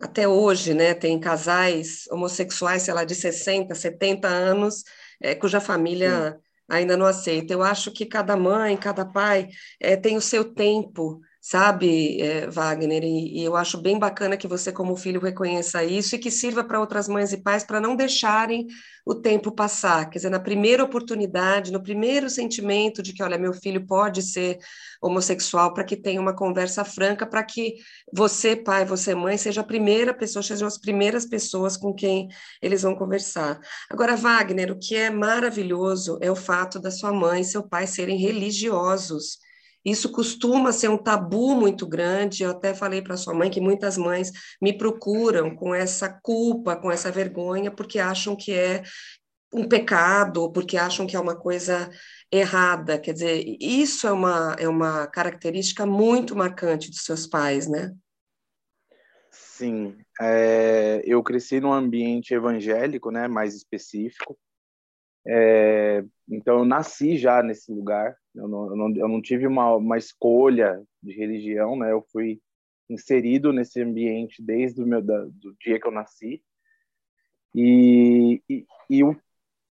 até 0.01 0.27
hoje, 0.27 0.73
né? 0.73 0.95
Tem 0.95 1.19
casais 1.19 2.05
homossexuais, 2.10 2.81
sei 2.81 2.93
lá, 2.95 3.03
de 3.03 3.13
60, 3.13 3.75
70 3.75 4.27
anos, 4.27 4.84
eh, 5.21 5.36
cuja 5.36 5.62
família 5.62 6.39
ainda 6.67 6.97
não 6.97 7.05
aceita. 7.05 7.53
Eu 7.53 7.62
acho 7.62 7.91
que 7.91 8.05
cada 8.08 8.36
mãe, 8.36 8.75
cada 8.75 9.05
pai 9.05 9.49
eh, 9.79 9.95
tem 9.95 10.17
o 10.17 10.21
seu 10.21 10.43
tempo, 10.55 11.21
sabe, 11.47 12.19
eh, 12.19 12.47
Wagner? 12.49 13.03
E, 13.03 13.39
e 13.39 13.43
eu 13.43 13.55
acho 13.55 13.77
bem 13.79 13.99
bacana 13.99 14.36
que 14.36 14.47
você, 14.47 14.71
como 14.71 14.95
filho, 14.95 15.21
reconheça 15.21 15.84
isso 15.84 16.15
e 16.15 16.19
que 16.19 16.31
sirva 16.31 16.63
para 16.63 16.79
outras 16.79 17.08
mães 17.08 17.31
e 17.34 17.38
pais 17.38 17.63
para 17.63 17.79
não 17.79 17.95
deixarem 17.95 18.65
o 19.05 19.13
tempo 19.13 19.51
passar. 19.51 20.10
Quer 20.10 20.17
dizer, 20.17 20.31
na 20.31 20.39
primeira 20.39 20.84
oportunidade, 20.84 21.71
no 21.71 21.84
primeiro 21.84 22.31
sentimento 22.31 23.03
de 23.03 23.13
que, 23.13 23.21
olha, 23.21 23.38
meu 23.38 23.53
filho 23.53 23.86
pode 23.86 24.23
ser 24.23 24.58
homossexual, 24.99 25.71
para 25.71 25.84
que 25.84 25.95
tenha 25.95 26.19
uma 26.19 26.36
conversa 26.36 26.84
franca, 26.84 27.27
para 27.27 27.43
que 27.43 27.75
você, 28.12 28.55
pai, 28.55 28.84
você, 28.84 29.13
mãe, 29.13 29.38
seja 29.38 29.62
a 29.62 29.63
primeira 29.63 30.15
pessoa, 30.15 30.41
sejam 30.41 30.67
as 30.67 30.79
primeiras 30.79 31.27
pessoas 31.27 31.77
com 31.77 31.93
quem 31.93 32.27
eles 32.60 32.81
vão 32.81 32.95
conversar. 32.95 33.60
Agora, 33.88 34.15
Wagner, 34.15 34.71
o 34.71 34.79
que 34.79 34.95
é 34.95 35.12
maravilhoso 35.12 36.17
é 36.21 36.31
o 36.31 36.36
fato 36.36 36.79
da 36.79 36.89
sua 36.89 37.13
mãe 37.13 37.41
e 37.41 37.45
seu 37.45 37.62
pai 37.62 37.86
serem 37.86 38.17
religiosos. 38.17 39.44
Isso 39.86 40.12
costuma 40.12 40.71
ser 40.71 40.89
um 40.89 40.98
tabu 40.98 41.56
muito 41.56 41.86
grande. 41.86 42.43
Eu 42.43 42.52
até 42.52 42.74
falei 42.74 43.02
para 43.02 43.15
sua 43.15 43.34
mãe 43.34 43.52
que 43.52 43.62
muitas 43.62 43.98
mães 43.98 44.32
me 44.60 44.76
procuram 44.76 45.56
com 45.56 45.76
essa 45.76 46.10
culpa, 46.10 46.76
com 46.76 46.91
essa 46.91 47.12
vergonha, 47.12 47.69
porque 47.69 48.00
acham 48.00 48.36
que 48.36 48.52
é 48.52 48.82
um 49.54 49.67
pecado, 49.67 50.52
porque 50.52 50.76
acham 50.76 51.06
que 51.06 51.15
é 51.15 51.19
uma 51.19 51.36
coisa 51.36 51.89
errada. 52.32 53.00
Quer 53.00 53.13
dizer, 53.13 53.45
isso 53.60 54.08
é 54.08 54.12
uma, 54.12 54.56
é 54.60 54.67
uma 54.67 55.08
característica 55.08 55.86
muito 55.86 56.36
marcante 56.36 56.89
dos 56.89 57.04
seus 57.04 57.28
pais, 57.28 57.67
né? 57.67 57.93
Sim, 59.32 59.95
é, 60.19 61.02
eu 61.06 61.24
cresci 61.24 61.62
num 61.62 61.71
ambiente 61.71 62.34
evangélico, 62.34 63.12
né, 63.12 63.28
mais 63.28 63.56
específico. 63.56 64.38
É, 65.26 66.04
então 66.30 66.60
eu 66.60 66.65
nasci 66.65 67.17
já 67.17 67.41
nesse 67.41 67.71
lugar. 67.71 68.17
Eu 68.36 68.48
não, 68.48 68.67
eu 68.67 68.76
não, 68.76 68.95
eu 68.95 69.08
não 69.08 69.21
tive 69.21 69.48
uma, 69.48 69.76
uma 69.76 69.98
escolha 69.98 70.84
de 71.02 71.13
religião, 71.13 71.78
né? 71.78 71.91
Eu 71.91 72.06
fui 72.12 72.41
inserido 72.89 73.52
nesse 73.54 73.82
ambiente 73.82 74.43
desde 74.43 74.82
o 74.82 74.86
meu 74.86 75.02
da, 75.02 75.26
do 75.26 75.56
dia 75.60 75.80
que 75.80 75.88
eu 75.88 75.91
nasci. 75.91 76.43
E, 77.54 78.41
e, 78.50 78.65
e, 78.89 79.02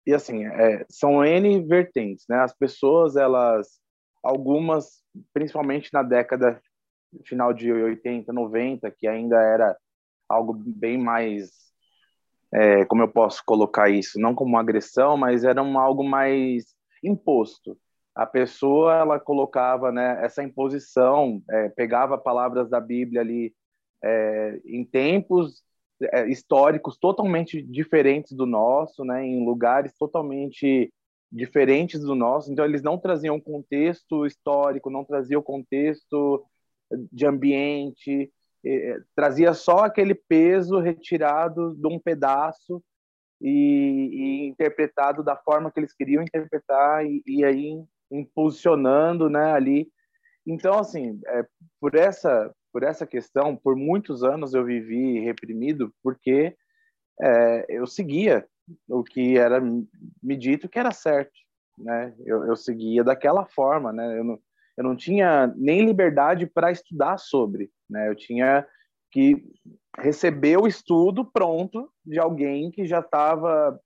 e 0.06 0.14
assim, 0.14 0.46
é, 0.46 0.86
são 0.88 1.24
N 1.24 1.62
vertentes, 1.66 2.24
né? 2.28 2.38
As 2.38 2.56
pessoas, 2.56 3.16
elas, 3.16 3.80
algumas, 4.22 5.02
principalmente 5.32 5.92
na 5.92 6.02
década 6.02 6.60
final 7.24 7.52
de 7.52 7.70
80, 7.70 8.32
90, 8.32 8.90
que 8.90 9.06
ainda 9.06 9.40
era 9.40 9.76
algo 10.28 10.52
bem 10.54 10.98
mais, 10.98 11.50
é, 12.52 12.84
como 12.86 13.02
eu 13.02 13.08
posso 13.08 13.42
colocar 13.44 13.88
isso, 13.90 14.18
não 14.18 14.34
como 14.34 14.50
uma 14.50 14.60
agressão, 14.60 15.16
mas 15.16 15.44
era 15.44 15.62
um, 15.62 15.78
algo 15.78 16.02
mais 16.02 16.74
imposto. 17.02 17.78
A 18.14 18.26
pessoa 18.26 18.94
ela 18.94 19.18
colocava 19.18 19.90
né, 19.90 20.24
essa 20.24 20.42
imposição, 20.42 21.42
é, 21.50 21.68
pegava 21.70 22.16
palavras 22.16 22.70
da 22.70 22.80
Bíblia 22.80 23.20
ali 23.20 23.54
é, 24.02 24.60
em 24.64 24.84
tempos 24.84 25.62
é, 26.00 26.28
históricos 26.28 26.96
totalmente 26.96 27.60
diferentes 27.62 28.32
do 28.32 28.46
nosso, 28.46 29.04
né, 29.04 29.24
em 29.24 29.44
lugares 29.44 29.94
totalmente 29.98 30.92
diferentes 31.30 32.00
do 32.00 32.14
nosso. 32.14 32.52
Então 32.52 32.64
eles 32.64 32.82
não 32.82 32.98
traziam 32.98 33.40
contexto 33.40 34.24
histórico, 34.24 34.90
não 34.90 35.04
traziam 35.04 35.42
contexto 35.42 36.46
de 37.12 37.26
ambiente, 37.26 38.32
eh, 38.64 39.00
trazia 39.14 39.52
só 39.54 39.78
aquele 39.80 40.14
peso 40.14 40.78
retirado 40.78 41.74
de 41.74 41.86
um 41.86 41.98
pedaço 41.98 42.82
e, 43.40 44.08
e, 44.12 44.48
interpretado 44.48 45.22
da 45.22 45.36
forma 45.36 45.70
que 45.70 45.80
eles 45.80 45.92
queriam 45.92 46.22
interpretar 46.22 47.04
e, 47.04 47.22
e 47.26 47.44
aí 47.44 47.84
impulsionando, 48.10 49.28
né, 49.28 49.52
ali. 49.52 49.88
Então, 50.46 50.78
assim, 50.78 51.20
é, 51.26 51.46
por 51.80 51.94
essa 51.94 52.52
por 52.72 52.82
essa 52.82 53.06
questão, 53.06 53.54
por 53.54 53.76
muitos 53.76 54.24
anos 54.24 54.52
eu 54.52 54.64
vivi 54.64 55.20
reprimido 55.20 55.94
porque 56.02 56.56
é, 57.22 57.66
eu 57.68 57.86
seguia 57.86 58.44
o 58.88 59.04
que 59.04 59.38
era 59.38 59.60
me 59.60 60.36
dito 60.36 60.68
que 60.68 60.76
era 60.76 60.90
certo, 60.90 61.32
né? 61.78 62.12
Eu, 62.26 62.44
eu 62.44 62.56
seguia 62.56 63.04
daquela 63.04 63.46
forma, 63.46 63.92
né? 63.92 64.18
Eu 64.18 64.24
não, 64.24 64.38
eu 64.76 64.82
não 64.82 64.96
tinha 64.96 65.46
nem 65.56 65.84
liberdade 65.84 66.46
para 66.46 66.72
estudar 66.72 67.16
sobre, 67.18 67.70
né? 67.88 68.08
Eu 68.08 68.16
tinha 68.16 68.66
que 69.12 69.44
receber 69.96 70.56
o 70.56 70.66
estudo 70.66 71.24
pronto 71.24 71.88
de 72.04 72.18
alguém 72.18 72.72
que 72.72 72.84
já 72.84 72.98
estava 72.98 73.78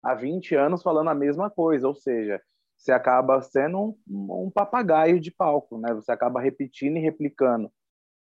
há 0.00 0.14
20 0.14 0.54
anos 0.54 0.80
falando 0.80 1.10
a 1.10 1.14
mesma 1.14 1.50
coisa, 1.50 1.88
ou 1.88 1.94
seja, 1.94 2.40
você 2.78 2.92
acaba 2.92 3.42
sendo 3.42 3.98
um, 4.08 4.46
um 4.46 4.50
papagaio 4.50 5.18
de 5.20 5.30
palco, 5.32 5.78
né? 5.78 5.92
Você 5.94 6.12
acaba 6.12 6.40
repetindo 6.40 6.96
e 6.96 7.00
replicando 7.00 7.70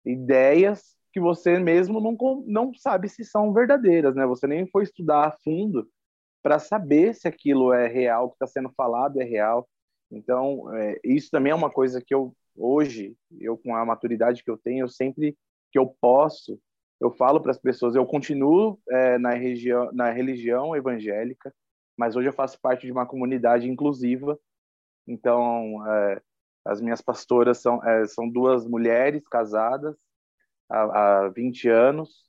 ideias 0.05 0.97
que 1.12 1.21
você 1.21 1.59
mesmo 1.59 2.01
não, 2.01 2.45
não 2.47 2.75
sabe 2.75 3.09
se 3.09 3.25
são 3.25 3.53
verdadeiras, 3.53 4.14
né? 4.16 4.27
Você 4.27 4.47
nem 4.47 4.66
foi 4.66 4.85
estudar 4.85 5.27
a 5.27 5.31
fundo 5.31 5.88
para 6.42 6.59
saber 6.59 7.14
se 7.14 7.29
aquilo 7.29 7.73
é 7.73 7.87
real, 7.87 8.27
o 8.27 8.29
que 8.31 8.37
está 8.37 8.47
sendo 8.47 8.71
falado 8.77 9.21
é 9.21 9.25
real. 9.25 9.69
Então, 10.11 10.73
é, 10.75 10.99
isso 11.05 11.31
também 11.31 11.51
é 11.51 11.55
uma 11.55 11.71
coisa 11.71 12.01
que 12.01 12.14
eu, 12.14 12.35
hoje, 12.57 13.16
eu 13.40 13.59
com 13.59 13.75
a 13.75 13.85
maturidade 13.85 14.42
que 14.42 14.51
eu 14.51 14.57
tenho, 14.57 14.85
eu 14.85 14.88
sempre 14.88 15.37
que 15.73 15.79
eu 15.79 15.95
posso, 16.01 16.59
eu 17.01 17.11
falo 17.11 17.40
para 17.40 17.51
as 17.51 17.59
pessoas, 17.59 17.95
eu 17.95 18.07
continuo 18.07 18.79
é, 18.88 19.19
na, 19.19 19.31
região, 19.31 19.90
na 19.92 20.11
religião 20.11 20.75
evangélica, 20.75 21.53
mas 21.97 22.14
hoje 22.14 22.29
eu 22.29 22.33
faço 22.33 22.61
parte 22.61 22.87
de 22.87 22.92
uma 22.92 23.07
comunidade 23.07 23.69
inclusiva. 23.69 24.38
Então, 25.07 25.87
é, 25.87 26.23
as 26.64 26.81
minhas 26.81 27.01
pastoras 27.01 27.59
são, 27.59 27.83
é, 27.85 28.07
são 28.07 28.29
duas 28.29 28.66
mulheres 28.66 29.27
casadas 29.29 29.97
há, 30.69 31.25
há 31.25 31.29
20 31.29 31.69
anos. 31.69 32.25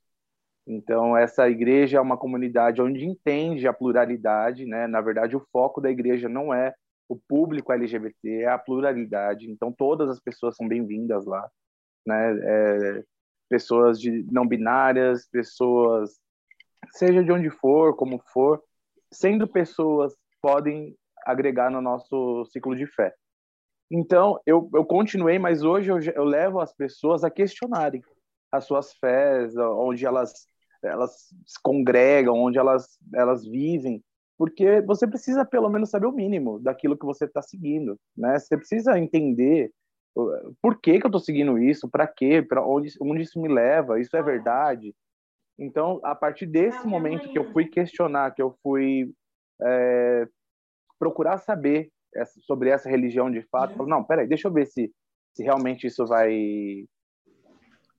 Então, 0.66 1.16
essa 1.16 1.50
igreja 1.50 1.98
é 1.98 2.02
uma 2.02 2.18
comunidade 2.18 2.82
onde 2.82 3.06
entende 3.06 3.68
a 3.68 3.74
pluralidade, 3.74 4.66
né? 4.66 4.86
Na 4.86 5.02
verdade, 5.02 5.36
o 5.36 5.46
foco 5.52 5.80
da 5.80 5.90
igreja 5.90 6.28
não 6.28 6.54
é 6.54 6.74
o 7.08 7.16
público 7.16 7.72
LGBT, 7.72 8.42
é 8.42 8.48
a 8.48 8.58
pluralidade. 8.58 9.50
Então, 9.50 9.72
todas 9.72 10.10
as 10.10 10.20
pessoas 10.20 10.56
são 10.56 10.68
bem-vindas 10.68 11.26
lá, 11.26 11.50
né? 12.06 12.38
É, 12.44 13.04
pessoas 13.50 14.00
de 14.00 14.26
não 14.32 14.46
binárias, 14.46 15.28
pessoas, 15.30 16.20
seja 16.92 17.24
de 17.24 17.32
onde 17.32 17.50
for, 17.50 17.96
como 17.96 18.22
for, 18.34 18.62
sendo 19.12 19.48
pessoas, 19.48 20.14
podem 20.42 20.96
agregar 21.26 21.70
no 21.70 21.82
nosso 21.82 22.46
ciclo 22.46 22.76
de 22.76 22.86
fé. 22.88 23.14
Então, 23.90 24.40
eu, 24.46 24.70
eu 24.74 24.86
continuei, 24.86 25.40
mas 25.40 25.64
hoje 25.64 25.90
eu, 25.90 26.00
eu 26.00 26.24
levo 26.24 26.60
as 26.60 26.74
pessoas 26.74 27.24
a 27.24 27.30
questionarem 27.30 28.02
as 28.52 28.66
suas 28.66 28.94
fés, 28.94 29.56
onde 29.58 30.06
elas, 30.06 30.34
elas 30.84 31.12
se 31.46 31.62
congregam, 31.62 32.36
onde 32.36 32.58
elas, 32.58 32.98
elas 33.14 33.46
vivem, 33.46 34.04
porque 34.38 34.82
você 34.82 35.08
precisa 35.08 35.44
pelo 35.46 35.70
menos 35.70 35.90
saber 35.90 36.06
o 36.06 36.12
mínimo 36.12 36.60
daquilo 36.60 36.98
que 36.98 37.06
você 37.06 37.26
está 37.26 37.42
seguindo, 37.42 37.98
né? 38.16 38.38
Você 38.38 38.56
precisa 38.56 38.98
entender 38.98 39.72
por 40.62 40.80
que, 40.80 41.00
que 41.00 41.06
eu 41.06 41.10
estou 41.10 41.20
seguindo 41.20 41.60
isso, 41.60 41.90
para 41.90 42.08
quê, 42.08 42.42
para 42.42 42.66
onde, 42.66 42.90
onde 43.02 43.24
isso 43.24 43.40
me 43.40 43.48
leva, 43.48 44.00
isso 44.00 44.16
é 44.18 44.22
verdade. 44.22 44.96
Então, 45.60 46.00
a 46.04 46.16
partir 46.16 46.46
desse 46.46 46.88
momento 46.88 47.30
que 47.30 47.38
eu 47.38 47.52
fui 47.52 47.66
questionar, 47.66 48.32
que 48.32 48.42
eu 48.42 48.56
fui 48.64 49.12
é, 49.62 50.28
procurar 50.98 51.38
saber 51.38 51.90
essa, 52.14 52.40
sobre 52.42 52.70
essa 52.70 52.90
religião 52.90 53.30
de 53.30 53.42
fato, 53.44 53.76
eu 53.80 53.88
não, 53.88 54.04
peraí, 54.04 54.28
deixa 54.28 54.48
eu 54.48 54.54
ver 54.54 54.66
se, 54.66 54.92
se 55.34 55.44
realmente 55.44 55.88
isso 55.88 56.06
vai 56.06 56.86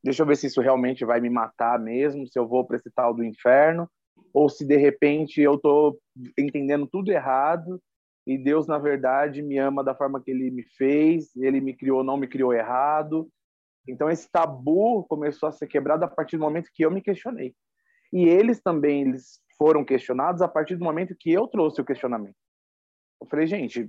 deixa 0.02 0.22
eu 0.22 0.26
ver 0.26 0.36
se 0.36 0.46
isso 0.46 0.60
realmente 0.60 1.04
vai 1.04 1.20
me 1.20 1.28
matar 1.28 1.78
mesmo, 1.78 2.26
se 2.26 2.38
eu 2.38 2.46
vou 2.46 2.64
para 2.64 2.76
esse 2.76 2.90
tal 2.90 3.12
do 3.12 3.24
inferno, 3.24 3.90
ou 4.32 4.48
se 4.48 4.64
de 4.64 4.76
repente 4.76 5.40
eu 5.40 5.54
estou 5.54 5.98
entendendo 6.38 6.86
tudo 6.86 7.10
errado 7.10 7.80
e 8.26 8.36
Deus 8.36 8.66
na 8.66 8.78
verdade 8.78 9.42
me 9.42 9.58
ama 9.58 9.82
da 9.82 9.94
forma 9.94 10.22
que 10.22 10.30
Ele 10.30 10.50
me 10.50 10.62
fez, 10.62 11.34
Ele 11.36 11.60
me 11.60 11.74
criou, 11.74 12.04
não 12.04 12.16
me 12.16 12.28
criou 12.28 12.52
errado. 12.52 13.28
Então 13.86 14.10
esse 14.10 14.30
tabu 14.30 15.04
começou 15.04 15.48
a 15.48 15.52
ser 15.52 15.66
quebrado 15.66 16.04
a 16.04 16.08
partir 16.08 16.36
do 16.36 16.44
momento 16.44 16.70
que 16.72 16.84
eu 16.84 16.90
me 16.90 17.00
questionei. 17.00 17.54
E 18.12 18.28
eles 18.28 18.60
também 18.60 19.02
eles 19.02 19.40
foram 19.56 19.84
questionados 19.84 20.42
a 20.42 20.48
partir 20.48 20.76
do 20.76 20.84
momento 20.84 21.16
que 21.18 21.32
eu 21.32 21.46
trouxe 21.48 21.80
o 21.80 21.84
questionamento. 21.84 22.36
Eu 23.20 23.26
falei, 23.26 23.46
gente, 23.46 23.88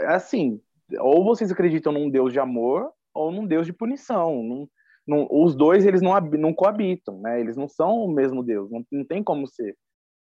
é 0.00 0.06
assim, 0.06 0.60
ou 1.00 1.24
vocês 1.24 1.50
acreditam 1.50 1.92
num 1.92 2.10
Deus 2.10 2.32
de 2.32 2.40
amor 2.40 2.90
ou 3.14 3.30
num 3.30 3.46
Deus 3.46 3.66
de 3.66 3.72
punição. 3.72 4.42
Não, 4.42 4.68
não, 5.06 5.28
os 5.30 5.54
dois 5.54 5.86
eles 5.86 6.02
não, 6.02 6.18
não 6.20 6.52
coabitam, 6.52 7.20
né? 7.20 7.40
Eles 7.40 7.56
não 7.56 7.68
são 7.68 8.04
o 8.04 8.12
mesmo 8.12 8.42
Deus, 8.42 8.70
não, 8.70 8.84
não 8.90 9.04
tem 9.04 9.22
como 9.22 9.46
ser. 9.46 9.76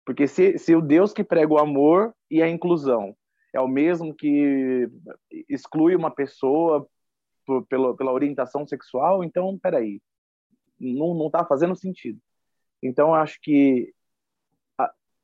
Porque 0.05 0.29
se, 0.29 0.59
se 0.59 0.75
o 0.75 0.81
Deus 0.81 1.13
que 1.13 1.25
prega 1.25 1.53
o 1.53 1.59
amor 1.59 2.15
e 2.31 2.41
a 2.41 2.49
inclusão 2.49 3.17
é 3.53 3.61
o 3.61 3.69
mesmo 3.69 4.15
que 4.15 4.89
exclui 5.49 5.97
uma 5.97 6.11
pessoa 6.11 6.87
por, 7.45 7.67
pela, 7.67 7.97
pela 7.97 8.13
orientação 8.13 8.67
sexual, 8.67 9.25
então, 9.25 9.59
peraí, 9.59 10.01
não 10.79 11.27
está 11.27 11.45
fazendo 11.45 11.75
sentido. 11.75 12.21
Então, 12.83 13.15
acho 13.15 13.39
que 13.41 13.93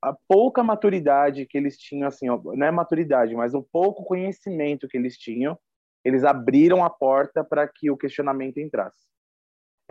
a, 0.02 0.12
pouca 0.28 0.62
maturidade 0.62 1.46
que 1.46 1.56
eles 1.56 1.78
tinham, 1.78 2.08
assim, 2.08 2.28
ó, 2.28 2.40
não 2.42 2.66
é 2.66 2.70
maturidade, 2.70 3.34
mas 3.34 3.54
o 3.54 3.62
pouco 3.62 4.04
conhecimento 4.04 4.88
que 4.88 4.96
eles 4.96 5.16
tinham, 5.16 5.58
eles 6.04 6.24
abriram 6.24 6.84
a 6.84 6.90
porta 6.90 7.44
para 7.44 7.66
que 7.68 7.90
o 7.90 7.96
questionamento 7.96 8.58
entrasse. 8.58 9.06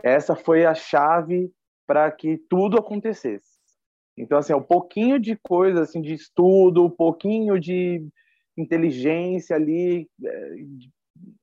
Essa 0.02 0.36
foi 0.36 0.66
a 0.66 0.74
chave 0.74 1.50
para 1.86 2.10
que 2.10 2.36
tudo 2.48 2.78
acontecesse. 2.78 3.52
Então, 4.16 4.38
assim, 4.38 4.52
um 4.52 4.62
pouquinho 4.62 5.18
de 5.18 5.36
coisa, 5.36 5.82
assim, 5.82 6.02
de 6.02 6.12
estudo, 6.12 6.84
um 6.84 6.90
pouquinho 6.90 7.58
de 7.58 8.06
inteligência 8.56 9.56
ali, 9.56 10.08
é, 10.22 10.54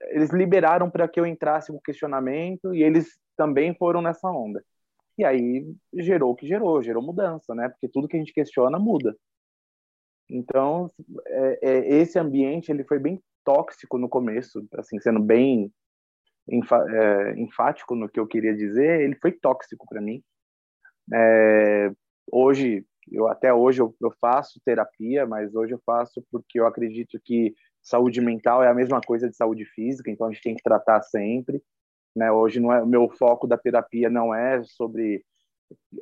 eles 0.10 0.30
liberaram 0.30 0.90
para 0.90 1.08
que 1.08 1.20
eu 1.20 1.26
entrasse 1.26 1.72
no 1.72 1.82
questionamento 1.82 2.74
e 2.74 2.84
eles 2.84 3.20
também 3.36 3.74
foram 3.74 4.02
nessa 4.02 4.30
onda. 4.30 4.64
E 5.20 5.26
aí 5.26 5.76
gerou 5.96 6.32
o 6.32 6.36
que 6.36 6.48
gerou, 6.48 6.82
gerou 6.82 7.04
mudança, 7.04 7.54
né? 7.54 7.68
Porque 7.68 7.90
tudo 7.90 8.08
que 8.08 8.16
a 8.16 8.20
gente 8.20 8.32
questiona 8.32 8.80
muda. 8.80 9.14
Então, 10.30 10.90
é, 11.28 11.60
é, 11.62 11.96
esse 11.98 12.18
ambiente 12.18 12.72
ele 12.72 12.86
foi 12.86 13.00
bem 13.00 13.22
tóxico 13.44 13.98
no 13.98 14.08
começo, 14.08 14.66
assim, 14.78 14.98
sendo 15.02 15.20
bem 15.20 15.74
é, 16.50 17.34
enfático 17.38 17.96
no 17.96 18.08
que 18.08 18.18
eu 18.18 18.26
queria 18.26 18.56
dizer, 18.56 19.02
ele 19.02 19.16
foi 19.16 19.34
tóxico 19.34 19.86
para 19.90 20.00
mim. 20.00 20.24
É, 21.14 21.92
hoje, 22.32 22.86
eu 23.12 23.28
até 23.28 23.54
hoje 23.54 23.82
eu, 23.82 23.94
eu, 24.02 24.14
faço 24.22 24.62
terapia, 24.64 25.28
mas 25.28 25.54
hoje 25.54 25.74
eu 25.74 25.82
faço 25.86 26.26
porque 26.32 26.62
eu 26.62 26.66
acredito 26.66 27.20
que 27.26 27.54
saúde 27.82 28.22
mental 28.22 28.64
é 28.64 28.70
a 28.70 28.74
mesma 28.74 29.02
coisa 29.02 29.30
de 29.30 29.36
saúde 29.36 29.66
física, 29.66 30.10
então 30.10 30.28
a 30.28 30.32
gente 30.32 30.44
tem 30.44 30.56
que 30.56 30.64
tratar 30.64 31.02
sempre. 31.02 31.62
Né? 32.20 32.30
Hoje 32.30 32.60
não 32.60 32.74
é 32.74 32.84
o 32.84 32.86
meu 32.86 33.08
foco 33.08 33.48
da 33.48 33.58
terapia 33.58 34.10
não 34.10 34.36
é 34.36 34.62
sobre 34.66 35.24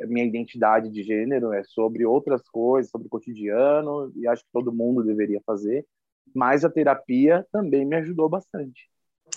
minha 0.07 0.26
identidade 0.26 0.89
de 0.89 1.03
gênero, 1.03 1.53
é 1.53 1.61
sobre 1.63 2.07
outras 2.07 2.41
coisas, 2.49 2.89
sobre 2.89 3.05
o 3.05 3.09
cotidiano, 3.09 4.11
e 4.15 4.28
acho 4.28 4.43
que 4.43 4.49
todo 4.51 4.74
mundo 4.74 5.03
deveria 5.03 5.39
fazer. 5.45 5.86
Mas 6.34 6.65
a 6.65 6.72
terapia 6.72 7.45
também 7.51 7.86
me 7.86 7.95
ajudou 7.97 8.28
bastante. 8.28 8.89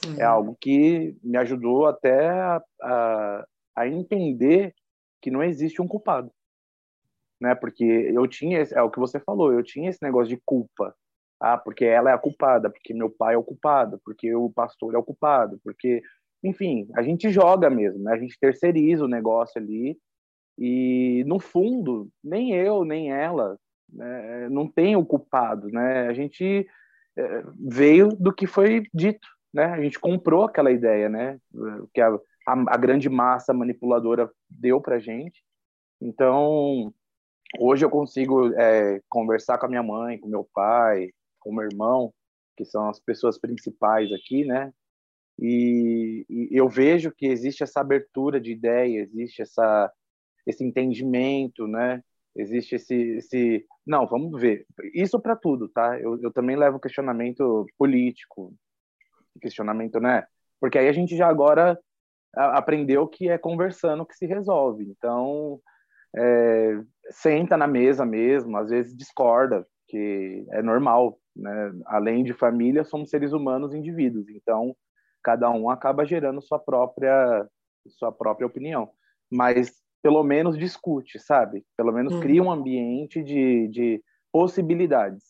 Uhum. 0.06 0.16
É 0.18 0.22
algo 0.22 0.56
que 0.58 1.14
me 1.22 1.36
ajudou 1.36 1.86
até 1.86 2.30
a, 2.30 2.62
a, 2.80 3.46
a, 3.76 3.88
entender 3.88 4.72
que 5.20 5.30
não 5.30 5.42
existe 5.42 5.82
um 5.82 5.88
culpado. 5.88 6.32
né? 7.38 7.54
Porque 7.54 7.84
eu 7.84 8.26
tinha, 8.26 8.62
é 8.72 8.80
o 8.80 8.90
que 8.90 8.98
você 8.98 9.20
falou, 9.20 9.52
eu 9.52 9.62
tinha 9.62 9.90
esse 9.90 10.02
negócio 10.02 10.34
de 10.34 10.40
culpa. 10.46 10.94
Ah, 11.40 11.56
porque 11.56 11.86
ela 11.86 12.10
é 12.10 12.12
a 12.14 12.18
culpada, 12.18 12.68
porque 12.68 12.92
meu 12.92 13.08
pai 13.10 13.34
é 13.34 13.38
o 13.38 13.42
culpado, 13.42 13.98
porque 14.04 14.34
o 14.34 14.50
pastor 14.50 14.94
é 14.94 14.98
o 14.98 15.02
culpado, 15.02 15.58
porque, 15.64 16.02
enfim, 16.42 16.88
a 16.96 17.02
gente 17.02 17.30
joga 17.30 17.68
mesmo, 17.68 18.02
né? 18.02 18.12
A 18.12 18.18
gente 18.18 18.38
terceiriza 18.40 19.04
o 19.04 19.08
negócio 19.08 19.60
ali 19.60 19.96
e 20.58 21.24
no 21.26 21.38
fundo 21.38 22.08
nem 22.22 22.54
eu 22.54 22.84
nem 22.84 23.12
ela 23.12 23.58
né, 23.92 24.48
não 24.48 24.68
tem 24.68 24.96
o 24.96 25.04
culpado, 25.04 25.68
né? 25.68 26.06
A 26.08 26.14
gente 26.14 26.66
é, 27.16 27.42
veio 27.58 28.08
do 28.08 28.32
que 28.32 28.46
foi 28.46 28.84
dito, 28.92 29.26
né? 29.52 29.64
A 29.64 29.82
gente 29.82 29.98
comprou 29.98 30.44
aquela 30.44 30.70
ideia, 30.70 31.08
né? 31.08 31.38
Que 31.92 32.00
a, 32.00 32.08
a, 32.46 32.74
a 32.74 32.76
grande 32.76 33.08
massa 33.08 33.52
manipuladora 33.52 34.30
deu 34.48 34.80
para 34.80 34.98
gente. 34.98 35.42
Então 36.00 36.92
hoje 37.58 37.84
eu 37.84 37.90
consigo 37.90 38.52
é, 38.54 39.00
conversar 39.08 39.58
com 39.58 39.66
a 39.66 39.68
minha 39.68 39.82
mãe, 39.82 40.18
com 40.18 40.28
meu 40.28 40.48
pai, 40.54 41.10
com 41.40 41.52
meu 41.52 41.64
irmão, 41.64 42.12
que 42.56 42.64
são 42.64 42.88
as 42.88 43.00
pessoas 43.00 43.38
principais 43.38 44.10
aqui, 44.12 44.44
né? 44.44 44.72
E, 45.40 46.26
e, 46.28 46.48
eu 46.50 46.68
vejo 46.68 47.10
que 47.10 47.26
existe 47.26 47.62
essa 47.62 47.80
abertura 47.80 48.38
de 48.38 48.52
ideia, 48.52 49.00
existe 49.00 49.40
essa, 49.40 49.90
esse 50.46 50.62
entendimento, 50.62 51.66
né? 51.66 52.02
Existe 52.36 52.74
esse, 52.74 52.94
esse... 52.94 53.66
Não, 53.86 54.06
vamos 54.06 54.38
ver. 54.38 54.66
Isso 54.94 55.18
para 55.18 55.34
tudo, 55.34 55.68
tá? 55.68 55.98
Eu, 55.98 56.20
eu 56.22 56.30
também 56.30 56.56
levo 56.56 56.78
questionamento 56.78 57.66
político, 57.78 58.54
questionamento, 59.40 59.98
né? 59.98 60.26
Porque 60.60 60.78
aí 60.78 60.88
a 60.88 60.92
gente 60.92 61.16
já 61.16 61.26
agora 61.26 61.78
aprendeu 62.34 63.08
que 63.08 63.28
é 63.28 63.38
conversando 63.38 64.04
que 64.06 64.14
se 64.14 64.26
resolve. 64.26 64.84
Então, 64.84 65.58
é, 66.14 66.80
senta 67.10 67.56
na 67.56 67.66
mesa 67.66 68.04
mesmo, 68.04 68.56
às 68.58 68.68
vezes 68.68 68.94
discorda, 68.94 69.66
que 69.88 70.46
é 70.52 70.62
normal, 70.62 71.18
né? 71.34 71.72
Além 71.86 72.22
de 72.22 72.34
família, 72.34 72.84
somos 72.84 73.08
seres 73.08 73.32
humanos, 73.32 73.74
indivíduos. 73.74 74.28
Então, 74.28 74.76
cada 75.22 75.50
um 75.50 75.70
acaba 75.70 76.04
gerando 76.04 76.42
sua 76.42 76.58
própria 76.58 77.46
sua 77.98 78.12
própria 78.12 78.46
opinião. 78.46 78.90
Mas 79.30 79.72
pelo 80.02 80.22
menos 80.22 80.58
discute, 80.58 81.18
sabe? 81.18 81.64
Pelo 81.76 81.92
menos 81.92 82.14
uhum. 82.14 82.20
cria 82.20 82.42
um 82.42 82.50
ambiente 82.50 83.22
de, 83.22 83.68
de 83.68 84.02
possibilidades. 84.32 85.22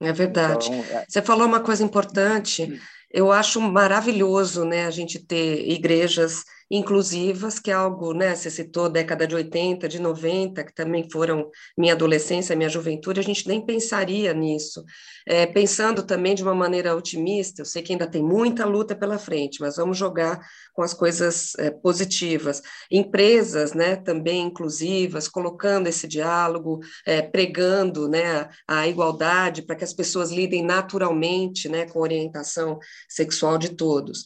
É 0.00 0.12
verdade. 0.12 0.70
Então, 0.70 0.98
é... 0.98 1.04
Você 1.08 1.22
falou 1.22 1.46
uma 1.46 1.60
coisa 1.60 1.84
importante. 1.84 2.80
Eu 3.10 3.32
acho 3.32 3.60
maravilhoso, 3.60 4.64
né, 4.64 4.86
a 4.86 4.90
gente 4.90 5.24
ter 5.24 5.68
igrejas 5.70 6.44
inclusivas, 6.70 7.58
que 7.58 7.70
é 7.70 7.74
algo, 7.74 8.12
né, 8.12 8.34
você 8.34 8.50
citou 8.50 8.88
década 8.88 9.26
de 9.26 9.34
80, 9.34 9.88
de 9.88 10.00
90, 10.00 10.64
que 10.64 10.74
também 10.74 11.08
foram 11.10 11.50
minha 11.78 11.92
adolescência, 11.94 12.56
minha 12.56 12.68
juventude, 12.68 13.20
a 13.20 13.22
gente 13.22 13.46
nem 13.46 13.64
pensaria 13.64 14.34
nisso. 14.34 14.84
É, 15.26 15.46
pensando 15.46 16.02
também 16.02 16.34
de 16.34 16.42
uma 16.42 16.54
maneira 16.54 16.94
otimista, 16.96 17.62
eu 17.62 17.66
sei 17.66 17.82
que 17.82 17.92
ainda 17.92 18.06
tem 18.06 18.22
muita 18.22 18.64
luta 18.64 18.96
pela 18.96 19.18
frente, 19.18 19.60
mas 19.60 19.76
vamos 19.76 19.96
jogar 19.96 20.40
com 20.74 20.82
as 20.82 20.92
coisas 20.92 21.54
é, 21.58 21.70
positivas. 21.70 22.60
Empresas, 22.90 23.72
né, 23.72 23.96
também 23.96 24.42
inclusivas, 24.42 25.28
colocando 25.28 25.86
esse 25.86 26.08
diálogo, 26.08 26.80
é, 27.06 27.22
pregando, 27.22 28.08
né, 28.08 28.48
a 28.66 28.86
igualdade 28.88 29.62
para 29.62 29.76
que 29.76 29.84
as 29.84 29.92
pessoas 29.92 30.30
lidem 30.30 30.64
naturalmente, 30.64 31.68
né, 31.68 31.86
com 31.86 32.00
orientação 32.00 32.78
sexual 33.08 33.56
de 33.56 33.70
todos. 33.70 34.24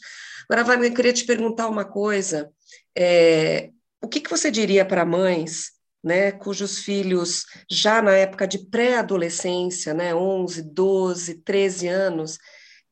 Agora, 0.49 0.65
Wagner, 0.65 0.91
eu 0.91 0.95
queria 0.95 1.13
te 1.13 1.25
perguntar 1.25 1.69
uma 1.69 1.85
coisa. 1.85 2.51
É, 2.97 3.71
o 4.03 4.09
que, 4.09 4.21
que 4.21 4.31
você 4.31 4.51
diria 4.51 4.85
para 4.85 5.05
mães 5.05 5.73
né, 6.03 6.33
cujos 6.33 6.79
filhos 6.79 7.45
já 7.71 8.01
na 8.01 8.13
época 8.13 8.47
de 8.47 8.59
pré-adolescência, 8.59 9.93
né, 9.93 10.15
11, 10.15 10.63
12, 10.63 11.35
13 11.43 11.89
anos, 11.89 12.39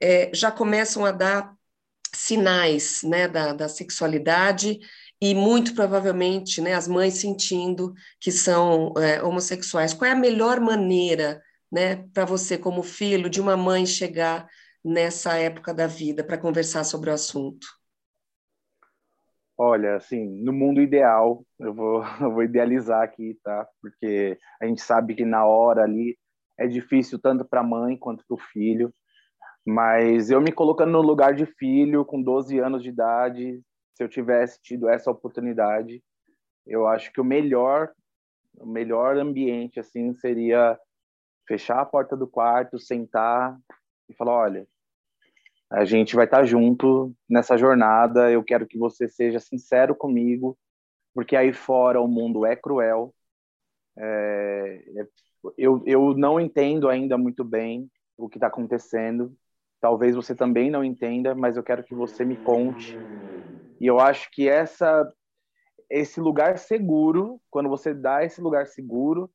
é, 0.00 0.30
já 0.34 0.50
começam 0.50 1.04
a 1.04 1.10
dar 1.10 1.54
sinais 2.14 3.02
né, 3.02 3.26
da, 3.28 3.52
da 3.52 3.68
sexualidade 3.68 4.78
e 5.20 5.34
muito 5.34 5.74
provavelmente 5.74 6.60
né, 6.60 6.74
as 6.74 6.86
mães 6.86 7.14
sentindo 7.14 7.94
que 8.20 8.30
são 8.30 8.92
é, 8.98 9.22
homossexuais. 9.22 9.92
Qual 9.92 10.08
é 10.08 10.12
a 10.12 10.16
melhor 10.16 10.60
maneira 10.60 11.42
né, 11.70 12.04
para 12.12 12.24
você, 12.24 12.56
como 12.56 12.82
filho 12.82 13.28
de 13.28 13.40
uma 13.40 13.56
mãe, 13.56 13.84
chegar 13.84 14.46
nessa 14.88 15.36
época 15.36 15.74
da 15.74 15.86
vida 15.86 16.24
para 16.24 16.38
conversar 16.38 16.84
sobre 16.84 17.10
o 17.10 17.12
assunto? 17.12 17.66
Olha, 19.56 19.96
assim, 19.96 20.24
no 20.42 20.52
mundo 20.52 20.80
ideal, 20.80 21.44
eu 21.58 21.74
vou, 21.74 22.02
eu 22.22 22.32
vou 22.32 22.42
idealizar 22.42 23.02
aqui, 23.02 23.38
tá? 23.42 23.68
Porque 23.82 24.38
a 24.60 24.66
gente 24.66 24.80
sabe 24.80 25.14
que 25.14 25.24
na 25.24 25.44
hora 25.44 25.82
ali 25.82 26.16
é 26.56 26.66
difícil 26.66 27.18
tanto 27.18 27.44
para 27.44 27.60
a 27.60 27.64
mãe 27.64 27.96
quanto 27.96 28.24
para 28.26 28.34
o 28.34 28.38
filho. 28.38 28.92
Mas 29.66 30.30
eu 30.30 30.40
me 30.40 30.52
colocando 30.52 30.92
no 30.92 31.02
lugar 31.02 31.34
de 31.34 31.44
filho, 31.44 32.04
com 32.04 32.22
12 32.22 32.58
anos 32.58 32.82
de 32.82 32.88
idade, 32.88 33.60
se 33.94 34.02
eu 34.02 34.08
tivesse 34.08 34.60
tido 34.62 34.88
essa 34.88 35.10
oportunidade, 35.10 36.02
eu 36.66 36.86
acho 36.86 37.12
que 37.12 37.20
o 37.20 37.24
melhor, 37.24 37.90
o 38.58 38.66
melhor 38.66 39.16
ambiente 39.18 39.80
assim 39.80 40.14
seria 40.14 40.78
fechar 41.46 41.80
a 41.80 41.86
porta 41.86 42.16
do 42.16 42.28
quarto, 42.28 42.78
sentar 42.78 43.58
e 44.08 44.14
falar, 44.14 44.32
olha, 44.32 44.66
a 45.70 45.84
gente 45.84 46.16
vai 46.16 46.24
estar 46.24 46.44
junto 46.44 47.14
nessa 47.28 47.56
jornada. 47.56 48.30
Eu 48.30 48.42
quero 48.44 48.66
que 48.66 48.78
você 48.78 49.08
seja 49.08 49.40
sincero 49.40 49.94
comigo, 49.94 50.58
porque 51.14 51.36
aí 51.36 51.52
fora 51.52 52.00
o 52.00 52.08
mundo 52.08 52.46
é 52.46 52.56
cruel. 52.56 53.14
É, 53.98 54.82
eu, 55.56 55.82
eu 55.86 56.14
não 56.14 56.40
entendo 56.40 56.88
ainda 56.88 57.18
muito 57.18 57.44
bem 57.44 57.90
o 58.16 58.28
que 58.28 58.38
está 58.38 58.48
acontecendo. 58.48 59.36
Talvez 59.80 60.14
você 60.16 60.34
também 60.34 60.70
não 60.70 60.84
entenda, 60.84 61.34
mas 61.34 61.56
eu 61.56 61.62
quero 61.62 61.84
que 61.84 61.94
você 61.94 62.24
me 62.24 62.36
conte. 62.38 62.98
E 63.80 63.86
eu 63.86 64.00
acho 64.00 64.30
que 64.32 64.48
essa 64.48 65.12
esse 65.90 66.20
lugar 66.20 66.58
seguro, 66.58 67.40
quando 67.50 67.68
você 67.68 67.94
dá 67.94 68.24
esse 68.24 68.40
lugar 68.40 68.66
seguro, 68.66 69.30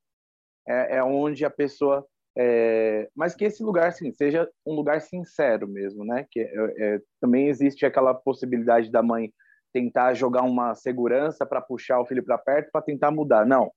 é, 0.68 0.98
é 0.98 1.04
onde 1.04 1.46
a 1.46 1.50
pessoa 1.50 2.06
é, 2.36 3.10
mas 3.16 3.36
que 3.36 3.46
esse 3.46 3.64
lugar 3.64 3.88
assim, 3.90 4.12
seja 4.12 4.50
um 4.66 4.74
lugar 4.74 5.02
sincero 5.02 5.68
mesmo, 5.68 6.04
né? 6.04 6.26
Que 6.30 6.40
é, 6.40 6.74
é, 6.78 7.02
também 7.22 7.48
existe 7.48 7.86
aquela 7.86 8.14
possibilidade 8.14 8.92
da 8.92 9.04
mãe 9.04 9.32
tentar 9.72 10.14
jogar 10.14 10.44
uma 10.44 10.76
segurança 10.76 11.46
para 11.46 11.62
puxar 11.62 12.00
o 12.00 12.06
filho 12.06 12.24
para 12.24 12.38
perto 12.38 12.72
para 12.72 12.82
tentar 12.82 13.12
mudar. 13.12 13.46
Não, 13.46 13.72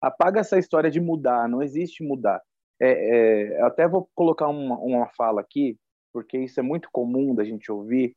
apaga 0.00 0.40
essa 0.40 0.58
história 0.58 0.90
de 0.90 1.00
mudar. 1.00 1.48
Não 1.48 1.62
existe 1.62 2.02
mudar. 2.02 2.40
É, 2.80 3.56
é, 3.56 3.62
até 3.62 3.88
vou 3.88 4.08
colocar 4.14 4.48
uma, 4.48 4.78
uma 4.78 5.06
fala 5.16 5.40
aqui, 5.40 5.78
porque 6.12 6.38
isso 6.38 6.60
é 6.60 6.62
muito 6.62 6.88
comum 6.92 7.34
da 7.34 7.44
gente 7.44 7.70
ouvir 7.70 8.16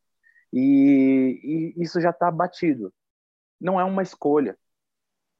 e, 0.53 1.73
e 1.77 1.83
isso 1.83 1.99
já 1.99 2.11
está 2.11 2.31
batido. 2.31 2.93
Não 3.59 3.79
é 3.79 3.83
uma 3.83 4.03
escolha. 4.03 4.57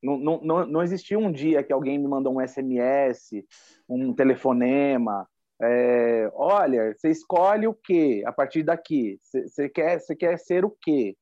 Não, 0.01 0.17
não, 0.17 0.65
não 0.65 0.81
existia 0.81 1.17
um 1.19 1.31
dia 1.31 1.63
que 1.63 1.71
alguém 1.71 1.99
me 1.99 2.07
mandou 2.07 2.35
um 2.35 2.41
SMS, 2.41 3.45
um 3.87 4.13
telefonema. 4.13 5.27
É, 5.61 6.31
olha, 6.33 6.93
você 6.95 7.09
escolhe 7.11 7.67
o 7.67 7.73
que 7.73 8.25
a 8.25 8.31
partir 8.31 8.63
daqui? 8.63 9.19
Você 9.21 9.69
quer, 9.69 9.99
você 9.99 10.15
quer 10.15 10.37
ser 10.39 10.65
o 10.65 10.75
quê? 10.81 11.15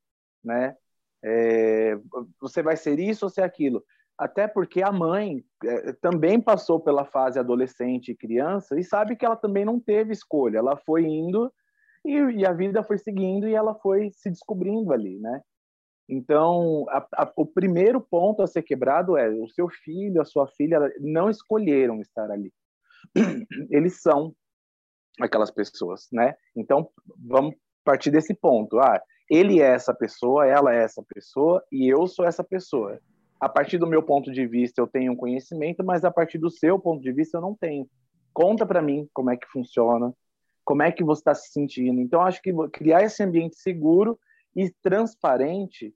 Né? 0.44 0.76
É, 1.24 1.98
você 2.40 2.64
vai 2.64 2.78
ser 2.78 3.00
isso 3.00 3.26
ou 3.26 3.30
ser 3.30 3.42
aquilo? 3.42 3.84
Até 4.18 4.48
porque 4.48 4.82
a 4.82 4.92
mãe 4.92 5.44
é, 5.64 5.94
também 5.94 6.40
passou 6.40 6.80
pela 6.80 7.06
fase 7.06 7.38
adolescente 7.38 8.12
e 8.12 8.16
criança 8.16 8.80
e 8.80 8.84
sabe 8.84 9.16
que 9.16 9.26
ela 9.26 9.36
também 9.36 9.66
não 9.66 9.80
teve 9.80 10.14
escolha. 10.14 10.60
Ela 10.60 10.78
foi 10.78 11.04
indo 11.06 11.52
e, 12.06 12.18
e 12.18 12.46
a 12.46 12.54
vida 12.54 12.84
foi 12.84 12.98
seguindo 12.98 13.48
e 13.48 13.56
ela 13.56 13.76
foi 13.76 14.12
se 14.14 14.30
descobrindo 14.30 14.94
ali, 14.94 15.20
né? 15.20 15.42
Então, 16.10 16.86
a, 16.89 17.07
a, 17.24 17.32
o 17.36 17.45
primeiro 17.45 18.01
ponto 18.01 18.41
a 18.41 18.47
ser 18.47 18.64
quebrado 18.64 19.16
é 19.16 19.30
o 19.30 19.47
seu 19.49 19.70
filho, 19.70 20.20
a 20.20 20.26
sua 20.26 20.47
filha 20.47 20.80
não 20.99 21.30
escolheram 21.30 22.01
estar 22.01 22.32
ali. 22.32 22.51
Eles 23.70 24.01
são 24.01 24.34
aquelas 25.22 25.51
pessoas, 25.51 26.07
né? 26.12 26.36
Então, 26.55 26.89
vamos 27.16 27.55
partir 27.84 28.10
desse 28.10 28.34
ponto. 28.34 28.80
Ah, 28.80 28.99
ele 29.30 29.62
é 29.62 29.68
essa 29.68 29.93
pessoa, 29.93 30.47
ela 30.47 30.74
é 30.74 30.84
essa 30.84 31.03
pessoa 31.03 31.64
e 31.72 31.88
eu 31.88 32.07
sou 32.07 32.26
essa 32.26 32.43
pessoa. 32.43 32.99
A 33.39 33.47
partir 33.47 33.78
do 33.78 33.88
meu 33.88 34.01
ponto 34.01 34.32
de 34.32 34.47
vista, 34.47 34.82
eu 34.82 34.88
tenho 34.88 35.14
um 35.14 35.16
conhecimento, 35.16 35.84
mas 35.84 36.03
a 36.03 36.12
partir 36.12 36.39
do 36.39 36.49
seu 36.49 36.80
ponto 36.80 37.01
de 37.01 37.12
vista, 37.12 37.38
eu 37.38 37.41
não 37.41 37.55
tenho. 37.55 37.88
Conta 38.34 38.66
para 38.66 38.82
mim 38.82 39.07
como 39.14 39.30
é 39.30 39.38
que 39.38 39.47
funciona, 39.47 40.12
como 40.66 40.82
é 40.82 40.91
que 40.91 41.03
você 41.03 41.22
está 41.22 41.36
se 41.36 41.51
sentindo. 41.51 42.01
Então, 42.01 42.22
acho 42.22 42.41
que 42.41 42.51
criar 42.70 43.03
esse 43.03 43.22
ambiente 43.22 43.57
seguro 43.57 44.20
e 44.55 44.72
transparente 44.82 45.93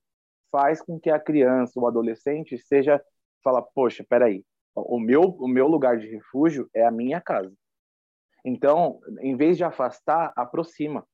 faz 0.53 0.79
com 0.79 0.99
que 0.99 1.09
a 1.09 1.19
criança, 1.19 1.79
o 1.79 1.87
adolescente, 1.87 2.59
seja 2.59 3.03
fala, 3.43 3.61
poxa, 3.61 4.05
peraí, 4.07 4.45
o 4.75 4.99
meu 4.99 5.21
o 5.21 5.47
meu 5.47 5.67
lugar 5.67 5.97
de 5.97 6.07
refúgio 6.07 6.69
é 6.73 6.85
a 6.85 6.91
minha 6.91 7.19
casa. 7.19 7.51
Então, 8.45 8.99
em 9.19 9.35
vez 9.35 9.57
de 9.57 9.63
afastar, 9.63 10.31
aproxima. 10.35 11.05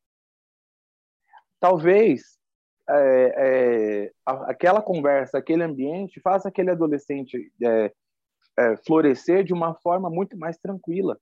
Talvez 1.60 2.38
é, 2.90 3.34
é, 3.38 4.12
aquela 4.26 4.82
conversa, 4.82 5.38
aquele 5.38 5.64
ambiente, 5.64 6.20
faça 6.22 6.50
aquele 6.50 6.72
adolescente 6.72 7.52
é, 7.64 7.94
é, 8.58 8.78
florescer 8.78 9.44
de 9.44 9.54
uma 9.54 9.76
forma 9.76 10.10
muito 10.10 10.38
mais 10.38 10.58
tranquila. 10.58 11.18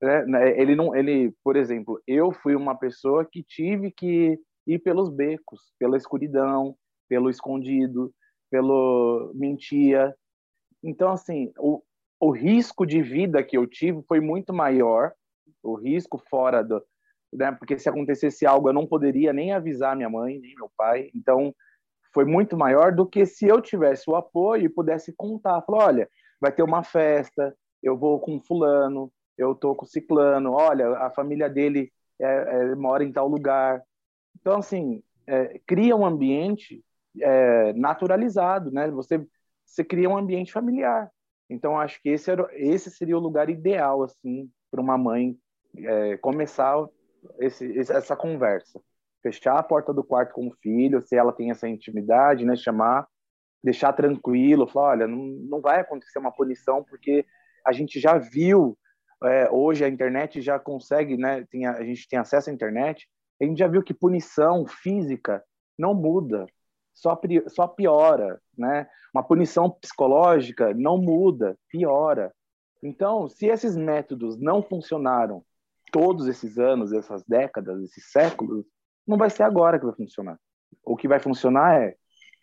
É, 0.00 0.26
né? 0.26 0.60
Ele 0.60 0.76
não, 0.76 0.94
ele, 0.94 1.34
por 1.42 1.56
exemplo, 1.56 2.00
eu 2.06 2.32
fui 2.32 2.54
uma 2.54 2.76
pessoa 2.76 3.24
que 3.24 3.42
tive 3.42 3.90
que 3.90 4.38
ir 4.66 4.78
pelos 4.80 5.08
becos, 5.08 5.72
pela 5.78 5.96
escuridão, 5.96 6.76
pelo 7.12 7.28
escondido, 7.28 8.10
pelo 8.50 9.32
mentia. 9.34 10.16
Então, 10.82 11.12
assim, 11.12 11.52
o, 11.58 11.82
o 12.18 12.30
risco 12.30 12.86
de 12.86 13.02
vida 13.02 13.42
que 13.42 13.54
eu 13.54 13.66
tive 13.66 14.02
foi 14.08 14.18
muito 14.18 14.50
maior, 14.50 15.12
o 15.62 15.74
risco 15.74 16.16
fora 16.30 16.64
do, 16.64 16.82
né? 17.30 17.52
Porque 17.52 17.78
se 17.78 17.86
acontecesse 17.86 18.46
algo, 18.46 18.70
eu 18.70 18.72
não 18.72 18.86
poderia 18.86 19.30
nem 19.30 19.52
avisar 19.52 19.94
minha 19.94 20.08
mãe, 20.08 20.38
nem 20.38 20.54
meu 20.54 20.70
pai. 20.74 21.10
Então, 21.14 21.54
foi 22.14 22.24
muito 22.24 22.56
maior 22.56 22.94
do 22.94 23.04
que 23.04 23.26
se 23.26 23.46
eu 23.46 23.60
tivesse 23.60 24.08
o 24.08 24.16
apoio 24.16 24.64
e 24.64 24.70
pudesse 24.70 25.12
contar. 25.12 25.60
Falar, 25.60 25.84
olha, 25.88 26.08
vai 26.40 26.50
ter 26.50 26.62
uma 26.62 26.82
festa, 26.82 27.54
eu 27.82 27.94
vou 27.94 28.18
com 28.20 28.40
fulano, 28.40 29.12
eu 29.36 29.54
tô 29.54 29.74
com 29.74 29.84
ciclano, 29.84 30.52
olha, 30.52 30.96
a 30.96 31.10
família 31.10 31.50
dele 31.50 31.92
é, 32.18 32.24
é, 32.24 32.74
mora 32.74 33.04
em 33.04 33.12
tal 33.12 33.28
lugar. 33.28 33.82
Então, 34.40 34.60
assim, 34.60 35.02
é, 35.26 35.60
cria 35.66 35.94
um 35.94 36.06
ambiente 36.06 36.82
é, 37.20 37.72
naturalizado, 37.74 38.70
né? 38.70 38.90
Você, 38.90 39.24
você 39.64 39.84
cria 39.84 40.08
um 40.08 40.16
ambiente 40.16 40.52
familiar. 40.52 41.10
Então, 41.48 41.78
acho 41.78 42.00
que 42.00 42.08
esse, 42.08 42.30
era, 42.30 42.48
esse 42.52 42.90
seria 42.90 43.16
o 43.16 43.20
lugar 43.20 43.50
ideal, 43.50 44.02
assim, 44.02 44.50
para 44.70 44.80
uma 44.80 44.96
mãe 44.96 45.36
é, 45.76 46.16
começar 46.16 46.86
esse, 47.38 47.78
essa 47.78 48.16
conversa. 48.16 48.80
Fechar 49.22 49.58
a 49.58 49.62
porta 49.62 49.92
do 49.92 50.02
quarto 50.02 50.32
com 50.32 50.48
o 50.48 50.54
filho, 50.62 51.00
se 51.02 51.16
ela 51.16 51.32
tem 51.32 51.50
essa 51.50 51.68
intimidade, 51.68 52.44
né? 52.44 52.56
Chamar, 52.56 53.06
deixar 53.62 53.92
tranquilo, 53.92 54.66
falar, 54.66 54.90
olha, 54.90 55.06
não, 55.06 55.18
não 55.18 55.60
vai 55.60 55.80
acontecer 55.80 56.18
uma 56.18 56.32
punição, 56.32 56.82
porque 56.82 57.24
a 57.64 57.72
gente 57.72 58.00
já 58.00 58.18
viu, 58.18 58.76
é, 59.22 59.48
hoje 59.50 59.84
a 59.84 59.88
internet 59.88 60.40
já 60.40 60.58
consegue, 60.58 61.16
né? 61.16 61.46
Tem, 61.50 61.66
a 61.66 61.84
gente 61.84 62.08
tem 62.08 62.18
acesso 62.18 62.50
à 62.50 62.52
internet, 62.52 63.08
a 63.40 63.44
gente 63.44 63.58
já 63.58 63.68
viu 63.68 63.82
que 63.82 63.94
punição 63.94 64.66
física 64.66 65.44
não 65.78 65.94
muda, 65.94 66.46
só, 66.94 67.20
só 67.48 67.66
piora, 67.66 68.40
né? 68.56 68.88
Uma 69.14 69.22
punição 69.22 69.70
psicológica 69.70 70.72
não 70.74 70.98
muda, 70.98 71.56
piora. 71.68 72.32
Então, 72.82 73.28
se 73.28 73.46
esses 73.46 73.76
métodos 73.76 74.38
não 74.38 74.62
funcionaram 74.62 75.44
todos 75.92 76.26
esses 76.26 76.58
anos, 76.58 76.92
essas 76.92 77.22
décadas, 77.24 77.82
esses 77.82 78.10
séculos, 78.10 78.64
não 79.06 79.16
vai 79.16 79.30
ser 79.30 79.42
agora 79.42 79.78
que 79.78 79.84
vai 79.84 79.94
funcionar. 79.94 80.38
O 80.84 80.96
que 80.96 81.06
vai 81.06 81.20
funcionar 81.20 81.82
é 81.82 81.94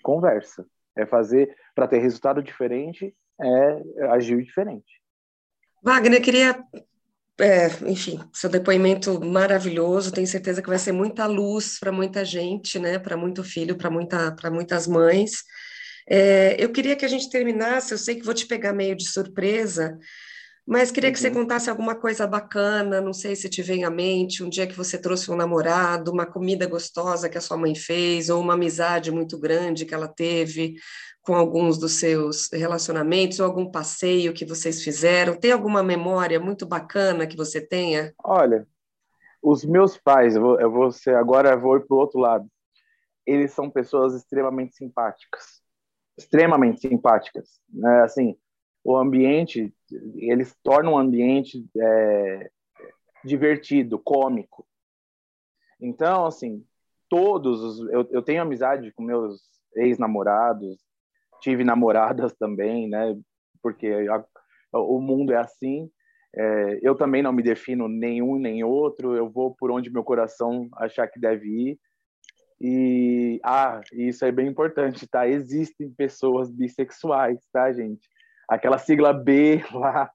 conversa, 0.03 0.65
é 0.95 1.05
fazer 1.05 1.55
para 1.73 1.87
ter 1.87 1.97
resultado 1.97 2.43
diferente, 2.43 3.15
é 3.41 4.05
agir 4.11 4.41
diferente. 4.43 5.01
Wagner, 5.81 6.21
queria, 6.21 6.63
é, 7.39 7.67
enfim, 7.89 8.19
seu 8.33 8.49
depoimento 8.49 9.19
maravilhoso. 9.23 10.11
Tenho 10.11 10.27
certeza 10.27 10.61
que 10.61 10.69
vai 10.69 10.79
ser 10.79 10.91
muita 10.91 11.25
luz 11.25 11.79
para 11.79 11.91
muita 11.91 12.25
gente, 12.25 12.77
né? 12.79 12.99
Para 12.99 13.15
muito 13.15 13.43
filho, 13.43 13.77
para 13.77 13.89
muita, 13.89 14.31
para 14.31 14.51
muitas 14.51 14.87
mães. 14.87 15.43
É, 16.07 16.55
eu 16.63 16.71
queria 16.71 16.95
que 16.95 17.05
a 17.05 17.07
gente 17.07 17.29
terminasse. 17.29 17.93
Eu 17.93 17.97
sei 17.97 18.15
que 18.15 18.25
vou 18.25 18.33
te 18.33 18.45
pegar 18.45 18.73
meio 18.73 18.95
de 18.95 19.07
surpresa, 19.07 19.97
mas 20.67 20.91
queria 20.91 21.11
que 21.11 21.19
você 21.19 21.29
uhum. 21.29 21.35
contasse 21.35 21.69
alguma 21.69 21.95
coisa 21.95 22.27
bacana, 22.27 23.01
não 23.01 23.13
sei 23.13 23.35
se 23.35 23.49
te 23.49 23.61
vem 23.63 23.85
à 23.85 23.89
mente, 23.89 24.43
um 24.43 24.49
dia 24.49 24.67
que 24.67 24.75
você 24.75 24.97
trouxe 24.97 25.31
um 25.31 25.35
namorado, 25.35 26.11
uma 26.11 26.25
comida 26.25 26.67
gostosa 26.67 27.29
que 27.29 27.37
a 27.37 27.41
sua 27.41 27.57
mãe 27.57 27.73
fez, 27.73 28.29
ou 28.29 28.41
uma 28.41 28.53
amizade 28.53 29.11
muito 29.11 29.39
grande 29.39 29.85
que 29.85 29.93
ela 29.95 30.07
teve 30.07 30.75
com 31.29 31.35
alguns 31.35 31.77
dos 31.77 31.99
seus 31.99 32.51
relacionamentos, 32.51 33.39
ou 33.39 33.45
algum 33.45 33.69
passeio 33.69 34.33
que 34.33 34.43
vocês 34.43 34.83
fizeram. 34.83 35.39
Tem 35.39 35.51
alguma 35.51 35.83
memória 35.83 36.39
muito 36.39 36.65
bacana 36.65 37.27
que 37.27 37.37
você 37.37 37.61
tenha? 37.61 38.15
Olha, 38.23 38.67
os 39.39 39.63
meus 39.63 39.95
pais, 39.95 40.35
eu 40.35 40.41
vou, 40.41 40.59
eu 40.59 40.71
vou 40.71 40.91
ser, 40.91 41.15
agora 41.15 41.51
eu 41.51 41.61
vou 41.61 41.77
ir 41.77 41.85
para 41.85 41.95
o 41.95 41.99
outro 41.99 42.19
lado. 42.19 42.49
Eles 43.27 43.51
são 43.51 43.69
pessoas 43.69 44.15
extremamente 44.15 44.73
simpáticas, 44.73 45.61
extremamente 46.17 46.79
simpáticas, 46.81 47.61
né? 47.69 48.01
Assim, 48.01 48.35
o 48.83 48.97
ambiente, 48.97 49.71
eles 50.15 50.55
tornam 50.63 50.93
o 50.93 50.97
ambiente 50.97 51.63
é, 51.79 52.49
divertido, 53.23 53.99
cômico. 53.99 54.65
Então, 55.79 56.25
assim, 56.25 56.65
todos, 57.07 57.61
os, 57.61 57.79
eu, 57.91 58.07
eu 58.09 58.23
tenho 58.23 58.41
amizade 58.41 58.91
com 58.93 59.03
meus 59.03 59.39
ex-namorados, 59.75 60.88
tive 61.39 61.63
namoradas 61.63 62.33
também, 62.33 62.87
né? 62.87 63.17
Porque 63.61 63.87
a, 63.87 64.23
o 64.79 64.99
mundo 64.99 65.33
é 65.33 65.37
assim. 65.37 65.89
É, 66.35 66.79
eu 66.81 66.95
também 66.95 67.23
não 67.23 67.33
me 67.33 67.41
defino 67.41 67.87
nenhum 67.87 68.37
nem 68.37 68.63
outro. 68.63 69.15
Eu 69.15 69.29
vou 69.29 69.55
por 69.55 69.71
onde 69.71 69.91
meu 69.91 70.03
coração 70.03 70.69
achar 70.77 71.07
que 71.07 71.19
deve 71.19 71.47
ir. 71.47 71.79
E 72.61 73.39
ah, 73.43 73.81
isso 73.93 74.25
é 74.25 74.31
bem 74.31 74.47
importante, 74.47 75.07
tá? 75.07 75.27
Existem 75.27 75.89
pessoas 75.91 76.51
bissexuais, 76.51 77.39
tá, 77.53 77.71
gente? 77.71 78.07
aquela 78.49 78.79
sigla 78.79 79.13
B 79.13 79.63
lá, 79.71 80.11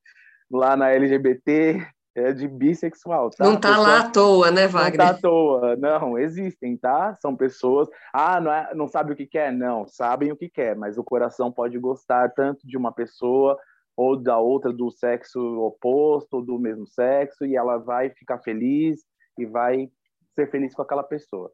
lá 0.51 0.77
na 0.77 0.91
LGBT 0.91 1.87
é 2.15 2.33
de 2.33 2.47
bissexual. 2.47 3.31
Tá? 3.31 3.45
Não 3.45 3.59
tá 3.59 3.77
lá 3.77 4.01
à 4.01 4.11
toa, 4.11 4.51
né, 4.51 4.69
Wagner? 4.69 4.99
Não 4.99 5.07
tá 5.07 5.11
à 5.11 5.21
toa, 5.21 5.77
não, 5.77 6.19
existem, 6.19 6.77
tá? 6.77 7.17
São 7.21 7.37
pessoas, 7.37 7.89
ah, 8.13 8.41
não, 8.41 8.53
é, 8.53 8.75
não 8.75 8.87
sabe 8.89 9.13
o 9.13 9.17
que 9.17 9.27
quer? 9.27 9.53
Não, 9.53 9.87
sabem 9.87 10.31
o 10.31 10.37
que 10.37 10.49
quer, 10.49 10.77
mas 10.77 10.97
o 10.97 11.05
coração 11.05 11.51
pode 11.51 11.79
gostar 11.79 12.33
tanto 12.33 12.67
de 12.67 12.77
uma 12.77 12.93
pessoa 12.93 13.59
ou 13.97 14.17
da 14.17 14.39
outra 14.39 14.73
do 14.73 14.91
sexo 14.91 15.41
oposto, 15.61 16.35
ou 16.35 16.43
do 16.43 16.59
mesmo 16.59 16.87
sexo, 16.87 17.45
e 17.45 17.57
ela 17.57 17.79
vai 17.79 18.11
ficar 18.11 18.39
feliz 18.41 19.05
e 19.39 19.47
vai 19.47 19.89
ser 20.35 20.51
feliz 20.51 20.75
com 20.75 20.83
aquela 20.83 21.03
pessoa. 21.03 21.51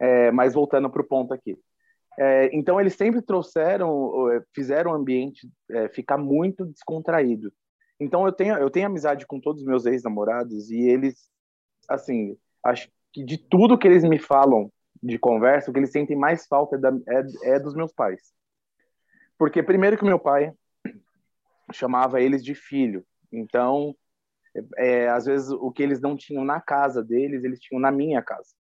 É, 0.00 0.30
mas 0.30 0.54
voltando 0.54 0.88
para 0.88 1.02
o 1.02 1.06
ponto 1.06 1.34
aqui. 1.34 1.58
É, 2.18 2.50
então, 2.52 2.80
eles 2.80 2.94
sempre 2.94 3.22
trouxeram, 3.22 4.30
é, 4.32 4.42
fizeram 4.54 4.92
o 4.92 4.94
ambiente 4.94 5.48
é, 5.70 5.88
ficar 5.88 6.18
muito 6.18 6.66
descontraído. 6.66 7.52
Então, 8.00 8.24
eu 8.24 8.32
tenho, 8.32 8.54
eu 8.56 8.70
tenho 8.70 8.86
amizade 8.86 9.26
com 9.26 9.40
todos 9.40 9.62
os 9.62 9.66
meus 9.66 9.86
ex-namorados 9.86 10.70
e 10.70 10.80
eles, 10.80 11.28
assim, 11.88 12.36
acho 12.64 12.88
que 13.12 13.24
de 13.24 13.38
tudo 13.38 13.78
que 13.78 13.86
eles 13.86 14.04
me 14.04 14.18
falam 14.18 14.70
de 15.02 15.18
conversa, 15.18 15.70
o 15.70 15.72
que 15.72 15.80
eles 15.80 15.92
sentem 15.92 16.16
mais 16.16 16.46
falta 16.46 16.76
é, 16.76 16.78
da, 16.78 16.90
é, 16.90 17.54
é 17.54 17.58
dos 17.58 17.74
meus 17.74 17.92
pais. 17.92 18.32
Porque, 19.36 19.62
primeiro, 19.62 19.96
que 19.96 20.04
meu 20.04 20.18
pai 20.18 20.52
chamava 21.72 22.20
eles 22.20 22.44
de 22.44 22.54
filho. 22.54 23.04
Então, 23.32 23.94
é, 24.76 25.08
às 25.08 25.26
vezes, 25.26 25.50
o 25.50 25.70
que 25.70 25.82
eles 25.82 26.00
não 26.00 26.16
tinham 26.16 26.44
na 26.44 26.60
casa 26.60 27.02
deles, 27.02 27.44
eles 27.44 27.60
tinham 27.60 27.80
na 27.80 27.90
minha 27.90 28.22
casa. 28.22 28.54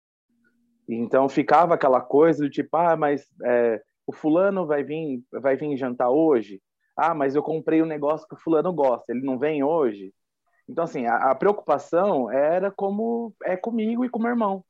Então 0.88 1.28
ficava 1.28 1.74
aquela 1.74 2.00
coisa 2.00 2.42
do 2.44 2.50
tipo, 2.50 2.76
ah, 2.76 2.96
mas 2.96 3.26
é, 3.42 3.82
o 4.06 4.12
fulano 4.12 4.66
vai 4.66 4.82
vir, 4.82 5.22
vai 5.32 5.56
vir 5.56 5.76
jantar 5.76 6.10
hoje. 6.10 6.60
Ah, 6.96 7.14
mas 7.14 7.34
eu 7.34 7.42
comprei 7.42 7.82
um 7.82 7.86
negócio 7.86 8.26
que 8.28 8.34
o 8.34 8.38
fulano 8.38 8.72
gosta, 8.72 9.12
ele 9.12 9.22
não 9.22 9.38
vem 9.38 9.62
hoje. 9.62 10.12
Então 10.68 10.84
assim, 10.84 11.06
a, 11.06 11.30
a 11.30 11.34
preocupação 11.34 12.30
era 12.30 12.70
como 12.70 13.34
é 13.44 13.56
comigo 13.56 14.04
e 14.04 14.08
com 14.08 14.20
meu 14.20 14.30
irmão. 14.30 14.64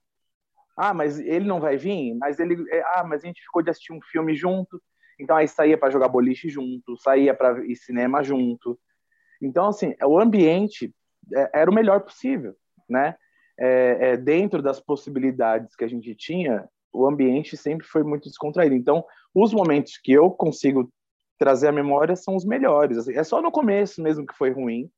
Ah, 0.76 0.92
mas 0.92 1.20
ele 1.20 1.46
não 1.46 1.60
vai 1.60 1.76
vir, 1.76 2.14
mas 2.14 2.40
ele, 2.40 2.64
é, 2.70 2.82
ah, 2.96 3.04
mas 3.04 3.22
a 3.22 3.26
gente 3.26 3.42
ficou 3.42 3.62
de 3.62 3.70
assistir 3.70 3.92
um 3.92 4.00
filme 4.02 4.34
junto. 4.34 4.82
Então 5.20 5.36
aí 5.36 5.46
saía 5.46 5.78
para 5.78 5.90
jogar 5.90 6.08
boliche 6.08 6.48
junto, 6.48 6.96
saía 6.98 7.34
para 7.34 7.64
ir 7.64 7.76
cinema 7.76 8.22
junto. 8.22 8.78
Então 9.40 9.68
assim, 9.68 9.94
o 10.02 10.18
ambiente 10.18 10.92
é, 11.34 11.60
era 11.60 11.70
o 11.70 11.74
melhor 11.74 12.00
possível, 12.00 12.54
né? 12.88 13.16
é, 13.58 13.98
é, 14.00 14.16
dentro 14.16 14.62
das 14.62 14.80
possibilidades 14.80 15.74
que 15.76 15.84
a 15.84 15.88
gente 15.88 16.14
tinha, 16.14 16.68
o 16.92 17.06
ambiente 17.06 17.56
sempre 17.56 17.86
foi 17.86 18.02
muito 18.02 18.28
descontraído. 18.28 18.74
Então, 18.74 19.04
os 19.34 19.52
momentos 19.52 19.98
que 20.02 20.12
eu 20.12 20.30
consigo 20.30 20.92
trazer 21.38 21.68
à 21.68 21.72
memória 21.72 22.16
são 22.16 22.36
os 22.36 22.44
melhores. 22.44 22.98
Assim, 22.98 23.14
é 23.14 23.24
só 23.24 23.42
no 23.42 23.50
começo 23.50 24.02
mesmo 24.02 24.26
que 24.26 24.36
foi 24.36 24.50
ruim, 24.50 24.88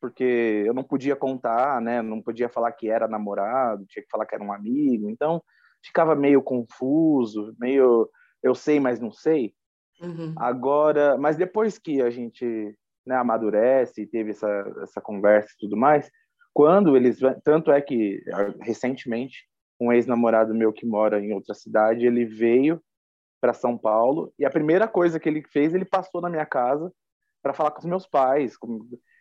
porque 0.00 0.64
eu 0.66 0.74
não 0.74 0.84
podia 0.84 1.16
contar, 1.16 1.80
né? 1.80 2.02
Não 2.02 2.22
podia 2.22 2.48
falar 2.48 2.72
que 2.72 2.88
era 2.88 3.08
namorado, 3.08 3.86
tinha 3.88 4.02
que 4.02 4.10
falar 4.10 4.26
que 4.26 4.34
era 4.34 4.44
um 4.44 4.52
amigo. 4.52 5.10
Então, 5.10 5.42
ficava 5.84 6.14
meio 6.14 6.42
confuso, 6.42 7.54
meio 7.58 8.08
eu 8.42 8.54
sei, 8.54 8.78
mas 8.78 9.00
não 9.00 9.10
sei. 9.10 9.52
Uhum. 10.00 10.34
Agora, 10.36 11.16
mas 11.16 11.36
depois 11.36 11.78
que 11.78 12.02
a 12.02 12.10
gente 12.10 12.76
né, 13.06 13.16
amadurece 13.16 14.02
e 14.02 14.06
teve 14.06 14.30
essa, 14.30 14.48
essa 14.82 15.00
conversa 15.00 15.48
e 15.54 15.58
tudo 15.60 15.76
mais, 15.76 16.10
quando 16.52 16.96
eles 16.96 17.18
tanto 17.44 17.70
é 17.70 17.80
que 17.80 18.22
ah, 18.32 18.54
recentemente 18.60 19.46
um 19.80 19.92
ex-namorado 19.92 20.54
meu 20.54 20.72
que 20.72 20.86
mora 20.86 21.20
em 21.20 21.32
outra 21.32 21.54
cidade 21.54 22.06
ele 22.06 22.24
veio 22.24 22.80
para 23.40 23.52
São 23.52 23.76
Paulo 23.76 24.32
e 24.38 24.44
a 24.44 24.50
primeira 24.50 24.88
coisa 24.88 25.20
que 25.20 25.28
ele 25.28 25.42
fez 25.42 25.74
ele 25.74 25.84
passou 25.84 26.20
na 26.20 26.30
minha 26.30 26.46
casa 26.46 26.92
para 27.42 27.52
falar 27.52 27.70
com 27.70 27.80
os 27.80 27.84
meus 27.84 28.06
pais 28.06 28.54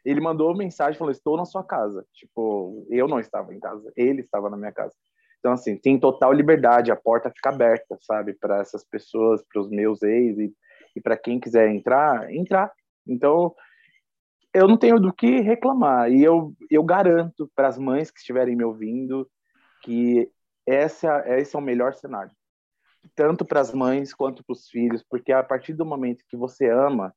ele 0.03 0.22
mandou 0.22 0.55
mensagem 0.55 0.97
falou 0.97 1.11
estou 1.11 1.38
na 1.38 1.45
sua 1.45 1.63
casa 1.63 2.05
tipo 2.13 2.86
eu 2.89 3.07
não 3.07 3.20
estava 3.20 3.53
em 3.53 3.59
casa 3.59 3.91
ele 3.95 4.22
estava 4.22 4.49
na 4.49 4.57
minha 4.57 4.72
casa 4.72 4.93
então 5.39 5.51
assim 5.51 5.78
tem 5.78 5.99
total 5.99 6.32
liberdade 6.34 6.91
a 6.91 6.95
porta 6.95 7.32
fica 7.32 7.49
aberta 7.49 7.97
sabe 8.01 8.34
para 8.34 8.59
essas 8.59 8.84
pessoas 8.84 9.43
para 9.51 9.61
os 9.61 9.70
meus 9.70 10.01
ex 10.01 10.38
e, 10.38 10.53
e 10.95 11.01
para 11.01 11.18
quem 11.18 11.39
quiser 11.39 11.70
entrar 11.70 12.34
entrar 12.34 12.72
Então, 13.07 13.55
eu 14.53 14.68
não 14.68 14.78
tenho 14.78 14.99
do 14.99 15.13
que 15.13 15.41
reclamar. 15.41 16.11
E 16.11 16.24
eu, 16.24 16.53
eu 16.70 16.84
garanto 16.84 17.49
para 17.55 17.68
as 17.68 17.78
mães 17.78 18.09
que 18.09 18.20
estiverem 18.20 18.55
me 18.55 18.63
ouvindo 18.63 19.30
que 19.84 20.30
essa, 20.66 21.24
esse 21.38 21.55
é 21.55 21.59
o 21.59 21.61
melhor 21.61 21.93
cenário. 21.93 22.32
Tanto 23.14 23.45
para 23.45 23.60
as 23.60 23.74
mães 23.74 24.14
quanto 24.14 24.43
para 24.43 24.53
os 24.53 24.70
filhos, 24.70 25.03
porque 25.10 25.32
a 25.32 25.43
partir 25.43 25.74
do 25.74 25.86
momento 25.86 26.24
que 26.28 26.38
você 26.38 26.70
ama, 26.70 27.14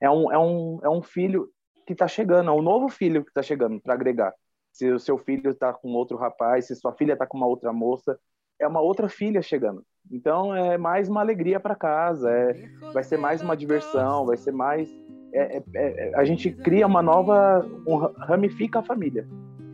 é 0.00 0.10
um, 0.10 0.32
é 0.32 0.38
um, 0.38 0.80
é 0.82 0.90
um 0.90 1.02
filho 1.02 1.48
que 1.86 1.92
está 1.92 2.08
chegando, 2.08 2.50
é 2.50 2.52
um 2.52 2.62
novo 2.62 2.88
filho 2.88 3.24
que 3.24 3.30
está 3.30 3.42
chegando 3.42 3.80
para 3.80 3.94
agregar. 3.94 4.32
Se 4.72 4.90
o 4.90 4.98
seu 4.98 5.18
filho 5.18 5.50
está 5.50 5.72
com 5.72 5.92
outro 5.92 6.16
rapaz, 6.16 6.66
se 6.66 6.76
sua 6.76 6.92
filha 6.92 7.12
está 7.12 7.26
com 7.26 7.36
uma 7.36 7.46
outra 7.46 7.72
moça, 7.72 8.18
é 8.60 8.66
uma 8.66 8.80
outra 8.80 9.08
filha 9.08 9.42
chegando. 9.42 9.84
Então 10.10 10.54
é 10.54 10.78
mais 10.78 11.08
uma 11.08 11.20
alegria 11.20 11.60
para 11.60 11.74
casa, 11.74 12.30
é, 12.30 12.52
vai 12.92 13.04
ser 13.04 13.18
mais 13.18 13.42
uma 13.42 13.56
diversão, 13.56 14.26
vai 14.26 14.36
ser 14.36 14.52
mais. 14.52 14.88
É, 15.34 15.58
é, 15.58 15.62
é, 15.74 16.12
a 16.14 16.24
gente 16.24 16.50
cria 16.50 16.86
uma 16.86 17.02
nova. 17.02 17.64
Um, 17.86 17.96
ramifica 17.96 18.80
a 18.80 18.82
família. 18.82 19.26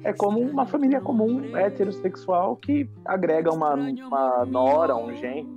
É 0.05 0.13
como 0.13 0.41
uma 0.41 0.67
família 0.67 1.01
comum 1.01 1.57
heterossexual 1.57 2.57
que 2.57 2.89
agrega 3.05 3.53
uma, 3.53 3.75
uma 3.75 4.45
nora, 4.45 4.97
um 4.97 5.15
genro. 5.17 5.49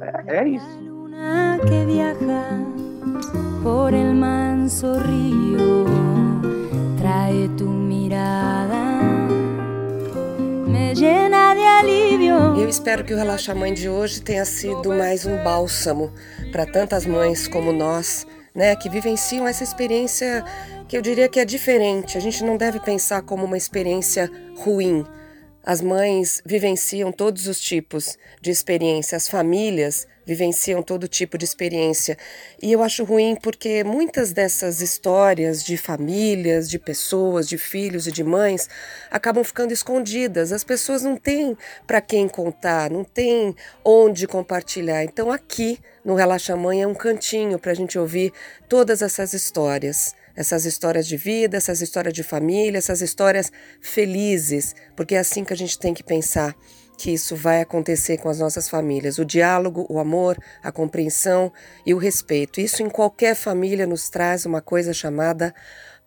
É, 0.00 0.38
é 0.38 0.48
isso. 0.48 0.94
que 1.66 1.84
viaja 1.86 2.42
por 3.62 3.94
el 3.94 4.14
manso 4.14 4.98
río 4.98 5.84
trae 6.98 7.48
tu 7.56 7.66
mirada 7.66 8.74
me 10.66 10.94
llena 10.94 11.54
de 11.54 11.62
alivio 11.62 12.60
Eu 12.60 12.68
espero 12.68 13.04
que 13.04 13.14
o 13.14 13.16
Relaxa 13.16 13.54
Mãe 13.54 13.72
de 13.72 13.88
hoje 13.88 14.20
tenha 14.20 14.44
sido 14.44 14.92
mais 14.92 15.24
um 15.24 15.42
bálsamo 15.44 16.12
para 16.50 16.66
tantas 16.66 17.06
mães 17.06 17.46
como 17.46 17.72
nós, 17.72 18.26
né, 18.54 18.74
que 18.76 18.88
vivenciam 18.88 19.46
essa 19.46 19.62
experiência 19.62 20.44
que 20.88 20.96
eu 20.96 21.02
diria 21.02 21.28
que 21.28 21.40
é 21.40 21.44
diferente. 21.44 22.16
A 22.16 22.20
gente 22.20 22.44
não 22.44 22.56
deve 22.56 22.80
pensar 22.80 23.22
como 23.22 23.44
uma 23.44 23.56
experiência 23.56 24.30
ruim. 24.56 25.04
As 25.66 25.80
mães 25.80 26.42
vivenciam 26.44 27.10
todos 27.10 27.46
os 27.46 27.58
tipos 27.58 28.18
de 28.42 28.50
experiência, 28.50 29.16
as 29.16 29.26
famílias 29.26 30.06
vivenciam 30.26 30.82
todo 30.82 31.08
tipo 31.08 31.38
de 31.38 31.44
experiência. 31.46 32.18
E 32.62 32.70
eu 32.70 32.82
acho 32.82 33.02
ruim 33.02 33.34
porque 33.34 33.82
muitas 33.82 34.30
dessas 34.30 34.82
histórias 34.82 35.64
de 35.64 35.78
famílias, 35.78 36.68
de 36.68 36.78
pessoas, 36.78 37.48
de 37.48 37.56
filhos 37.56 38.06
e 38.06 38.12
de 38.12 38.22
mães 38.22 38.68
acabam 39.10 39.42
ficando 39.42 39.72
escondidas. 39.72 40.52
As 40.52 40.64
pessoas 40.64 41.02
não 41.02 41.16
têm 41.16 41.56
para 41.86 42.02
quem 42.02 42.28
contar, 42.28 42.90
não 42.90 43.02
têm 43.02 43.56
onde 43.82 44.26
compartilhar. 44.26 45.02
Então, 45.02 45.32
aqui 45.32 45.78
no 46.04 46.14
Relaxa 46.14 46.54
Mãe 46.54 46.82
é 46.82 46.86
um 46.86 46.94
cantinho 46.94 47.58
para 47.58 47.72
a 47.72 47.74
gente 47.74 47.98
ouvir 47.98 48.34
todas 48.68 49.00
essas 49.00 49.32
histórias 49.32 50.14
essas 50.36 50.64
histórias 50.64 51.06
de 51.06 51.16
vida, 51.16 51.56
essas 51.56 51.80
histórias 51.80 52.12
de 52.12 52.22
família, 52.22 52.78
essas 52.78 53.00
histórias 53.00 53.50
felizes, 53.80 54.74
porque 54.96 55.14
é 55.14 55.18
assim 55.18 55.44
que 55.44 55.52
a 55.52 55.56
gente 55.56 55.78
tem 55.78 55.94
que 55.94 56.02
pensar 56.02 56.54
que 56.96 57.12
isso 57.12 57.34
vai 57.34 57.60
acontecer 57.60 58.18
com 58.18 58.28
as 58.28 58.38
nossas 58.38 58.68
famílias. 58.68 59.18
O 59.18 59.24
diálogo, 59.24 59.86
o 59.88 59.98
amor, 59.98 60.38
a 60.62 60.70
compreensão 60.70 61.52
e 61.84 61.92
o 61.92 61.98
respeito. 61.98 62.60
Isso 62.60 62.82
em 62.82 62.88
qualquer 62.88 63.34
família 63.34 63.86
nos 63.86 64.08
traz 64.08 64.46
uma 64.46 64.60
coisa 64.60 64.92
chamada 64.92 65.54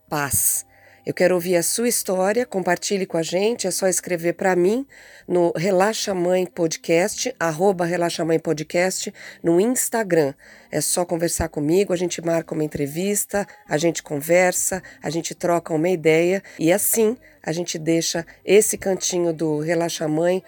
paz. 0.10 0.67
Eu 1.08 1.14
quero 1.14 1.36
ouvir 1.36 1.56
a 1.56 1.64
sua 1.64 1.88
história, 1.88 2.46
compartilhe 2.46 3.06
com 3.06 3.16
a 3.16 3.24
gente, 3.24 3.66
é 3.66 3.72
só 3.72 3.88
escrever 3.88 4.34
para 4.34 4.54
mim 4.58 4.86
no 5.26 5.54
Relaxa 5.56 6.14
Mãe 6.14 6.46
Podcast, 6.46 7.34
arroba 7.40 7.86
Relaxa 7.86 8.26
Mãe 8.26 8.38
Podcast, 8.38 9.14
no 9.42 9.58
Instagram. 9.58 10.34
É 10.70 10.82
só 10.82 11.06
conversar 11.06 11.48
comigo, 11.48 11.94
a 11.94 11.96
gente 11.96 12.22
marca 12.22 12.54
uma 12.54 12.62
entrevista, 12.66 13.48
a 13.70 13.78
gente 13.78 14.04
conversa, 14.04 14.84
a 15.02 15.10
gente 15.10 15.34
troca 15.34 15.74
uma 15.74 15.88
ideia 15.88 16.44
e 16.60 16.74
assim 16.74 17.16
a 17.42 17.54
gente 17.54 17.80
deixa 17.80 18.26
esse 18.44 18.78
cantinho 18.78 19.32
do 19.32 19.60
Relaxa 19.60 20.10
Mãe 20.10 20.44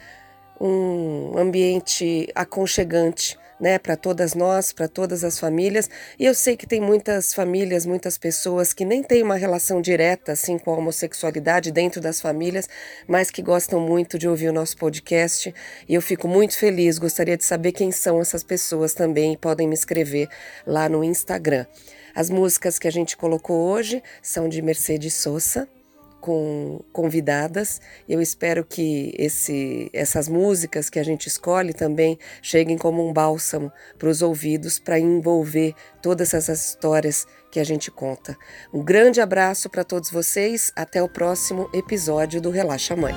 um 0.60 1.38
ambiente 1.38 2.28
aconchegante 2.36 3.40
né, 3.60 3.78
para 3.78 3.96
todas 3.96 4.34
nós, 4.34 4.72
para 4.72 4.88
todas 4.88 5.24
as 5.24 5.40
famílias. 5.40 5.90
E 6.18 6.26
eu 6.26 6.34
sei 6.34 6.56
que 6.56 6.68
tem 6.68 6.80
muitas 6.80 7.34
famílias, 7.34 7.86
muitas 7.86 8.18
pessoas 8.18 8.74
que 8.74 8.86
nem 8.86 9.04
têm 9.04 9.24
uma 9.24 9.36
relação 9.36 9.82
direta 9.82 10.32
assim 10.32 10.58
com 10.58 10.72
a 10.72 10.78
homossexualidade 10.78 11.72
dentro 11.72 12.00
das 12.00 12.22
famílias, 12.22 12.70
mas 13.08 13.32
que 13.32 13.42
gostam 13.42 13.80
muito 13.80 14.18
de 14.18 14.28
ouvir 14.28 14.50
o 14.50 14.54
nosso 14.54 14.78
podcast. 14.78 15.54
E 15.88 15.94
eu 15.94 16.02
fico 16.02 16.28
muito 16.28 16.58
feliz, 16.58 16.98
gostaria 16.98 17.38
de 17.38 17.44
saber 17.44 17.72
quem 17.72 17.92
são 17.92 18.22
essas 18.22 18.44
pessoas 18.44 18.94
também, 18.94 19.38
podem 19.38 19.68
me 19.68 19.74
escrever 19.74 20.28
lá 20.66 20.88
no 20.88 21.04
Instagram. 21.04 21.66
As 22.16 22.30
músicas 22.30 22.80
que 22.80 22.88
a 22.88 22.92
gente 22.92 23.16
colocou 23.16 23.70
hoje 23.70 24.02
são 24.22 24.50
de 24.50 24.62
Mercedes 24.62 25.14
Sosa, 25.14 25.68
com 26.20 26.82
convidadas. 26.92 27.80
Eu 28.08 28.22
espero 28.22 28.66
que 28.66 29.14
esse, 29.18 29.90
essas 29.94 30.28
músicas 30.28 30.90
que 30.90 31.00
a 31.00 31.04
gente 31.04 31.28
escolhe 31.28 31.74
também 31.74 32.18
cheguem 32.42 32.78
como 32.78 33.08
um 33.08 33.14
bálsamo 33.14 33.72
para 33.98 34.10
os 34.10 34.22
ouvidos, 34.22 34.80
para 34.80 35.00
envolver 35.00 35.74
todas 36.02 36.34
essas 36.34 36.70
histórias 36.70 37.26
que 37.52 37.60
a 37.60 37.64
gente 37.64 37.90
conta. 37.90 38.38
Um 38.74 38.84
grande 38.84 39.22
abraço 39.22 39.70
para 39.70 39.84
todos 39.84 40.12
vocês. 40.12 40.72
Até 40.76 41.02
o 41.02 41.10
próximo 41.10 41.70
episódio 41.74 42.42
do 42.42 42.50
Relaxa 42.50 42.96
Mãe. 42.96 43.14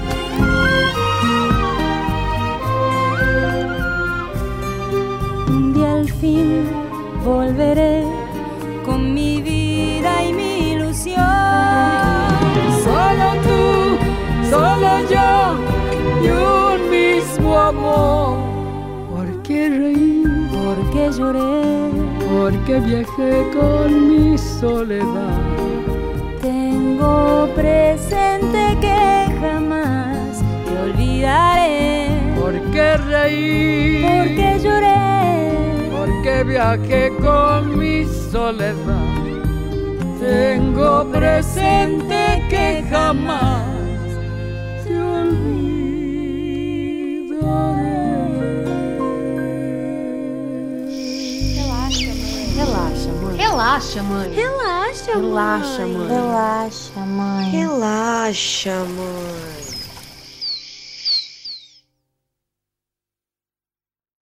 Lloré, 21.16 21.90
Porque 22.30 22.80
viajé 22.80 23.46
con 23.52 23.88
mi 24.08 24.38
soledad. 24.38 25.40
tengo 26.40 27.48
presente 27.54 28.76
que 28.80 29.26
jamás 29.40 30.42
te 30.64 30.72
olvidaré. 30.84 32.08
¿Por 32.40 32.54
qué 32.72 32.96
reí? 32.96 34.02
Porque 34.02 34.48
lloré, 34.64 35.90
Porque 35.96 36.44
viajé 36.44 37.02
con 37.20 37.78
mi 37.78 38.04
soledad. 38.30 39.12
Tengo 40.20 40.90
presente 41.10 42.42
que 42.48 42.84
jamás 42.90 43.62
te 44.84 44.94
olvidaré. 47.40 47.91
Relaxa, 53.52 54.02
mãe. 54.02 54.32
Relaxa, 54.32 55.12
mãe. 55.12 55.20
Relaxa, 55.20 55.84
Relaxa, 55.84 55.86
mãe. 55.86 56.08
Relaxa, 56.08 57.00
mãe. 57.00 57.50
Relaxa, 57.50 58.84
mãe. 58.96 59.61